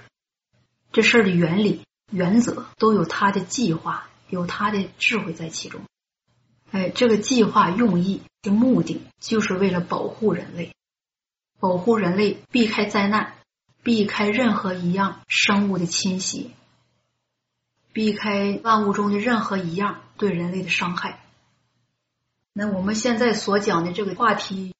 [0.91, 5.81] 这事儿的原理、原则都有他的计划，有他的智慧在其中。
[6.71, 10.73] 哎，这个计划用意的目的，就是为了保护人类，
[11.59, 13.35] 保护人类避开灾难，
[13.83, 16.55] 避开任何一样生物的侵袭，
[17.99, 21.19] 避开万物中的任何一样对人类的伤害。
[22.53, 24.73] 那我们现在所讲的这个话题，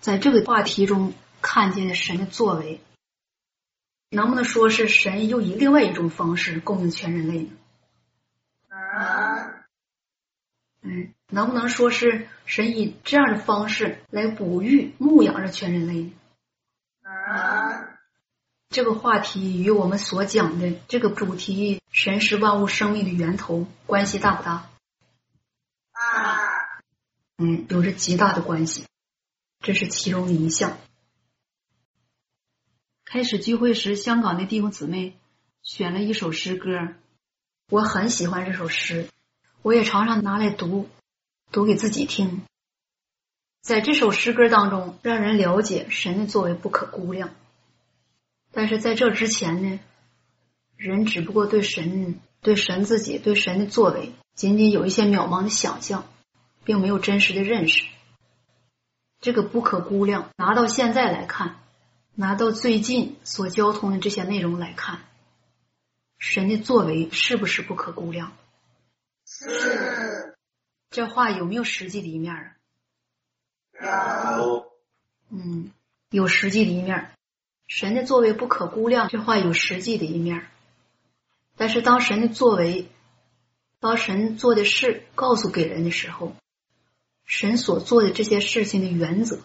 [0.00, 2.80] 在这个话题中看见的神的作为，
[4.08, 7.50] 能不能说是神又以另外一种方式供应全人类呢？
[8.68, 9.66] 啊，
[10.82, 16.12] 嗯，能不能说是神以这样的方式来哺育、牧养着全人类呢？
[17.04, 17.93] 啊，
[18.74, 24.68] 这个话题与我们所讲的这个主题“神是万物生命的源头”关系大不大？
[25.92, 26.82] 啊。
[27.36, 28.84] 嗯，有着极大的关系，
[29.60, 30.76] 这是其中的一项。
[33.04, 35.16] 开始聚会时，香港的弟兄姊妹
[35.62, 36.96] 选了一首诗歌，
[37.70, 39.08] 我很喜欢这首诗，
[39.62, 40.88] 我也常常拿来读，
[41.52, 42.42] 读给自己听。
[43.62, 47.30] 在这首诗歌当中，让人了解神的作为不可估量。
[48.54, 49.80] 但是在这之前呢，
[50.76, 56.08] 人只不过对神、对神自己、对神的作为，仅仅有一些渺茫的想象。
[56.66, 57.84] 并没有真实的认识，
[59.20, 60.30] 这个不可估量。
[60.38, 61.60] 拿到现在来看，
[62.14, 65.04] 拿到最近所交通的这些内容来看，
[66.16, 68.32] 神的作为是不是不可估量？
[69.26, 70.38] 是。
[70.88, 72.34] 这话有没有实际的一面
[73.78, 74.38] 啊？
[74.38, 74.72] 有。
[75.28, 75.70] 嗯，
[76.08, 77.13] 有实际的一面。
[77.66, 80.46] 神的作为不可估量，这话有实际的一面。
[81.56, 82.88] 但是当神的作为，
[83.80, 86.34] 当神做的事告诉给人的时候，
[87.24, 89.40] 神所做的这些事情的原则，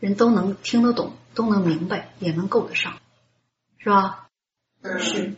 [0.00, 3.00] 人都能听得懂，都能明白，也能够得上，
[3.78, 4.28] 是吧？
[4.98, 5.36] 是。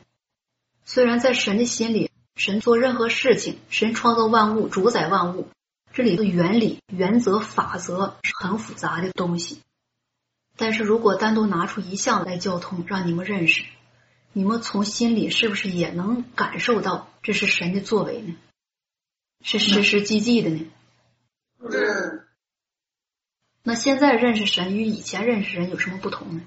[0.85, 5.49] 虽然在神的心里，神做任何事情，神创造万物，主宰万物，
[5.93, 9.61] 这里的原理、原则、法则是很复杂的东西。
[10.61, 13.65] 但是如果单独拿出一项来交通，让你们认识，
[14.35, 18.37] 你们从心里是不是也能感受到这是神的作为呢？
[19.43, 20.67] 是实实际际的呢？
[21.61, 22.27] 嗯。
[23.63, 26.43] 那现在认识神与以前认识人有什么不同呢？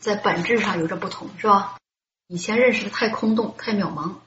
[0.00, 1.78] 在本质上有着不同，是吧？
[2.28, 4.18] 以前认识的太空洞、太渺茫，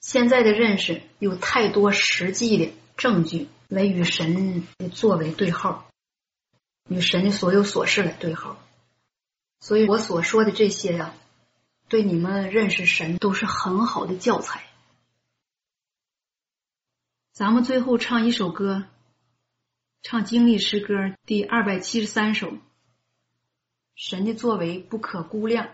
[0.00, 5.90] 现在的认识有太多实际的证据来与神的作为对号，
[6.88, 8.62] 与神的所有琐事来对号。
[9.60, 11.14] 所以我所说的这些呀，
[11.88, 14.64] 对你们认识神都是很好的教材。
[17.32, 18.84] 咱们最后唱一首歌，
[20.02, 20.94] 唱经历诗歌
[21.24, 22.52] 第二百七十三首。
[23.94, 25.70] 神的作为不可估量。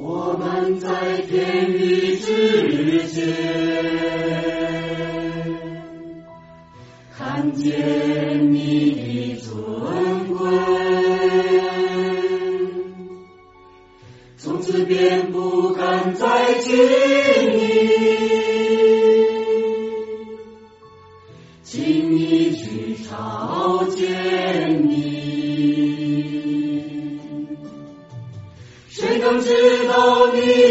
[0.00, 3.26] 我们在天地之间
[7.16, 10.38] 看见你的尊贵
[14.36, 17.88] 从此便不敢再轻易
[21.64, 25.08] 轻易去朝见你。
[28.98, 29.87] 谁能知
[30.38, 30.67] You.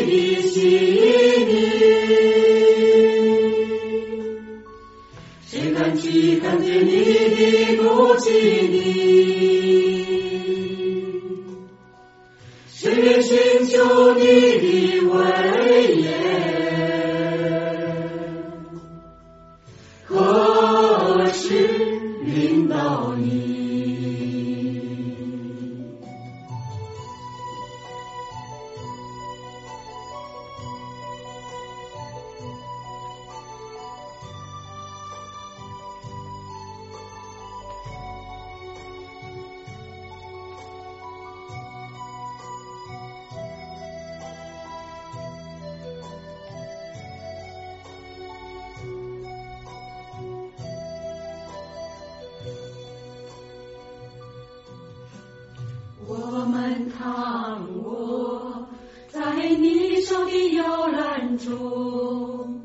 [59.47, 62.59] 为你手的摇篮中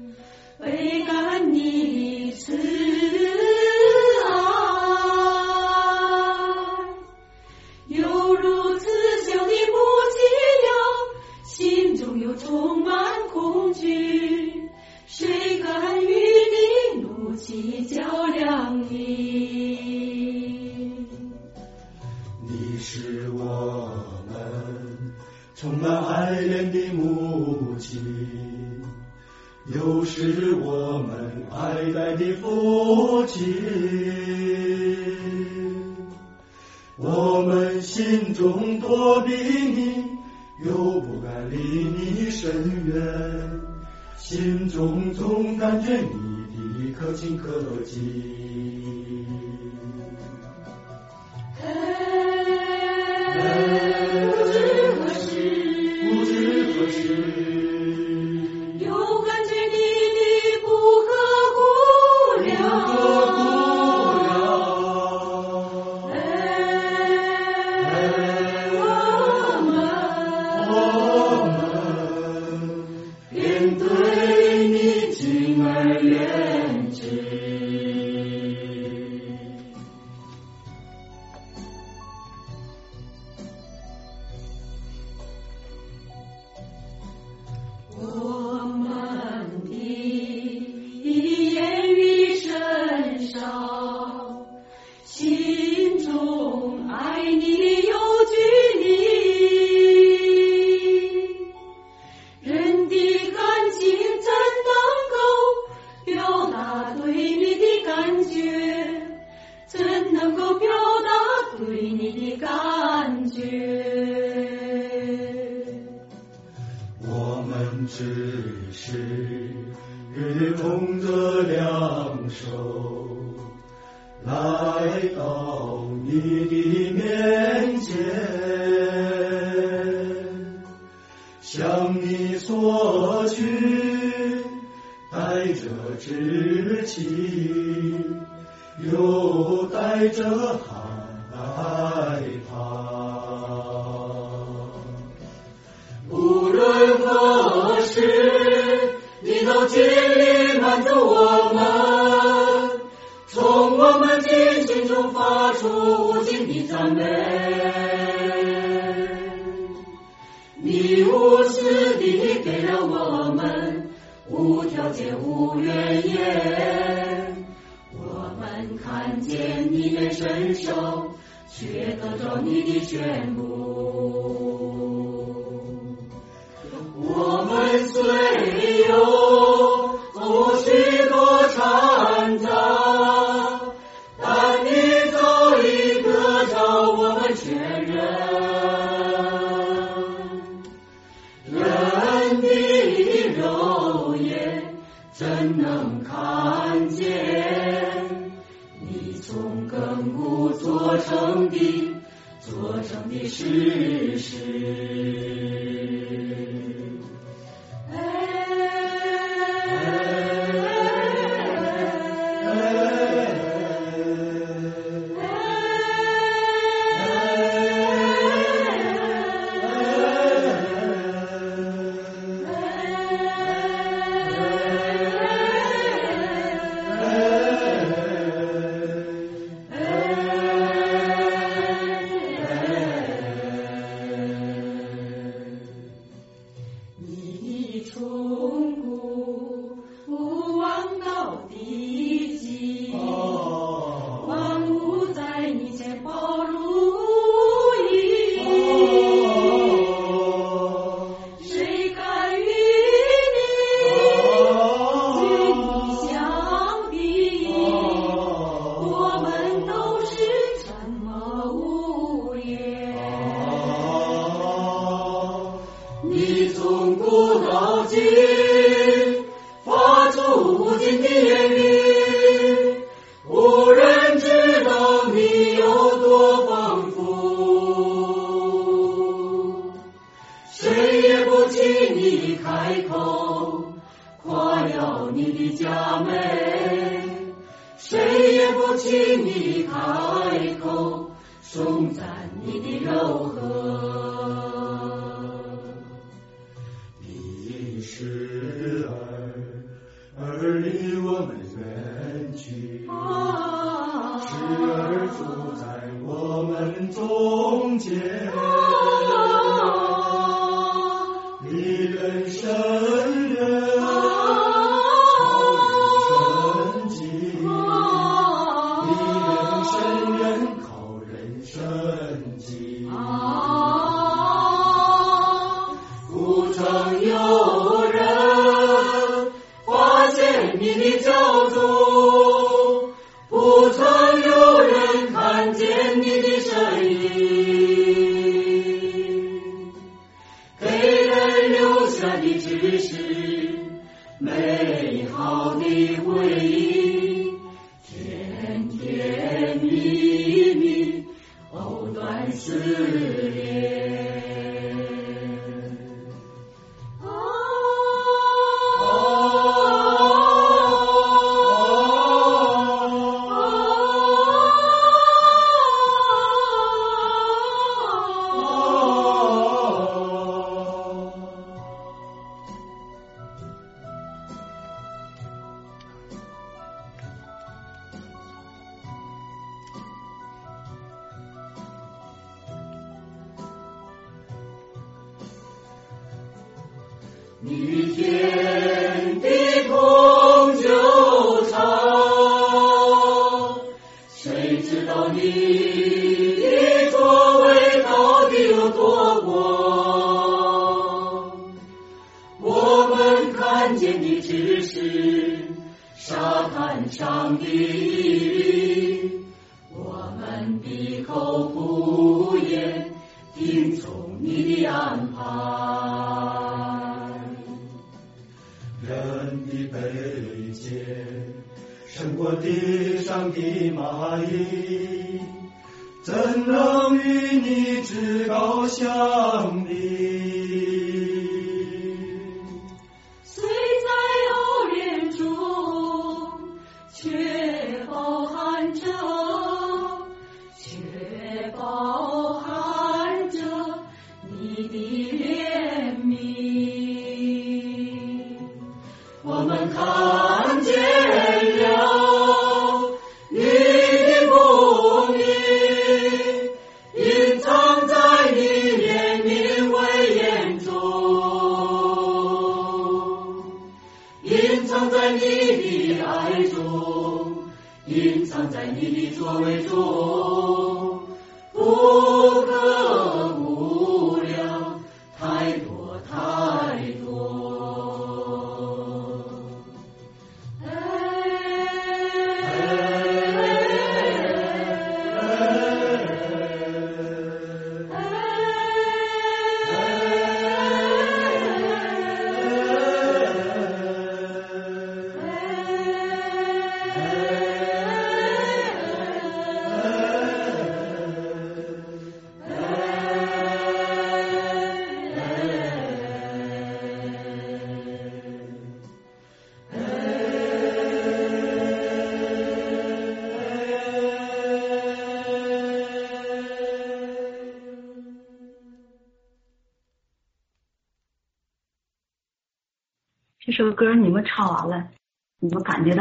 [438.82, 439.21] know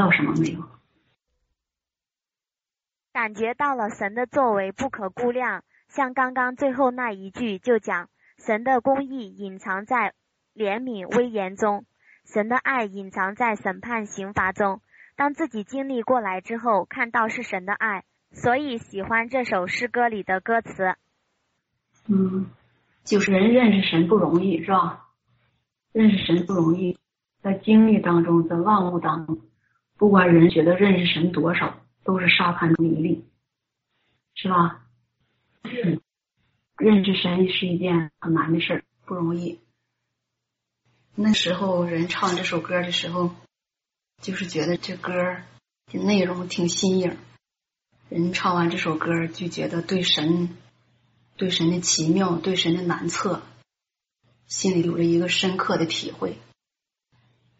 [0.01, 0.63] 到什么没有？
[3.13, 8.09] 感觉到了神的作为不可估量，像刚刚最后那一句就讲，
[8.39, 10.13] 神的公义隐藏在
[10.55, 11.85] 怜悯威严中，
[12.25, 14.81] 神的爱隐藏在审判刑罚中。
[15.15, 20.95] 当自己经历过来之后，看到是神的爱，所以喜欢这首诗歌里的歌词。
[22.07, 22.49] 嗯，
[23.03, 25.09] 就是人认识神不容易，是吧？
[25.91, 26.97] 认识神不容易，
[27.43, 29.37] 在经历当中，在万物当中，
[30.01, 33.23] 不管人觉得认识神多少都是沙盘主粒
[34.33, 34.83] 是吧？
[36.75, 39.59] 认识神是一件很难的事不容易。
[41.13, 43.35] 那时候人唱这首歌的时候
[44.19, 45.13] 就是觉得这歌
[45.91, 47.15] 的内容挺新颖
[48.09, 50.57] 人唱完这首歌就觉得对神
[51.37, 53.43] 对神的奇妙对神的难测
[54.47, 56.39] 心里有了一个深刻的体会。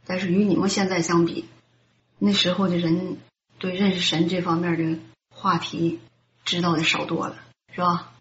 [0.07, 1.45] 但是与你们现在相比
[2.23, 3.18] 那时候的人
[3.57, 4.99] 对认识神这方面的
[5.34, 5.99] 话题
[6.45, 7.35] 知道的少多了，
[7.73, 8.14] 是吧？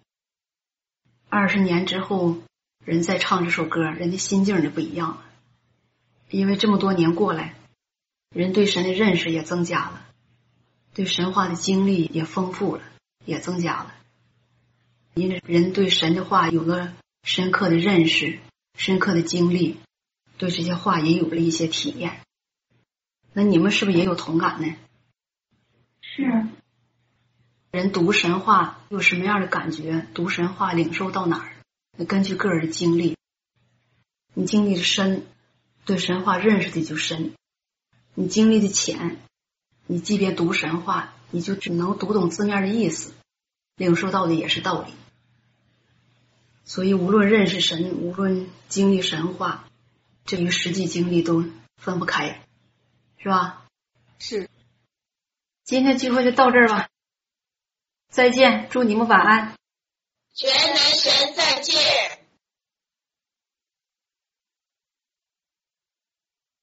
[1.28, 2.39] 二十年之后，
[2.82, 5.27] 人再唱这首歌，人的心境就不一样了。
[6.31, 7.56] 因为这么多年过来，
[8.31, 10.06] 人对神的认识也增加了，
[10.94, 12.82] 对神话的经历也丰富了，
[13.27, 13.94] 也增加了。
[15.12, 18.39] 因为人对神的话有了深刻的认识、
[18.78, 19.78] 深刻的经历，
[20.39, 22.22] 对这些话也有了一些体验。
[23.32, 24.74] 那你们是不是也有同感呢？
[26.01, 26.47] 是。
[27.70, 30.07] 人读神话有什么样的感觉？
[30.15, 31.52] 读神话领受到哪儿？
[31.97, 33.16] 那根据个人的经历，
[34.35, 35.27] 你经历的深。
[35.86, 37.32] 对神话认识的就深，
[38.15, 39.16] 你经历的浅，
[39.86, 43.12] 你即便读神话，你就只能读懂字面的意思，
[43.77, 44.93] 领受到的也是道理。
[46.65, 49.69] 所以，无论认识神，无论经历神话，
[50.27, 51.44] 这与实际经历都
[51.78, 52.44] 分不开，
[53.22, 53.66] 是吧？
[54.18, 54.48] 是。
[55.62, 56.88] 今天聚会就到这儿吧，
[58.09, 59.55] 再见，祝你们晚安。
[60.34, 62.10] 全能神再见。